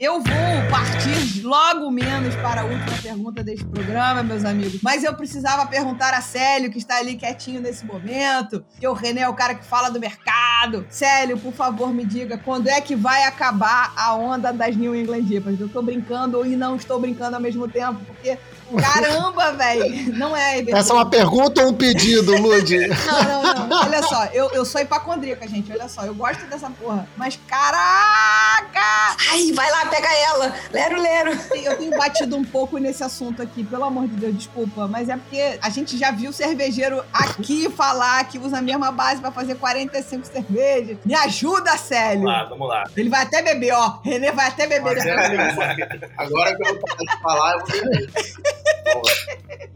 Eu 0.00 0.14
vou 0.14 0.70
partir 0.70 1.42
logo 1.42 1.90
menos 1.90 2.34
para 2.36 2.62
a 2.62 2.64
última 2.64 2.96
pergunta 3.02 3.44
deste 3.44 3.66
programa, 3.66 4.22
meus 4.22 4.46
amigos. 4.46 4.80
Mas 4.82 5.04
eu 5.04 5.12
precisava 5.14 5.66
perguntar 5.66 6.14
a 6.14 6.22
Célio, 6.22 6.70
que 6.70 6.78
está 6.78 6.96
ali 6.96 7.16
quietinho 7.16 7.60
nesse 7.60 7.84
momento. 7.84 8.64
Que 8.78 8.88
o 8.88 8.94
René 8.94 9.20
é 9.20 9.28
o 9.28 9.34
cara 9.34 9.54
que 9.54 9.62
fala 9.62 9.90
do 9.90 10.00
mercado. 10.00 10.86
Célio, 10.88 11.36
por 11.36 11.52
favor, 11.52 11.92
me 11.92 12.06
diga 12.06 12.38
quando 12.38 12.68
é 12.68 12.80
que 12.80 12.96
vai 12.96 13.24
acabar 13.24 13.92
a 13.94 14.14
onda 14.14 14.54
das 14.54 14.74
New 14.74 14.96
England 14.96 15.26
IPAs? 15.30 15.60
Eu 15.60 15.68
tô 15.68 15.82
brincando 15.82 16.46
e 16.46 16.56
não 16.56 16.76
estou 16.76 16.98
brincando 16.98 17.36
ao 17.36 17.42
mesmo 17.42 17.68
tempo, 17.68 18.00
porque 18.06 18.38
caramba, 18.76 19.52
velho, 19.52 20.16
não 20.16 20.36
é. 20.36 20.60
Essa 20.70 20.92
é 20.92 20.96
uma 20.96 21.08
pergunta 21.08 21.62
ou 21.62 21.70
um 21.70 21.74
pedido, 21.74 22.36
Lud? 22.36 22.70
Não, 23.10 23.42
não, 23.42 23.66
não. 23.66 23.80
Olha 23.82 24.02
só, 24.02 24.24
eu, 24.26 24.50
eu 24.50 24.64
sou 24.64 24.80
hipacondríaca, 24.80 25.46
gente. 25.48 25.72
Olha 25.72 25.88
só, 25.88 26.02
eu 26.04 26.14
gosto 26.14 26.44
dessa 26.46 26.70
porra. 26.70 27.08
Mas 27.16 27.38
caraca! 27.46 29.16
Ai, 29.30 29.52
vai 29.52 29.70
lá, 29.70 29.86
pega 29.86 30.08
ela. 30.12 30.54
Lero, 30.72 31.00
lero. 31.00 31.38
Eu 31.54 31.76
tenho 31.76 31.96
batido 31.96 32.36
um 32.36 32.44
pouco 32.44 32.78
nesse 32.78 33.02
assunto 33.02 33.42
aqui, 33.42 33.64
pelo 33.64 33.84
amor 33.84 34.06
de 34.08 34.16
Deus, 34.16 34.36
desculpa. 34.36 34.86
Mas 34.86 35.08
é 35.08 35.16
porque 35.16 35.58
a 35.60 35.70
gente 35.70 35.96
já 35.98 36.10
viu 36.10 36.32
cervejeiro 36.32 37.02
aqui 37.12 37.68
falar 37.70 38.24
que 38.24 38.38
usa 38.38 38.58
a 38.58 38.62
mesma 38.62 38.90
base 38.92 39.20
pra 39.20 39.30
fazer 39.30 39.56
45 39.56 40.26
cervejas. 40.26 40.98
Me 41.04 41.14
ajuda, 41.14 41.76
Célio! 41.76 42.22
Vamos 42.22 42.32
lá, 42.32 42.44
vamos 42.44 42.68
lá. 42.68 42.84
Ele 42.96 43.08
vai 43.08 43.22
até 43.22 43.42
beber, 43.42 43.72
ó. 43.72 43.98
René 44.04 44.32
vai 44.32 44.48
até 44.48 44.66
beber 44.66 44.96
Mas 44.96 45.06
é, 45.06 46.10
agora 46.16 46.56
que 46.56 46.62
eu 46.62 46.74
vou 46.74 46.80
parar 46.80 47.14
de 47.14 47.22
falar, 47.22 47.52
eu 47.54 47.58
vou 47.60 47.68
beber. 47.68 48.10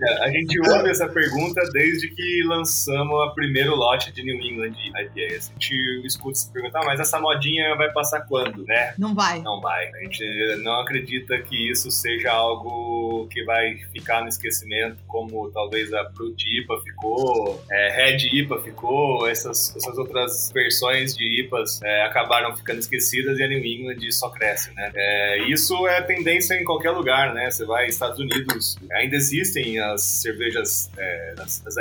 É, 0.01 0.25
A 0.25 0.31
gente 0.31 0.59
ouve 0.61 0.91
essa 0.91 1.09
pergunta 1.09 1.63
desde 1.73 2.09
que 2.09 2.43
lançamos 2.47 3.15
o 3.15 3.35
primeiro 3.35 3.75
lote 3.75 4.13
de 4.13 4.23
New 4.23 4.41
England 4.41 4.75
IPAs. 4.79 5.51
A 5.51 5.53
gente 5.53 6.03
escuta 6.05 6.35
se 6.35 6.53
perguntar, 6.53 6.85
mas 6.85 7.01
essa 7.01 7.19
modinha 7.21 7.75
vai 7.77 7.91
passar 7.93 8.21
quando, 8.23 8.65
né? 8.65 8.95
Não 8.99 9.15
vai. 9.15 9.41
Não 9.41 9.61
vai. 9.61 9.89
A 9.89 9.99
gente 9.99 10.63
não 10.63 10.81
acredita 10.81 11.39
que 11.39 11.71
isso 11.71 11.91
seja 11.91 12.33
algo 12.33 13.27
que 13.29 13.45
vai 13.45 13.77
ficar 13.93 14.23
no 14.23 14.29
esquecimento, 14.29 14.99
como 15.07 15.51
talvez 15.51 15.93
a 15.93 16.05
Brut 16.05 16.43
IPA 16.61 16.81
ficou, 16.83 17.65
é, 17.71 17.91
Red 17.91 18.27
IPA 18.33 18.61
ficou, 18.63 19.27
essas, 19.27 19.75
essas 19.77 19.97
outras 19.97 20.51
versões 20.53 21.17
de 21.17 21.43
IPAs 21.43 21.81
é, 21.83 22.03
acabaram 22.03 22.55
ficando 22.57 22.79
esquecidas 22.79 23.39
e 23.39 23.43
a 23.43 23.49
New 23.49 23.65
England 23.65 24.01
só 24.11 24.29
cresce, 24.31 24.73
né? 24.75 24.91
É, 24.95 25.39
isso 25.49 25.87
é 25.87 26.03
tendência 26.03 26.55
em 26.55 26.65
qualquer 26.65 26.91
lugar, 26.91 27.33
né? 27.33 27.51
Você 27.51 27.65
vai 27.65 27.85
aos 27.85 27.95
Estados 27.95 28.19
Unidos, 28.19 28.74
ainda 28.93 29.17
existem 29.17 29.79
as 29.81 30.03
cervejas, 30.03 30.91
é, 30.97 31.35
as, 31.39 31.67
as, 31.67 31.77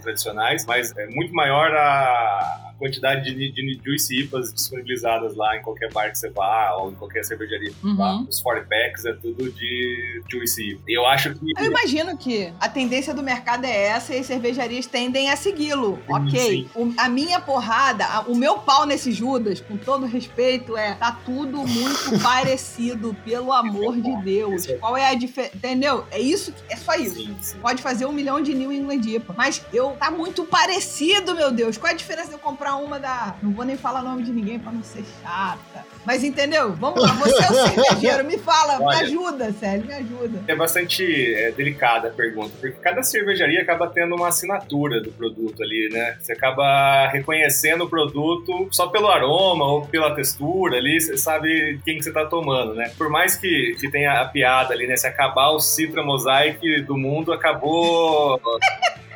tradicionais, 0.00 0.64
mas 0.66 0.96
é 0.96 1.06
muito 1.06 1.34
maior 1.34 1.74
a 1.74 2.71
quantidade 2.82 3.32
de, 3.32 3.52
de 3.52 3.80
Juice 3.84 4.20
IPAs 4.22 4.52
disponibilizadas 4.52 5.36
lá 5.36 5.56
em 5.56 5.62
qualquer 5.62 5.92
bar 5.92 6.10
que 6.10 6.18
você 6.18 6.28
vá, 6.30 6.74
ou 6.78 6.90
em 6.90 6.94
qualquer 6.96 7.24
cervejaria. 7.24 7.72
Uhum. 7.82 8.26
Os 8.28 8.40
40 8.42 8.66
packs 8.66 9.04
é 9.04 9.12
tudo 9.12 9.50
de 9.52 10.20
Juice 10.28 10.70
IPA. 10.72 10.82
Eu 10.88 11.06
acho 11.06 11.32
que... 11.34 11.52
Eu 11.56 11.64
imagino 11.66 12.16
que 12.16 12.52
a 12.58 12.68
tendência 12.68 13.14
do 13.14 13.22
mercado 13.22 13.64
é 13.66 13.84
essa 13.88 14.12
e 14.14 14.18
as 14.18 14.26
cervejarias 14.26 14.86
tendem 14.86 15.30
a 15.30 15.36
segui-lo. 15.36 16.00
Ok. 16.08 16.68
O- 16.74 16.92
a 16.96 17.08
minha 17.08 17.38
porrada, 17.40 18.04
a- 18.04 18.20
o 18.22 18.34
meu 18.34 18.58
pau 18.58 18.84
nesse 18.84 19.12
Judas, 19.12 19.60
com 19.60 19.76
todo 19.76 20.04
respeito, 20.06 20.76
é 20.76 20.94
tá 20.94 21.12
tudo 21.24 21.58
muito 21.58 22.18
parecido, 22.20 23.14
pelo 23.24 23.52
amor 23.52 23.94
de 24.00 24.16
Deus. 24.24 24.64
Esse 24.64 24.72
é- 24.72 24.76
Qual 24.78 24.96
é 24.96 25.06
a 25.08 25.14
diferença? 25.14 25.56
Entendeu? 25.56 26.04
É 26.10 26.20
isso, 26.20 26.50
que- 26.52 26.62
é 26.72 26.76
só 26.76 26.94
isso. 26.96 27.14
Sim, 27.14 27.36
sim. 27.40 27.58
Pode 27.60 27.80
fazer 27.80 28.06
um 28.06 28.12
milhão 28.12 28.40
de 28.42 28.52
New 28.54 28.72
England 28.72 29.02
IPA. 29.06 29.34
Mas 29.36 29.64
eu 29.72 29.90
tá 29.92 30.10
muito 30.10 30.44
parecido, 30.44 31.34
meu 31.36 31.52
Deus. 31.52 31.76
Qual 31.78 31.88
é 31.88 31.94
a 31.94 31.96
diferença 31.96 32.28
de 32.28 32.34
eu 32.34 32.38
comprar 32.40 32.71
uma 32.76 32.98
da. 32.98 33.36
Não 33.42 33.52
vou 33.52 33.64
nem 33.64 33.76
falar 33.76 34.00
o 34.00 34.04
nome 34.04 34.22
de 34.22 34.32
ninguém 34.32 34.58
pra 34.58 34.72
não 34.72 34.82
ser 34.82 35.04
chata. 35.22 35.84
Mas 36.04 36.24
entendeu? 36.24 36.72
Vamos 36.72 37.00
lá, 37.00 37.14
você 37.14 37.44
é 37.44 37.50
o 37.50 37.68
cervejeiro. 37.68 38.24
Me 38.24 38.38
fala, 38.38 38.78
me 38.78 38.84
Olha. 38.84 38.98
ajuda, 38.98 39.52
sério, 39.52 39.86
me 39.86 39.94
ajuda. 39.94 40.42
É 40.48 40.54
bastante 40.54 41.34
é, 41.34 41.52
delicada 41.52 42.08
a 42.08 42.10
pergunta, 42.10 42.50
porque 42.60 42.76
cada 42.80 43.02
cervejaria 43.02 43.62
acaba 43.62 43.86
tendo 43.86 44.14
uma 44.16 44.28
assinatura 44.28 45.00
do 45.00 45.12
produto 45.12 45.62
ali, 45.62 45.88
né? 45.92 46.16
Você 46.20 46.32
acaba 46.32 47.08
reconhecendo 47.08 47.84
o 47.84 47.88
produto 47.88 48.68
só 48.72 48.88
pelo 48.88 49.08
aroma 49.08 49.64
ou 49.64 49.86
pela 49.86 50.14
textura 50.14 50.76
ali, 50.76 51.00
você 51.00 51.16
sabe 51.16 51.80
quem 51.84 51.98
que 51.98 52.04
você 52.04 52.12
tá 52.12 52.26
tomando, 52.26 52.74
né? 52.74 52.90
Por 52.98 53.08
mais 53.08 53.36
que, 53.36 53.76
que 53.78 53.90
tenha 53.90 54.20
a 54.20 54.24
piada 54.26 54.74
ali, 54.74 54.86
né? 54.86 54.96
Se 54.96 55.06
acabar 55.06 55.50
o 55.50 55.60
Citra 55.60 56.02
Mosaic 56.02 56.82
do 56.82 56.96
mundo, 56.96 57.32
acabou... 57.32 58.40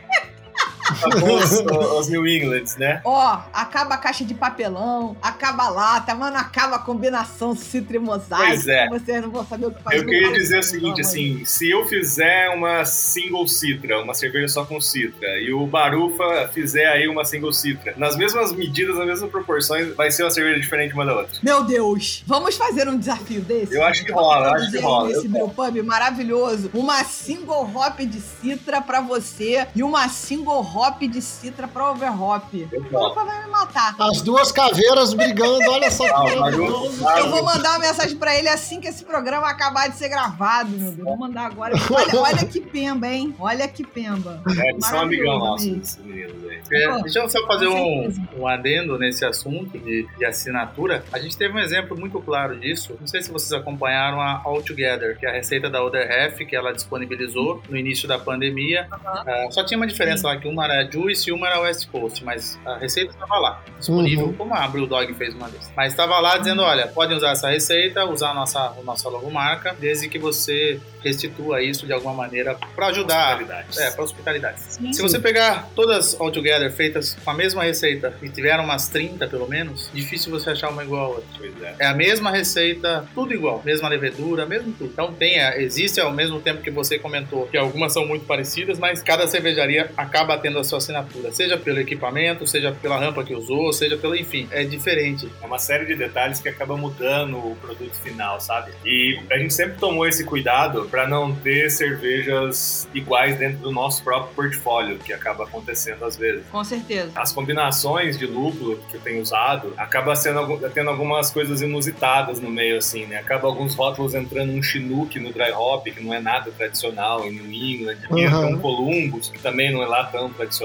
acabou 1.02 1.38
os, 1.38 1.52
os 1.52 2.08
New 2.08 2.26
Englands, 2.26 2.76
né? 2.76 3.00
Ó, 3.04 3.40
acaba 3.52 3.94
a 3.94 3.98
caixa 3.98 4.24
de 4.24 4.34
papelão, 4.34 5.16
acaba 5.22 5.64
a 5.64 5.68
lata, 5.68 6.14
mano, 6.14 6.36
acaba 6.36 6.76
a 6.76 6.78
combinação 6.78 7.54
citra 7.54 7.96
e 7.96 8.00
mosaico. 8.00 8.46
Pois 8.46 8.66
é. 8.66 8.88
Vocês 8.88 9.22
não 9.22 9.30
vão 9.30 9.46
saber 9.46 9.66
o 9.66 9.70
que 9.70 9.82
fazer. 9.82 9.98
Eu 9.98 10.06
queria 10.06 10.32
dizer 10.32 10.58
o 10.58 10.62
seguinte, 10.62 11.00
assim, 11.00 11.44
se 11.44 11.70
eu 11.70 11.86
fizer 11.86 12.48
uma 12.50 12.84
single 12.84 13.46
citra, 13.46 14.02
uma 14.02 14.14
cerveja 14.14 14.48
só 14.48 14.64
com 14.64 14.80
citra, 14.80 15.40
e 15.40 15.52
o 15.52 15.66
Barufa 15.66 16.50
fizer 16.52 16.86
aí 16.86 17.08
uma 17.08 17.24
single 17.24 17.52
citra, 17.52 17.94
nas 17.96 18.16
mesmas 18.16 18.52
medidas, 18.52 18.96
nas 18.96 19.06
mesmas 19.06 19.30
proporções, 19.30 19.94
vai 19.94 20.10
ser 20.10 20.24
uma 20.24 20.30
cerveja 20.30 20.60
diferente 20.60 20.94
uma 20.94 21.04
da 21.04 21.14
outra. 21.14 21.38
Meu 21.42 21.64
Deus, 21.64 22.22
vamos 22.26 22.56
fazer 22.56 22.88
um 22.88 22.98
desafio 22.98 23.40
desse? 23.40 23.74
Eu 23.74 23.84
acho 23.84 24.04
que 24.04 24.12
rola, 24.12 24.48
eu 24.48 24.54
acho 24.54 24.70
que 24.70 24.78
rola. 24.78 25.08
aí 25.08 25.14
Nesse 25.14 25.26
Eu 25.26 25.30
brewpub 25.30 25.82
maravilhoso, 25.82 26.70
uma 26.74 27.04
single 27.04 27.70
hop 27.74 27.98
de 28.00 28.20
citra 28.20 28.80
pra 28.80 29.00
você 29.00 29.66
e 29.74 29.82
uma 29.82 30.08
single 30.08 30.60
hop 30.60 30.85
de 30.90 31.20
citra 31.20 31.66
pra 31.68 31.90
overhop. 31.90 32.68
Eu 32.72 32.80
O 32.80 32.84
falo. 32.90 33.08
Rafa 33.08 33.24
vai 33.24 33.44
me 33.44 33.50
matar. 33.50 33.94
As 33.98 34.20
duas 34.22 34.52
caveiras 34.52 35.12
brigando, 35.12 35.70
olha 35.70 35.90
só. 35.90 36.04
O 36.04 36.24
que 36.26 36.36
Barufa- 36.38 36.90
legal. 37.10 37.18
Eu 37.18 37.30
vou 37.30 37.42
mandar 37.44 37.70
uma 37.72 37.78
mensagem 37.80 38.16
pra 38.16 38.34
ele 38.36 38.48
assim 38.48 38.80
que 38.80 38.88
esse 38.88 39.04
programa 39.04 39.48
acabar 39.48 39.88
de 39.88 39.96
ser 39.96 40.08
gravado, 40.08 40.70
meu 40.70 40.92
Deus. 40.92 41.04
Vou 41.04 41.16
mandar 41.16 41.46
agora. 41.46 41.74
Olha, 41.90 42.20
olha 42.20 42.44
que 42.46 42.60
pemba, 42.60 43.06
hein? 43.08 43.34
Olha 43.38 43.66
que 43.68 43.84
pemba. 43.84 44.40
É, 44.58 44.70
eles 44.70 44.86
são 44.86 45.00
amigão 45.00 45.38
Maravilhoso, 45.38 45.44
nosso, 45.44 45.64
amigo. 45.68 45.82
esses 45.82 45.98
meninos 46.04 46.48
aí. 46.50 46.56
É, 46.72 47.02
deixa 47.02 47.18
eu 47.20 47.28
só 47.28 47.46
fazer 47.46 47.66
um, 47.68 48.12
um 48.38 48.46
adendo 48.46 48.98
nesse 48.98 49.24
assunto 49.24 49.78
de, 49.78 50.06
de 50.16 50.24
assinatura. 50.24 51.04
A 51.12 51.18
gente 51.18 51.36
teve 51.36 51.54
um 51.54 51.58
exemplo 51.58 51.98
muito 51.98 52.20
claro 52.20 52.58
disso. 52.58 52.96
Não 53.00 53.06
sei 53.06 53.22
se 53.22 53.30
vocês 53.30 53.52
acompanharam 53.52 54.20
a 54.20 54.40
All 54.44 54.62
Together, 54.62 55.18
que 55.18 55.26
é 55.26 55.30
a 55.30 55.32
receita 55.32 55.68
da 55.70 55.82
Other 55.82 56.08
Half, 56.10 56.38
que 56.46 56.54
ela 56.56 56.72
disponibilizou 56.72 57.62
no 57.68 57.76
início 57.76 58.06
da 58.08 58.18
pandemia. 58.18 58.86
Ah, 58.90 59.46
só 59.50 59.64
tinha 59.64 59.76
uma 59.78 59.86
diferença 59.86 60.26
lá, 60.28 60.36
que 60.36 60.48
uma 60.48 60.64
era 60.64 60.75
Juice 60.84 61.28
e 61.28 61.32
uma 61.32 61.46
era 61.46 61.60
West 61.60 61.86
Coast, 61.88 62.24
mas 62.24 62.58
a 62.64 62.76
receita 62.78 63.12
estava 63.12 63.38
lá, 63.38 63.62
disponível, 63.78 64.26
Uhum. 64.26 64.32
como 64.34 64.54
a 64.54 64.66
Brewdog 64.68 65.12
fez 65.14 65.34
uma 65.34 65.48
vez. 65.48 65.70
Mas 65.76 65.92
estava 65.92 66.18
lá 66.20 66.36
dizendo, 66.38 66.62
olha, 66.62 66.86
podem 66.88 67.16
usar 67.16 67.30
essa 67.32 67.48
receita, 67.50 68.04
usar 68.04 68.30
a 68.30 68.34
nossa, 68.34 68.60
a 68.60 68.82
nossa 68.84 69.08
logomarca, 69.08 69.74
desde 69.78 70.08
que 70.08 70.18
você 70.18 70.80
restitua 71.02 71.62
isso 71.62 71.86
de 71.86 71.92
alguma 71.92 72.12
maneira 72.14 72.56
para 72.74 72.88
ajudar. 72.88 73.34
Hospitalidades. 73.36 73.78
É, 73.78 73.90
para 73.92 74.04
hospitalidade. 74.04 74.60
Sim. 74.60 74.92
Se 74.92 75.00
você 75.02 75.18
pegar 75.20 75.68
todas 75.76 76.20
all 76.20 76.32
together 76.32 76.72
feitas 76.72 77.14
com 77.24 77.30
a 77.30 77.34
mesma 77.34 77.62
receita 77.62 78.12
e 78.20 78.28
tiveram 78.28 78.64
umas 78.64 78.88
30 78.88 79.28
pelo 79.28 79.48
menos, 79.48 79.88
difícil 79.94 80.32
você 80.32 80.50
achar 80.50 80.68
uma 80.70 80.82
igual 80.82 81.04
a 81.04 81.08
outra. 81.08 81.24
Pois 81.38 81.62
é. 81.62 81.74
É 81.78 81.86
a 81.86 81.94
mesma 81.94 82.30
receita, 82.30 83.06
tudo 83.14 83.32
igual, 83.32 83.62
mesma 83.64 83.88
levedura, 83.88 84.46
mesmo 84.46 84.72
tudo. 84.72 84.90
Então 84.92 85.12
tem, 85.12 85.38
é, 85.38 85.62
existe 85.62 86.00
ao 86.00 86.10
mesmo 86.12 86.40
tempo 86.40 86.60
que 86.60 86.70
você 86.70 86.98
comentou 86.98 87.46
que 87.46 87.56
algumas 87.56 87.92
são 87.92 88.04
muito 88.04 88.24
parecidas, 88.26 88.78
mas 88.78 89.00
cada 89.02 89.26
cervejaria 89.28 89.90
acaba 89.96 90.36
tendo 90.38 90.58
a 90.58 90.64
sua 90.66 90.78
assinatura, 90.78 91.32
seja 91.32 91.56
pelo 91.56 91.80
equipamento, 91.80 92.46
seja 92.46 92.72
pela 92.72 92.98
rampa 92.98 93.24
que 93.24 93.34
usou, 93.34 93.72
seja 93.72 93.96
pelo, 93.96 94.14
enfim, 94.14 94.48
é 94.50 94.64
diferente. 94.64 95.28
É 95.42 95.46
uma 95.46 95.58
série 95.58 95.86
de 95.86 95.94
detalhes 95.94 96.40
que 96.40 96.48
acaba 96.48 96.76
mudando 96.76 97.36
o 97.38 97.56
produto 97.56 97.94
final, 97.96 98.40
sabe? 98.40 98.72
E 98.84 99.18
a 99.30 99.38
gente 99.38 99.54
sempre 99.54 99.78
tomou 99.78 100.06
esse 100.06 100.24
cuidado 100.24 100.86
para 100.90 101.06
não 101.08 101.34
ter 101.34 101.70
cervejas 101.70 102.88
iguais 102.94 103.38
dentro 103.38 103.58
do 103.58 103.70
nosso 103.70 104.02
próprio 104.02 104.34
portfólio, 104.34 104.98
que 104.98 105.12
acaba 105.12 105.44
acontecendo 105.44 106.04
às 106.04 106.16
vezes. 106.16 106.44
Com 106.50 106.64
certeza. 106.64 107.10
As 107.14 107.32
combinações 107.32 108.18
de 108.18 108.26
lúpulo 108.26 108.78
que 108.90 108.96
eu 108.96 109.00
tenho 109.00 109.22
usado 109.22 109.72
acaba 109.76 110.14
sendo 110.16 110.56
tendo 110.70 110.90
algumas 110.90 111.30
coisas 111.30 111.62
inusitadas 111.62 112.40
no 112.40 112.50
meio, 112.50 112.78
assim, 112.78 113.06
né? 113.06 113.18
Acaba 113.18 113.46
alguns 113.46 113.74
rótulos 113.74 114.14
entrando 114.14 114.52
um 114.52 114.62
Chinook 114.62 115.18
no 115.20 115.32
dry 115.32 115.52
hop, 115.52 115.84
que 115.84 116.02
não 116.02 116.12
é 116.12 116.20
nada 116.20 116.50
tradicional 116.50 117.24
em 117.26 117.32
New 117.32 117.52
England. 117.52 117.98
Uhum. 118.10 118.54
um 118.54 118.58
Columbus, 118.58 119.28
que 119.28 119.38
também 119.38 119.72
não 119.72 119.82
é 119.82 119.86
lá 119.86 120.04
tão 120.04 120.30
tradicional. 120.30 120.55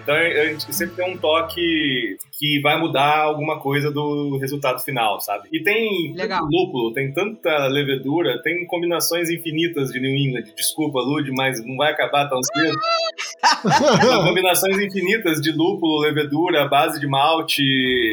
Então 0.00 0.14
a 0.14 0.46
gente 0.46 0.72
sempre 0.74 0.96
tem 0.96 1.14
um 1.14 1.18
toque 1.18 2.16
que 2.38 2.60
vai 2.60 2.78
mudar 2.78 3.18
alguma 3.18 3.60
coisa 3.60 3.90
do 3.90 4.38
resultado 4.38 4.80
final, 4.80 5.20
sabe? 5.20 5.48
E 5.52 5.62
tem 5.62 6.14
Legal. 6.14 6.40
tanto 6.40 6.50
lúpulo, 6.50 6.92
tem 6.92 7.12
tanta 7.12 7.66
levedura, 7.66 8.40
tem 8.42 8.66
combinações 8.66 9.30
infinitas 9.30 9.90
de 9.90 10.00
New 10.00 10.16
England. 10.16 10.52
Desculpa, 10.56 11.00
Lud, 11.00 11.30
mas 11.32 11.64
não 11.64 11.76
vai 11.76 11.92
acabar 11.92 12.28
tão 12.28 12.40
cedo. 12.42 12.78
São 14.04 14.24
combinações 14.24 14.78
infinitas 14.78 15.40
de 15.40 15.52
lúpulo, 15.52 16.00
levedura, 16.00 16.66
base 16.68 16.98
de 16.98 17.06
malte. 17.06 17.62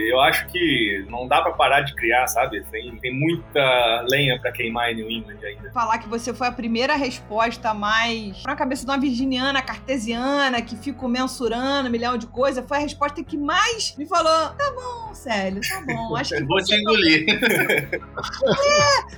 Eu 0.10 0.20
acho 0.22 0.48
que 0.48 1.06
não 1.10 1.28
dá 1.28 1.42
pra 1.42 1.54
parar 1.54 1.82
de 1.82 1.96
criar, 1.96 2.28
sabe? 2.28 2.64
Tem, 2.72 2.96
tem 2.98 3.14
muita 3.14 4.06
lenha 4.10 4.40
pra 4.40 4.52
queimar 4.52 4.92
em 4.92 4.96
New 4.96 5.10
England 5.10 5.40
ainda. 5.44 5.72
Falar 5.72 5.98
que 5.98 6.08
você 6.08 6.34
foi 6.34 6.48
a 6.48 6.52
primeira 6.52 6.96
resposta 6.96 7.74
mais 7.74 8.38
pra 8.42 8.56
cabeça 8.56 8.86
de 8.86 8.92
uma 8.92 9.00
virginiana 9.00 9.62
cartesiana 9.62 10.62
que 10.62 10.76
fico 10.76 11.08
mensurando 11.08 11.88
um 11.88 11.92
milhão 11.92 12.18
de 12.18 12.28
coisas, 12.28 12.66
foi 12.68 12.78
a 12.78 12.82
resposta 12.82 13.24
que 13.24 13.38
mais 13.38 13.96
me 13.98 14.06
falou: 14.12 14.50
tá 14.50 14.72
bom, 14.76 15.14
Célio, 15.16 15.62
tá 15.68 15.82
bom. 15.82 16.16
Acho 16.18 16.36
que 16.36 16.42
Eu 16.42 16.48
vou 16.48 16.62
te 16.64 16.76
engolir. 16.76 17.26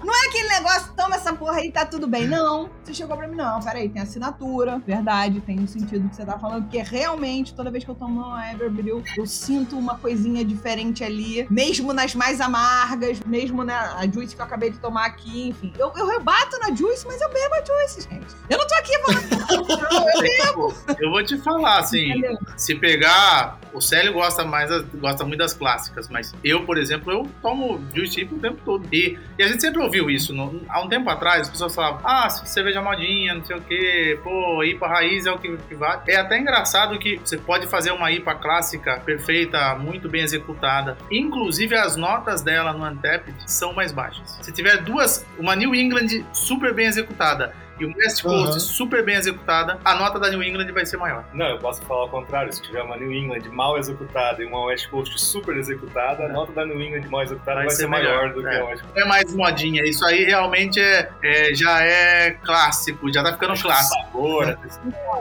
Não 0.04 0.14
é 0.14 0.28
aquele 0.28 0.48
negócio, 0.50 0.94
toma 0.96 1.16
essa 1.16 1.34
porra 1.34 1.58
aí, 1.58 1.72
tá 1.72 1.86
tudo 1.86 2.08
bem. 2.08 2.28
Não. 2.28 2.70
Você 2.84 2.94
chegou 2.94 3.18
pra 3.18 3.28
mim, 3.28 3.36
não, 3.36 3.60
peraí, 3.60 3.89
tem 3.89 4.02
assinatura. 4.02 4.82
Verdade, 4.86 5.41
tem 5.41 5.60
o 5.60 5.68
sentido 5.68 6.08
que 6.10 6.16
você 6.16 6.26
tá 6.26 6.38
falando, 6.38 6.64
porque 6.64 6.82
realmente, 6.82 7.54
toda 7.54 7.72
vez 7.72 7.84
que 7.84 7.89
eu 7.89 7.96
tomo 7.96 8.22
uma 8.22 8.52
Everbril, 8.52 9.04
eu 9.18 9.26
sinto 9.26 9.78
uma 9.78 9.98
coisinha 9.98 10.46
diferente 10.46 11.04
ali. 11.04 11.48
Mesmo 11.50 11.91
nas 11.91 12.14
mais 12.14 12.39
amargas, 12.39 13.20
mesmo 13.26 13.64
na 13.64 13.96
a 13.96 14.08
Juice 14.08 14.36
que 14.36 14.41
eu 14.41 14.46
acabei 14.46 14.70
de 14.70 14.78
tomar 14.80 15.06
aqui, 15.06 15.50
enfim. 15.50 15.74
Eu, 15.78 15.91
eu 15.96 16.08
rebato 16.08 16.58
na 16.60 16.74
Juice, 16.76 17.06
mas 17.08 17.20
eu 17.20 17.30
bebo 17.30 17.56
a 17.56 17.64
Juice, 17.66 18.02
gente. 18.02 18.36
Eu 18.50 18.58
não 18.58 18.68
tô 18.68 18.76
aqui 18.76 18.94
falando. 19.00 20.16
eu 20.16 20.22
bebo. 20.22 20.74
Eu 21.00 21.10
vou 21.10 21.24
te 21.24 21.38
falar, 21.39 21.80
assim, 21.80 22.10
Entendeu? 22.12 22.38
se 22.56 22.76
pegar. 22.76 23.60
O 23.74 23.82
Célio 23.82 24.13
gosta 24.13 24.43
mais, 24.45 24.69
gosta 24.95 25.24
muito 25.26 25.39
das 25.39 25.53
clássicas, 25.53 26.07
mas 26.09 26.34
eu, 26.43 26.63
por 26.63 26.78
exemplo, 26.78 27.11
eu 27.11 27.28
tomo 27.41 27.84
Juice 27.93 28.13
Chip 28.13 28.34
o 28.36 28.39
tempo 28.39 28.59
todo. 28.63 28.88
E, 28.93 29.17
e 29.38 29.43
a 29.43 29.47
gente 29.47 29.61
sempre 29.61 29.82
ouviu 29.82 30.09
isso. 30.09 30.34
no- 30.34 30.61
há 30.69 30.82
um 30.82 30.88
tempo 30.88 31.09
atrás, 31.09 31.41
as 31.41 31.49
pessoas 31.49 31.74
falavam, 31.74 32.01
ah, 32.03 32.30
cerveja 32.30 32.82
modinha, 32.82 33.34
não 33.34 33.43
sei 33.43 33.55
o 33.57 33.61
quê, 33.61 34.19
pô, 34.24 34.63
IPA 34.63 34.88
raiz 34.88 35.26
é 35.26 35.32
o 35.32 35.38
que, 35.39 35.57
que 35.57 35.76
vale. 35.76 36.01
É 36.07 36.17
até 36.17 36.38
engraçado 36.39 36.97
que 36.99 37.17
você 37.17 37.38
pode 37.38 37.67
fazer 37.67 37.91
uma 37.91 38.11
IPA 38.11 38.36
clássica 38.36 38.99
perfeita, 39.03 39.76
muito 39.76 40.07
bem 40.07 40.21
executada. 40.21 40.97
Inclusive, 41.11 41.76
as 41.76 41.95
notas 41.95 42.41
dela 42.41 42.74
no 42.74 42.86
Untapped 42.86 43.34
são 43.51 43.74
mais 43.74 43.91
baixas. 43.91 44.38
Se 44.41 44.51
tiver 44.51 44.78
duas, 44.84 45.26
uma 45.39 45.55
New 45.55 45.74
England 45.74 46.24
super 46.32 46.74
bem 46.74 46.86
executada 46.86 47.53
e 47.84 47.86
uma 47.88 47.97
West 47.97 48.21
Coast 48.23 48.49
Aham. 48.51 48.59
super 48.59 49.03
bem 49.05 49.15
executada, 49.15 49.79
a 49.84 49.95
nota 49.95 50.19
da 50.19 50.29
New 50.29 50.41
England 50.43 50.71
vai 50.71 50.86
ser 50.86 50.97
maior. 50.97 51.23
Não, 51.34 51.45
eu 51.47 51.59
posso 51.59 51.81
falar 51.84 52.05
o 52.05 52.09
contrário. 52.09 52.51
Se 52.53 52.61
tiver 52.61 52.81
uma 52.81 52.97
New 52.97 53.11
England 53.11 53.43
mal 53.51 53.77
executada 53.77 54.41
e 54.41 54.45
uma 54.45 54.65
West 54.65 54.89
Coast 54.89 55.19
super 55.19 55.55
executada, 55.57 56.23
a 56.25 56.29
nota 56.29 56.51
da 56.51 56.65
New 56.65 56.81
England 56.81 57.07
mal 57.09 57.23
executada 57.23 57.59
vai, 57.61 57.69
ser 57.69 57.88
maior 57.88 58.34
do 58.34 58.41
que 58.41 58.47
é. 58.47 58.59
a 58.59 58.65
West 58.65 58.81
Coast. 58.84 58.99
é 58.99 59.05
mais 59.05 59.34
modinha. 59.36 59.84
Isso 59.84 60.05
aí 60.05 60.23
realmente 60.25 60.79
é, 60.79 61.09
é- 61.23 61.53
já 61.53 61.81
é 61.84 62.31
clássico, 62.43 63.11
já 63.13 63.23
tá 63.23 63.34
ficando 63.34 63.59
clássico. 63.61 64.01
Sabor, 64.03 64.57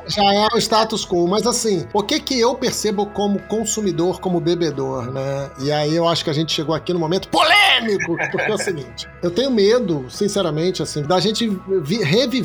Já 0.06 0.22
é 0.34 0.46
o 0.54 0.58
status 0.58 1.04
quo, 1.06 1.26
mas 1.28 1.46
assim, 1.46 1.86
o 1.92 2.02
que 2.02 2.20
que 2.20 2.38
eu 2.38 2.54
percebo 2.54 3.06
como 3.06 3.38
consumidor, 3.42 4.20
como 4.20 4.40
bebedor, 4.40 5.10
né? 5.12 5.50
E 5.60 5.70
aí 5.72 5.94
eu 5.94 6.08
acho 6.08 6.24
que 6.24 6.30
a 6.30 6.32
gente 6.32 6.52
chegou 6.52 6.74
aqui 6.74 6.92
no 6.92 6.98
momento 6.98 7.28
polêmico, 7.28 8.16
porque 8.30 8.50
é 8.50 8.54
o 8.54 8.58
seguinte, 8.58 9.08
eu 9.22 9.30
tenho 9.30 9.50
medo, 9.50 10.06
sinceramente, 10.10 10.82
assim, 10.82 11.02
da 11.02 11.18
gente 11.20 11.48
vi- 11.82 12.02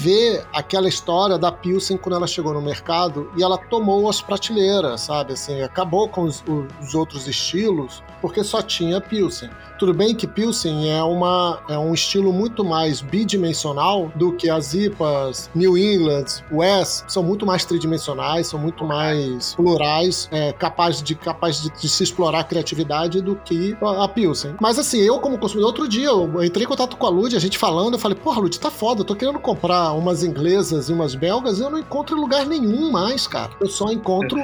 reviver 0.07 0.45
aquela 0.53 0.87
história 0.87 1.37
da 1.37 1.51
Pilsen 1.51 1.97
quando 1.97 2.15
ela 2.15 2.27
chegou 2.27 2.53
no 2.53 2.61
mercado 2.61 3.29
e 3.37 3.43
ela 3.43 3.57
tomou 3.57 4.09
as 4.09 4.21
prateleiras, 4.21 5.01
sabe? 5.01 5.33
Assim, 5.33 5.61
acabou 5.61 6.07
com 6.07 6.23
os, 6.23 6.43
os 6.81 6.95
outros 6.95 7.27
estilos 7.27 8.01
porque 8.21 8.43
só 8.43 8.61
tinha 8.61 8.99
Pilsen. 8.99 9.49
Tudo 9.77 9.93
bem 9.93 10.15
que 10.15 10.25
Pilsen 10.25 10.89
é, 10.89 11.03
uma, 11.03 11.59
é 11.69 11.77
um 11.77 11.93
estilo 11.93 12.33
muito 12.33 12.63
mais 12.65 12.99
bidimensional 12.99 14.11
do 14.15 14.33
que 14.33 14.49
as 14.49 14.73
IPAs 14.73 15.49
New 15.53 15.77
England, 15.77 16.25
West, 16.51 17.03
são 17.07 17.21
muito 17.21 17.45
mais 17.45 17.63
tridimensionais, 17.63 18.47
são 18.47 18.59
muito 18.59 18.83
mais 18.83 19.53
plurais, 19.53 20.27
é, 20.31 20.51
capazes 20.51 21.03
de, 21.03 21.13
capaz 21.13 21.61
de, 21.61 21.69
de 21.69 21.87
se 21.87 22.03
explorar 22.03 22.39
a 22.39 22.43
criatividade 22.43 23.21
do 23.21 23.35
que 23.35 23.77
a, 23.81 24.05
a 24.05 24.07
Pilsen. 24.07 24.55
Mas 24.59 24.79
assim, 24.79 24.99
eu 24.99 25.19
como 25.19 25.37
consumidor, 25.37 25.67
outro 25.67 25.87
dia 25.87 26.07
eu 26.07 26.43
entrei 26.43 26.65
em 26.65 26.67
contato 26.67 26.97
com 26.97 27.05
a 27.05 27.09
Lud, 27.09 27.35
a 27.35 27.39
gente 27.39 27.57
falando, 27.57 27.93
eu 27.93 27.99
falei, 27.99 28.17
porra, 28.17 28.41
Lud, 28.41 28.59
tá 28.59 28.71
foda, 28.71 29.01
eu 29.01 29.05
tô 29.05 29.15
querendo 29.15 29.39
comprar 29.39 29.86
umas 29.93 30.23
inglesas 30.23 30.89
e 30.89 30.93
umas 30.93 31.15
belgas 31.15 31.59
eu 31.59 31.69
não 31.69 31.79
encontro 31.79 32.17
em 32.17 32.19
lugar 32.19 32.45
nenhum 32.45 32.91
mais, 32.91 33.27
cara. 33.27 33.51
Eu 33.59 33.67
só 33.67 33.91
encontro, 33.91 34.39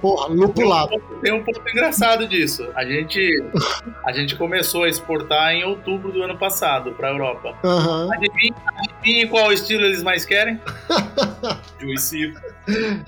porra, 0.00 0.28
lupulado. 0.28 0.92
Tem 1.22 1.32
um 1.32 1.42
ponto 1.42 1.60
engraçado 1.68 2.26
disso. 2.26 2.68
A 2.74 2.84
gente, 2.84 3.42
a 4.04 4.12
gente 4.12 4.36
começou 4.36 4.84
a 4.84 4.88
exportar 4.88 5.52
em 5.52 5.64
outubro 5.64 6.12
do 6.12 6.22
ano 6.22 6.36
passado 6.38 6.92
pra 6.92 7.10
Europa. 7.10 7.56
Aham. 7.64 8.08
Adivinha, 8.12 8.54
adivinha 8.76 9.28
qual 9.28 9.52
estilo 9.52 9.84
eles 9.84 10.02
mais 10.02 10.24
querem? 10.24 10.60
Juicy. 11.80 12.34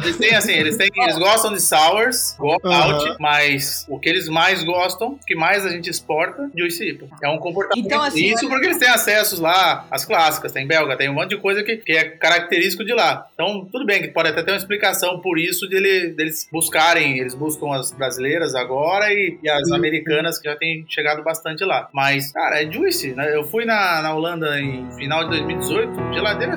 Eles 0.01 0.17
têm 0.17 0.35
assim, 0.35 0.53
eles, 0.53 0.77
têm, 0.77 0.89
eles 0.95 1.19
gostam 1.19 1.53
de 1.53 1.61
sours, 1.61 2.37
go 2.39 2.57
out, 2.65 3.17
mas 3.19 3.85
o 3.89 3.99
que 3.99 4.09
eles 4.09 4.29
mais 4.29 4.63
gostam, 4.65 5.09
o 5.13 5.19
que 5.27 5.35
mais 5.35 5.65
a 5.65 5.71
gente 5.71 5.89
exporta, 5.91 6.51
Juice 6.57 6.89
IPA. 6.91 7.07
É 7.23 7.29
um 7.29 7.39
comportamento. 7.39 7.85
Então, 7.87 8.03
assim, 8.03 8.33
Isso 8.33 8.49
porque 8.49 8.67
eles 8.67 8.79
têm 8.79 8.89
acessos 8.89 9.39
lá, 9.39 9.87
às 9.91 10.05
clássicas, 10.05 10.53
tem 10.53 10.67
belga, 10.67 10.97
tem 10.97 11.09
um 11.09 11.15
monte 11.15 11.31
de 11.31 11.37
coisa 11.39 11.63
que, 11.63 11.77
que 11.79 11.93
é 11.93 12.05
característico 12.05 12.85
de 12.85 12.93
lá. 12.93 13.27
Então, 13.35 13.67
tudo 13.71 13.85
bem 13.87 14.01
que 14.03 14.09
pode 14.09 14.29
até 14.29 14.43
ter 14.43 14.51
uma 14.53 14.57
explicação 14.59 15.21
por 15.21 15.39
isso 15.39 15.69
dele, 15.69 16.09
deles 16.09 16.49
buscarem, 16.53 17.19
eles 17.19 17.35
buscam 17.35 17.73
as 17.75 17.93
brasileiras 17.93 18.55
agora 18.55 19.13
e, 19.13 19.39
e 19.43 19.49
as 19.49 19.69
Uhum. 19.69 19.77
americanas 19.77 20.39
que 20.39 20.49
já 20.49 20.57
têm 20.57 20.85
chegado 20.89 21.23
bastante 21.23 21.65
lá. 21.65 21.89
Mas, 21.93 22.33
cara, 22.33 22.63
é 22.63 22.71
Juice, 22.71 23.15
né? 23.15 23.35
Eu 23.35 23.45
fui 23.45 23.65
na, 23.65 24.03
na 24.03 24.15
Holanda 24.15 24.61
em 24.61 24.91
final 24.97 25.25
de 25.25 25.31
2018, 25.31 26.13
geladeira 26.13 26.57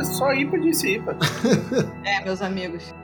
é 0.00 0.04
só, 0.04 0.32
IPA 0.32 0.58
Juice 0.58 0.94
IPA. 0.96 1.16
É, 2.04 2.24
meus 2.24 2.42
amigos. 2.42 2.94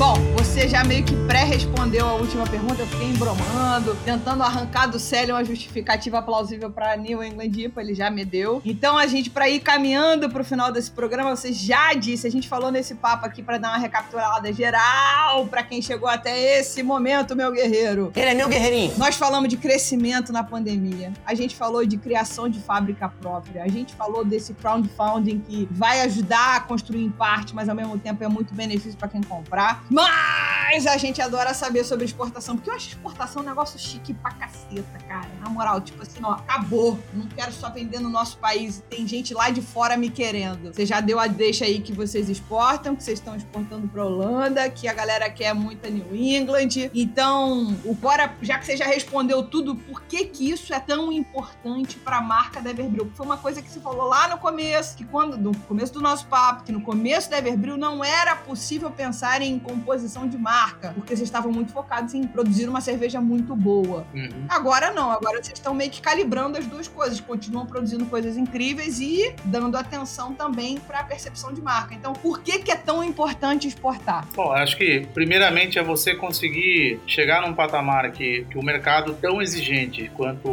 Bom, 0.00 0.14
você 0.34 0.66
já 0.66 0.82
meio 0.82 1.04
que 1.04 1.14
pré-respondeu 1.26 2.08
a 2.08 2.14
última 2.14 2.46
pergunta, 2.46 2.80
eu 2.80 2.86
fiquei 2.86 3.08
embromando, 3.08 3.94
tentando 4.02 4.42
arrancar 4.42 4.86
do 4.86 4.98
Célio 4.98 5.34
uma 5.34 5.44
justificativa 5.44 6.22
plausível 6.22 6.70
para 6.70 6.96
New 6.96 7.22
England 7.22 7.52
IPA, 7.54 7.82
ele 7.82 7.94
já 7.94 8.10
me 8.10 8.24
deu. 8.24 8.62
Então 8.64 8.96
a 8.96 9.06
gente, 9.06 9.28
para 9.28 9.46
ir 9.50 9.60
caminhando 9.60 10.30
pro 10.30 10.42
final 10.42 10.72
desse 10.72 10.90
programa, 10.90 11.36
você 11.36 11.52
já 11.52 11.92
disse, 11.92 12.26
a 12.26 12.30
gente 12.30 12.48
falou 12.48 12.70
nesse 12.70 12.94
papo 12.94 13.26
aqui 13.26 13.42
para 13.42 13.58
dar 13.58 13.68
uma 13.68 13.76
recapitulada 13.76 14.50
geral 14.54 15.46
para 15.48 15.62
quem 15.62 15.82
chegou 15.82 16.08
até 16.08 16.58
esse 16.58 16.82
momento, 16.82 17.36
meu 17.36 17.52
guerreiro. 17.52 18.10
Ele 18.16 18.30
é 18.30 18.34
meu 18.34 18.48
guerreirinho. 18.48 18.94
Nós 18.96 19.16
falamos 19.16 19.50
de 19.50 19.58
crescimento 19.58 20.32
na 20.32 20.42
pandemia. 20.42 21.12
A 21.26 21.34
gente 21.34 21.54
falou 21.54 21.84
de 21.84 21.98
criação 21.98 22.48
de 22.48 22.58
fábrica 22.58 23.06
própria. 23.06 23.64
A 23.64 23.68
gente 23.68 23.94
falou 23.94 24.24
desse 24.24 24.54
crowdfunding 24.54 25.40
que 25.40 25.68
vai 25.70 26.00
ajudar 26.00 26.56
a 26.56 26.60
construir 26.60 27.04
em 27.04 27.10
parte, 27.10 27.54
mas 27.54 27.68
ao 27.68 27.74
mesmo 27.74 27.98
tempo 27.98 28.24
é 28.24 28.28
muito 28.28 28.54
benefício 28.54 28.96
para 28.98 29.06
quem 29.06 29.22
comprar. 29.22 29.89
Mann! 29.90 30.49
Mas 30.72 30.86
a 30.86 30.96
gente 30.96 31.20
adora 31.20 31.52
saber 31.52 31.82
sobre 31.82 32.04
exportação, 32.04 32.54
porque 32.54 32.70
eu 32.70 32.74
acho 32.74 32.90
exportação 32.90 33.42
um 33.42 33.44
negócio 33.44 33.76
chique 33.76 34.14
pra 34.14 34.30
caceta, 34.30 34.98
cara. 35.08 35.28
Na 35.40 35.50
moral, 35.50 35.80
tipo 35.80 36.00
assim, 36.00 36.20
ó, 36.22 36.34
acabou. 36.34 36.96
Não 37.12 37.26
quero 37.26 37.50
só 37.52 37.68
vender 37.70 37.98
no 37.98 38.08
nosso 38.08 38.38
país. 38.38 38.80
Tem 38.88 39.04
gente 39.04 39.34
lá 39.34 39.50
de 39.50 39.60
fora 39.60 39.96
me 39.96 40.08
querendo. 40.10 40.72
Você 40.72 40.86
já 40.86 41.00
deu 41.00 41.18
a 41.18 41.26
deixa 41.26 41.64
aí 41.64 41.80
que 41.80 41.92
vocês 41.92 42.28
exportam, 42.28 42.94
que 42.94 43.02
vocês 43.02 43.18
estão 43.18 43.34
exportando 43.34 43.88
pra 43.88 44.04
Holanda, 44.04 44.70
que 44.70 44.86
a 44.86 44.92
galera 44.92 45.28
quer 45.28 45.52
muito 45.54 45.84
a 45.88 45.90
New 45.90 46.14
England. 46.14 46.88
Então, 46.94 47.76
o 47.84 47.92
Bora, 47.92 48.32
já 48.40 48.56
que 48.56 48.64
você 48.64 48.76
já 48.76 48.86
respondeu 48.86 49.42
tudo, 49.42 49.74
por 49.74 50.02
que 50.02 50.26
que 50.26 50.48
isso 50.48 50.72
é 50.72 50.78
tão 50.78 51.10
importante 51.10 51.96
pra 51.96 52.20
marca 52.20 52.60
da? 52.60 52.72
Porque 52.72 53.16
foi 53.16 53.26
uma 53.26 53.38
coisa 53.38 53.60
que 53.60 53.68
você 53.68 53.80
falou 53.80 54.06
lá 54.06 54.28
no 54.28 54.38
começo, 54.38 54.96
que 54.96 55.04
quando, 55.04 55.36
no 55.36 55.52
começo 55.62 55.92
do 55.92 56.00
nosso 56.00 56.26
papo, 56.26 56.62
que 56.62 56.70
no 56.70 56.80
começo 56.80 57.28
da 57.28 57.38
Everbril 57.38 57.76
não 57.76 58.04
era 58.04 58.36
possível 58.36 58.88
pensar 58.88 59.42
em 59.42 59.58
composição 59.58 60.28
de 60.28 60.38
marca, 60.38 60.59
porque 60.94 61.16
vocês 61.16 61.28
estavam 61.28 61.52
muito 61.52 61.72
focados 61.72 62.14
em 62.14 62.26
produzir 62.26 62.68
uma 62.68 62.80
cerveja 62.80 63.20
muito 63.20 63.54
boa. 63.54 64.06
Uhum. 64.14 64.46
Agora 64.48 64.92
não, 64.92 65.10
agora 65.10 65.42
vocês 65.42 65.58
estão 65.58 65.74
meio 65.74 65.90
que 65.90 66.00
calibrando 66.00 66.58
as 66.58 66.66
duas 66.66 66.88
coisas, 66.88 67.20
continuam 67.20 67.66
produzindo 67.66 68.04
coisas 68.06 68.36
incríveis 68.36 69.00
e 69.00 69.34
dando 69.44 69.76
atenção 69.76 70.34
também 70.34 70.78
para 70.78 71.00
a 71.00 71.04
percepção 71.04 71.52
de 71.52 71.60
marca. 71.60 71.94
Então, 71.94 72.12
por 72.12 72.40
que 72.40 72.58
que 72.58 72.70
é 72.70 72.76
tão 72.76 73.02
importante 73.02 73.68
exportar? 73.68 74.26
Bom, 74.34 74.52
acho 74.52 74.76
que 74.76 75.06
primeiramente 75.14 75.78
é 75.78 75.82
você 75.82 76.14
conseguir 76.14 77.00
chegar 77.06 77.42
num 77.42 77.54
patamar 77.54 78.10
que, 78.12 78.44
que 78.50 78.58
o 78.58 78.64
mercado 78.64 79.14
tão 79.14 79.40
exigente 79.40 80.10
quanto 80.14 80.48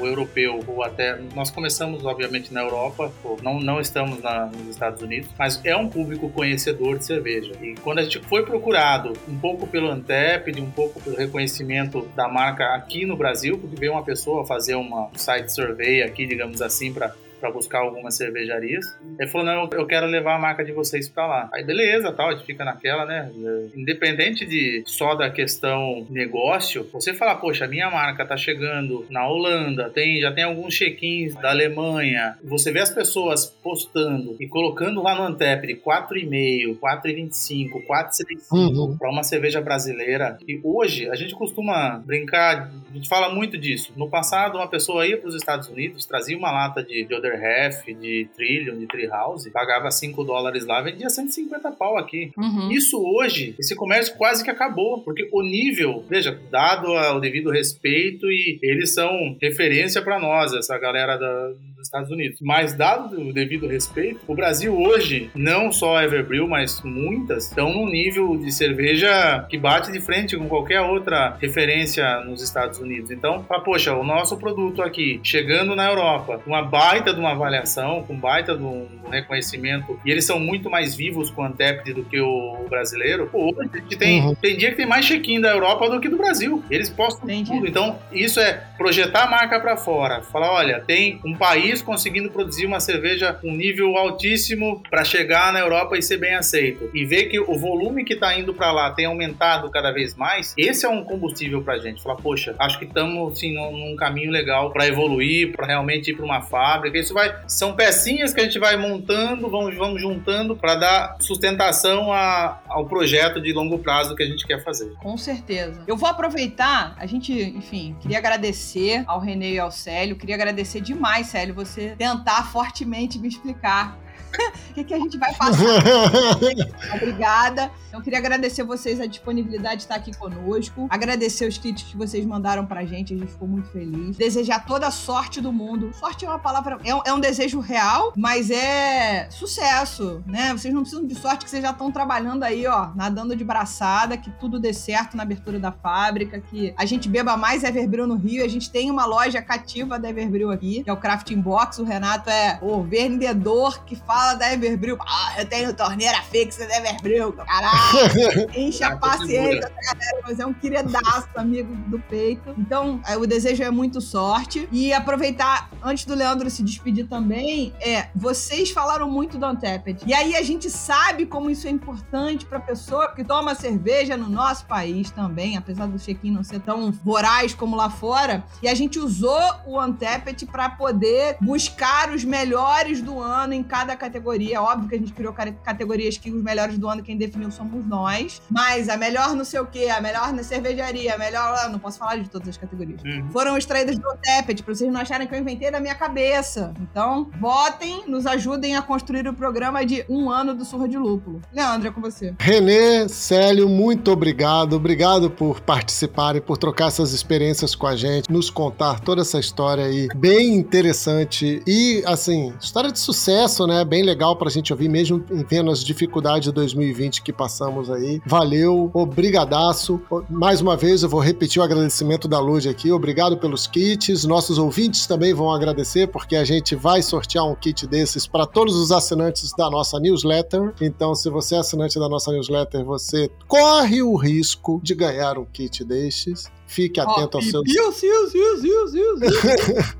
o 0.00 0.06
europeu 0.06 0.60
ou 0.66 0.82
até 0.82 1.18
nós 1.34 1.50
começamos 1.50 2.04
obviamente 2.04 2.52
na 2.52 2.62
Europa, 2.62 3.12
não 3.42 3.60
não 3.60 3.80
estamos 3.80 4.22
na, 4.22 4.46
nos 4.46 4.68
Estados 4.68 5.02
Unidos, 5.02 5.30
mas 5.38 5.60
é 5.64 5.76
um 5.76 5.88
público 5.88 6.28
conhecedor 6.30 6.98
de 6.98 7.04
cerveja. 7.04 7.52
E 7.62 7.74
quando 7.82 7.98
a 7.98 8.02
gente 8.02 8.20
foi 8.20 8.44
procurado 8.44 9.12
um 9.28 9.38
pouco 9.38 9.66
pelo 9.66 9.90
Antep, 9.90 10.60
um 10.60 10.70
pouco 10.70 11.00
pelo 11.00 11.16
reconhecimento 11.16 12.08
da 12.16 12.28
marca 12.28 12.74
aqui 12.74 13.04
no 13.04 13.16
Brasil, 13.16 13.58
porque 13.58 13.76
veio 13.76 13.92
uma 13.92 14.04
pessoa 14.04 14.46
fazer 14.46 14.74
uma 14.74 15.10
site 15.14 15.52
survey 15.52 16.02
aqui, 16.02 16.26
digamos 16.26 16.62
assim, 16.62 16.92
para 16.92 17.14
para 17.40 17.50
buscar 17.50 17.80
algumas 17.80 18.16
cervejarias. 18.16 18.84
Ele 19.18 19.30
falou: 19.30 19.46
não, 19.46 19.70
eu 19.72 19.86
quero 19.86 20.06
levar 20.06 20.36
a 20.36 20.38
marca 20.38 20.64
de 20.64 20.72
vocês 20.72 21.08
para 21.08 21.26
lá. 21.26 21.50
Aí 21.52 21.64
beleza, 21.64 22.12
tal, 22.12 22.28
a 22.28 22.32
gente 22.32 22.46
fica 22.46 22.64
naquela, 22.64 23.04
né? 23.06 23.30
Independente 23.74 24.44
de 24.44 24.82
só 24.86 25.14
da 25.14 25.30
questão 25.30 26.06
negócio, 26.10 26.88
você 26.92 27.14
fala, 27.14 27.34
poxa, 27.34 27.64
a 27.64 27.68
minha 27.68 27.90
marca 27.90 28.24
tá 28.24 28.36
chegando 28.36 29.06
na 29.08 29.26
Holanda, 29.26 29.90
tem, 29.90 30.20
já 30.20 30.32
tem 30.32 30.44
alguns 30.44 30.74
check-ins 30.74 31.34
da 31.34 31.50
Alemanha. 31.50 32.36
Você 32.44 32.70
vê 32.70 32.80
as 32.80 32.90
pessoas 32.90 33.46
postando 33.46 34.36
e 34.40 34.46
colocando 34.46 35.02
lá 35.02 35.14
no 35.14 35.22
Antep 35.22 35.66
de 35.66 35.74
4,5, 35.74 36.78
4,25, 36.78 37.86
4,75 37.86 38.52
uhum. 38.52 38.96
para 38.96 39.10
uma 39.10 39.22
cerveja 39.22 39.60
brasileira. 39.60 40.38
E 40.46 40.60
hoje 40.62 41.08
a 41.08 41.14
gente 41.14 41.34
costuma 41.34 41.98
brincar, 42.04 42.70
a 42.90 42.94
gente 42.94 43.08
fala 43.08 43.32
muito 43.32 43.56
disso. 43.56 43.92
No 43.96 44.08
passado, 44.08 44.56
uma 44.56 44.68
pessoa 44.68 45.06
ia 45.06 45.16
para 45.16 45.28
os 45.28 45.34
Estados 45.34 45.68
Unidos, 45.68 46.06
trazia 46.06 46.36
uma 46.36 46.50
lata 46.50 46.82
de, 46.82 47.04
de 47.04 47.14
Half, 47.34 47.84
de 47.86 48.28
Trillium, 48.34 48.78
de 48.78 48.86
Treehouse, 48.86 49.50
pagava 49.50 49.90
5 49.90 50.24
dólares 50.24 50.66
lá, 50.66 50.80
vendia 50.80 51.08
150 51.08 51.70
pau 51.72 51.96
aqui. 51.96 52.30
Uhum. 52.36 52.70
Isso 52.70 53.00
hoje, 53.02 53.54
esse 53.58 53.74
comércio 53.74 54.16
quase 54.16 54.42
que 54.44 54.50
acabou, 54.50 55.02
porque 55.02 55.28
o 55.32 55.42
nível, 55.42 56.04
veja, 56.08 56.38
dado 56.50 56.88
o 56.90 57.20
devido 57.20 57.50
respeito 57.50 58.30
e 58.30 58.58
eles 58.62 58.94
são 58.94 59.36
referência 59.40 60.02
para 60.02 60.18
nós, 60.18 60.52
essa 60.52 60.78
galera 60.78 61.16
da, 61.16 61.52
dos 61.80 61.88
Estados 61.88 62.10
Unidos. 62.10 62.38
Mas 62.40 62.74
dado 62.74 63.20
o 63.20 63.32
devido 63.32 63.66
respeito, 63.66 64.20
o 64.28 64.34
Brasil 64.34 64.76
hoje, 64.78 65.30
não 65.34 65.72
só 65.72 65.96
a 65.96 66.04
Everbrewing, 66.04 66.48
mas 66.48 66.80
muitas, 66.82 67.48
estão 67.48 67.72
num 67.72 67.88
nível 67.88 68.36
de 68.36 68.52
cerveja 68.52 69.46
que 69.48 69.58
bate 69.58 69.90
de 69.90 70.00
frente 70.00 70.36
com 70.36 70.48
qualquer 70.48 70.80
outra 70.82 71.36
referência 71.40 72.20
nos 72.20 72.42
Estados 72.42 72.78
Unidos. 72.78 73.10
Então, 73.10 73.44
ah, 73.48 73.60
poxa, 73.60 73.94
o 73.94 74.04
nosso 74.04 74.36
produto 74.36 74.82
aqui, 74.82 75.20
chegando 75.22 75.74
na 75.74 75.88
Europa, 75.88 76.40
uma 76.46 76.62
baita 76.62 77.12
de 77.12 77.20
uma 77.20 77.32
avaliação, 77.32 78.04
com 78.04 78.14
baita 78.14 78.56
de 78.56 78.62
um 78.62 78.86
reconhecimento, 79.10 79.98
e 80.04 80.10
eles 80.10 80.24
são 80.24 80.38
muito 80.38 80.70
mais 80.70 80.94
vivos 80.94 81.30
com 81.30 81.42
o 81.42 81.44
Antep 81.44 81.92
do 81.92 82.04
que 82.04 82.20
o 82.20 82.66
brasileiro, 82.68 83.26
pô, 83.26 83.54
a 83.58 83.64
gente 83.64 83.96
tem, 83.96 84.22
uhum. 84.22 84.34
tem 84.34 84.56
dia 84.56 84.70
que 84.70 84.76
tem 84.76 84.86
mais 84.86 85.06
check-in 85.06 85.40
da 85.40 85.50
Europa 85.50 85.88
do 85.88 86.00
que 86.00 86.08
do 86.08 86.16
Brasil. 86.16 86.62
Eles 86.70 86.90
postam 86.90 87.24
Entendi. 87.24 87.50
tudo. 87.50 87.66
Então, 87.66 87.98
isso 88.12 88.38
é 88.38 88.64
projetar 88.76 89.24
a 89.24 89.30
marca 89.30 89.58
para 89.58 89.76
fora. 89.76 90.22
Falar, 90.22 90.52
olha, 90.52 90.80
tem 90.80 91.20
um 91.24 91.34
país 91.34 91.69
conseguindo 91.80 92.30
produzir 92.30 92.66
uma 92.66 92.80
cerveja 92.80 93.32
com 93.32 93.52
nível 93.52 93.96
altíssimo 93.96 94.82
para 94.90 95.04
chegar 95.04 95.52
na 95.52 95.60
Europa 95.60 95.96
e 95.96 96.02
ser 96.02 96.16
bem 96.16 96.34
aceito. 96.34 96.90
E 96.94 97.04
ver 97.04 97.26
que 97.26 97.38
o 97.38 97.58
volume 97.58 98.04
que 98.04 98.14
está 98.14 98.36
indo 98.38 98.52
para 98.54 98.72
lá 98.72 98.90
tem 98.90 99.06
aumentado 99.06 99.70
cada 99.70 99.90
vez 99.90 100.14
mais, 100.14 100.54
esse 100.56 100.84
é 100.84 100.88
um 100.88 101.04
combustível 101.04 101.62
para 101.62 101.74
a 101.74 101.78
gente. 101.78 102.02
Falar, 102.02 102.16
poxa, 102.16 102.54
acho 102.58 102.78
que 102.78 102.84
estamos 102.84 103.32
assim, 103.32 103.54
num, 103.54 103.76
num 103.76 103.96
caminho 103.96 104.30
legal 104.30 104.72
para 104.72 104.86
evoluir, 104.86 105.52
para 105.52 105.66
realmente 105.66 106.10
ir 106.10 106.14
para 106.14 106.24
uma 106.24 106.42
fábrica. 106.42 106.98
Isso 106.98 107.14
vai, 107.14 107.34
são 107.46 107.74
pecinhas 107.74 108.32
que 108.32 108.40
a 108.40 108.44
gente 108.44 108.58
vai 108.58 108.76
montando, 108.76 109.48
vamos, 109.48 109.76
vamos 109.76 110.00
juntando 110.00 110.56
para 110.56 110.74
dar 110.74 111.16
sustentação 111.20 112.12
a, 112.12 112.60
ao 112.68 112.86
projeto 112.86 113.40
de 113.40 113.52
longo 113.52 113.78
prazo 113.78 114.14
que 114.16 114.22
a 114.22 114.26
gente 114.26 114.46
quer 114.46 114.62
fazer. 114.62 114.92
Com 115.00 115.16
certeza. 115.16 115.84
Eu 115.86 115.96
vou 115.96 116.08
aproveitar, 116.08 116.94
a 116.98 117.06
gente, 117.06 117.32
enfim, 117.32 117.96
queria 118.00 118.18
agradecer 118.18 119.04
ao 119.06 119.20
Renê 119.20 119.52
e 119.52 119.58
ao 119.58 119.70
Célio, 119.70 120.16
queria 120.16 120.34
agradecer 120.34 120.80
demais, 120.80 121.28
Célio, 121.28 121.54
você 121.64 121.94
tentar 121.96 122.44
fortemente 122.50 123.18
me 123.18 123.28
explicar 123.28 123.96
o 124.70 124.74
que, 124.74 124.84
que, 124.84 124.94
a 124.94 124.98
gente 124.98 125.18
vai 125.18 125.34
passar. 125.34 125.60
Obrigada. 126.94 127.70
Eu 127.92 128.00
queria 128.00 128.18
agradecer 128.18 128.62
vocês 128.62 129.00
a 129.00 129.06
disponibilidade 129.06 129.76
de 129.76 129.82
estar 129.82 129.96
aqui 129.96 130.16
conosco. 130.16 130.86
Agradecer 130.88 131.46
os 131.46 131.58
kits 131.58 131.82
que 131.82 131.96
vocês 131.96 132.24
mandaram 132.24 132.64
pra 132.64 132.84
gente. 132.84 133.14
A 133.14 133.16
gente 133.16 133.32
ficou 133.32 133.48
muito 133.48 133.68
feliz. 133.70 134.16
Desejar 134.16 134.64
toda 134.64 134.86
a 134.86 134.90
sorte 134.90 135.40
do 135.40 135.52
mundo. 135.52 135.92
Sorte 135.94 136.24
é 136.24 136.28
uma 136.28 136.38
palavra. 136.38 136.78
É 136.84 136.94
um, 136.94 137.00
é 137.04 137.12
um 137.12 137.20
desejo 137.20 137.58
real, 137.60 138.12
mas 138.16 138.50
é 138.50 139.28
sucesso, 139.30 140.22
né? 140.26 140.52
Vocês 140.52 140.72
não 140.72 140.82
precisam 140.82 141.06
de 141.06 141.14
sorte 141.14 141.44
que 141.44 141.50
vocês 141.50 141.62
já 141.62 141.70
estão 141.70 141.90
trabalhando 141.90 142.44
aí, 142.44 142.66
ó, 142.66 142.90
nadando 142.94 143.34
de 143.34 143.44
braçada, 143.44 144.16
que 144.16 144.30
tudo 144.30 144.60
dê 144.60 144.72
certo 144.72 145.16
na 145.16 145.24
abertura 145.24 145.58
da 145.58 145.72
fábrica, 145.72 146.40
que 146.40 146.72
a 146.76 146.84
gente 146.84 147.08
beba 147.08 147.36
mais 147.36 147.64
Everbril 147.64 148.06
no 148.06 148.16
Rio. 148.16 148.44
A 148.44 148.48
gente 148.48 148.70
tem 148.70 148.90
uma 148.90 149.04
loja 149.04 149.42
cativa 149.42 149.98
da 149.98 150.08
Everbril 150.08 150.50
aqui, 150.50 150.84
que 150.84 150.90
é 150.90 150.92
o 150.92 150.96
Crafting 150.96 151.40
Box. 151.40 151.80
O 151.80 151.84
Renato 151.84 152.30
é 152.30 152.58
o 152.62 152.82
vendedor 152.82 153.84
que 153.84 153.96
fala 153.96 154.19
fala 154.20 154.34
da 154.34 154.52
Everbril. 154.52 154.98
Ah, 155.00 155.34
eu 155.38 155.46
tenho 155.46 155.72
torneira 155.72 156.20
fixa 156.22 156.66
da 156.66 156.76
Everbril. 156.76 157.32
Caralho, 157.32 158.50
enche 158.54 158.84
a 158.84 158.96
paciência 158.96 159.60
da 159.60 159.70
galera, 159.70 160.20
mas 160.22 160.38
é 160.38 160.44
um 160.44 160.52
queridaço, 160.52 161.28
amigo 161.34 161.74
do 161.86 161.98
peito. 162.00 162.54
Então, 162.58 163.00
é, 163.06 163.16
o 163.16 163.26
desejo 163.26 163.62
é 163.62 163.70
muito 163.70 164.00
sorte. 164.00 164.68
E 164.70 164.92
aproveitar, 164.92 165.70
antes 165.82 166.04
do 166.04 166.14
Leandro 166.14 166.50
se 166.50 166.62
despedir 166.62 167.08
também, 167.08 167.72
é, 167.80 168.08
vocês 168.14 168.70
falaram 168.70 169.10
muito 169.10 169.38
do 169.38 169.46
Anteped. 169.46 170.02
E 170.06 170.12
aí 170.12 170.36
a 170.36 170.42
gente 170.42 170.68
sabe 170.68 171.24
como 171.24 171.48
isso 171.48 171.66
é 171.66 171.70
importante 171.70 172.44
pra 172.44 172.60
pessoa 172.60 173.12
que 173.14 173.24
toma 173.24 173.54
cerveja 173.54 174.18
no 174.18 174.28
nosso 174.28 174.66
país 174.66 175.10
também, 175.10 175.56
apesar 175.56 175.86
do 175.86 175.98
check-in 175.98 176.30
não 176.30 176.44
ser 176.44 176.60
tão 176.60 176.92
voraz 176.92 177.54
como 177.54 177.74
lá 177.74 177.88
fora. 177.88 178.44
E 178.62 178.68
a 178.68 178.74
gente 178.74 178.98
usou 178.98 179.40
o 179.66 179.80
Antepet 179.80 180.44
para 180.44 180.68
poder 180.68 181.38
buscar 181.40 182.10
os 182.10 182.22
melhores 182.22 183.00
do 183.00 183.18
ano 183.18 183.54
em 183.54 183.62
cada 183.62 183.96
categoria 183.96 184.09
categoria. 184.10 184.60
Óbvio 184.60 184.88
que 184.88 184.94
a 184.96 184.98
gente 184.98 185.12
criou 185.12 185.32
categorias 185.32 186.18
que 186.18 186.30
os 186.30 186.42
melhores 186.42 186.76
do 186.76 186.88
ano 186.88 187.02
quem 187.02 187.16
definiu 187.16 187.50
somos 187.50 187.86
nós. 187.86 188.42
Mas 188.50 188.88
a 188.88 188.96
melhor 188.96 189.34
não 189.34 189.44
sei 189.44 189.60
o 189.60 189.66
quê, 189.66 189.88
a 189.88 190.00
melhor 190.00 190.32
na 190.32 190.42
cervejaria, 190.42 191.14
a 191.14 191.18
melhor. 191.18 191.70
Não 191.70 191.78
posso 191.78 191.98
falar 191.98 192.16
de 192.16 192.28
todas 192.28 192.48
as 192.48 192.56
categorias. 192.56 193.00
Uhum. 193.02 193.28
Foram 193.30 193.56
extraídas 193.56 193.96
do 193.98 194.08
Tepet, 194.22 194.62
pra 194.62 194.74
vocês 194.74 194.92
não 194.92 195.00
acharem 195.00 195.26
que 195.26 195.34
eu 195.34 195.38
inventei 195.38 195.70
da 195.70 195.80
minha 195.80 195.94
cabeça. 195.94 196.74
Então, 196.80 197.30
votem, 197.40 198.04
nos 198.08 198.26
ajudem 198.26 198.76
a 198.76 198.82
construir 198.82 199.26
o 199.28 199.34
programa 199.34 199.84
de 199.84 200.04
um 200.08 200.30
ano 200.30 200.54
do 200.54 200.64
Surra 200.64 200.88
de 200.88 200.98
Lúpulo. 200.98 201.40
Leandro, 201.52 201.88
é 201.88 201.90
com 201.90 202.00
você. 202.00 202.34
Renê, 202.38 203.08
Célio, 203.08 203.68
muito 203.68 204.10
obrigado. 204.10 204.74
Obrigado 204.74 205.30
por 205.30 205.60
participar 205.60 206.36
e 206.36 206.40
por 206.40 206.58
trocar 206.58 206.88
essas 206.88 207.12
experiências 207.12 207.74
com 207.74 207.86
a 207.86 207.94
gente, 207.96 208.30
nos 208.30 208.50
contar 208.50 209.00
toda 209.00 209.22
essa 209.22 209.38
história 209.38 209.84
aí, 209.84 210.08
bem 210.16 210.54
interessante 210.54 211.62
e, 211.66 212.02
assim, 212.06 212.52
história 212.60 212.90
de 212.90 212.98
sucesso, 212.98 213.66
né? 213.66 213.84
Bem 213.84 213.99
legal 214.02 214.36
pra 214.36 214.50
gente 214.50 214.72
ouvir, 214.72 214.88
mesmo 214.88 215.24
vendo 215.48 215.70
as 215.70 215.84
dificuldades 215.84 216.44
de 216.44 216.52
2020 216.52 217.22
que 217.22 217.32
passamos 217.32 217.90
aí. 217.90 218.20
Valeu, 218.26 218.90
obrigadaço. 218.92 220.00
Mais 220.28 220.60
uma 220.60 220.76
vez 220.76 221.02
eu 221.02 221.08
vou 221.08 221.20
repetir 221.20 221.60
o 221.60 221.64
agradecimento 221.64 222.28
da 222.28 222.38
Lud 222.38 222.68
aqui. 222.68 222.92
Obrigado 222.92 223.36
pelos 223.36 223.66
kits. 223.66 224.24
Nossos 224.24 224.58
ouvintes 224.58 225.06
também 225.06 225.32
vão 225.32 225.52
agradecer, 225.52 226.08
porque 226.08 226.36
a 226.36 226.44
gente 226.44 226.74
vai 226.74 227.02
sortear 227.02 227.46
um 227.46 227.54
kit 227.54 227.86
desses 227.86 228.26
para 228.26 228.46
todos 228.46 228.76
os 228.76 228.92
assinantes 228.92 229.52
da 229.56 229.70
nossa 229.70 229.98
newsletter. 229.98 230.74
Então, 230.80 231.14
se 231.14 231.28
você 231.30 231.56
é 231.56 231.58
assinante 231.58 231.98
da 231.98 232.08
nossa 232.08 232.32
newsletter, 232.32 232.84
você 232.84 233.30
corre 233.46 234.02
o 234.02 234.16
risco 234.16 234.80
de 234.82 234.94
ganhar 234.94 235.38
um 235.38 235.44
kit 235.44 235.84
destes. 235.84 236.50
Fique 236.70 237.00
atento 237.00 237.30
oh, 237.32 237.38
aos 237.38 237.50
seus. 237.50 237.64
Deus, 237.64 238.00
Deus, 238.00 238.32
Deus, 238.32 238.92
Deus, 238.92 239.20
Deus. 239.20 239.96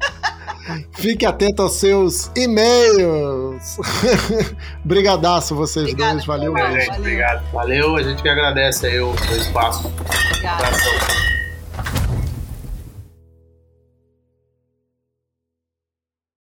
Fique 0.92 1.26
atento 1.26 1.62
aos 1.62 1.72
seus 1.72 2.30
e-mails. 2.36 3.76
Brigadaço 4.84 5.56
vocês 5.56 5.86
Obrigada, 5.86 6.12
dois, 6.12 6.26
valeu, 6.26 6.52
valeu. 6.52 6.80
Gente, 6.80 6.96
obrigado. 6.96 7.50
Valeu, 7.50 7.96
a 7.96 8.02
gente 8.04 8.22
que 8.22 8.28
agradece 8.28 8.86
aí 8.86 9.00
o, 9.00 9.10
o 9.10 9.36
espaço. 9.36 9.90
Obrigado. 10.28 10.76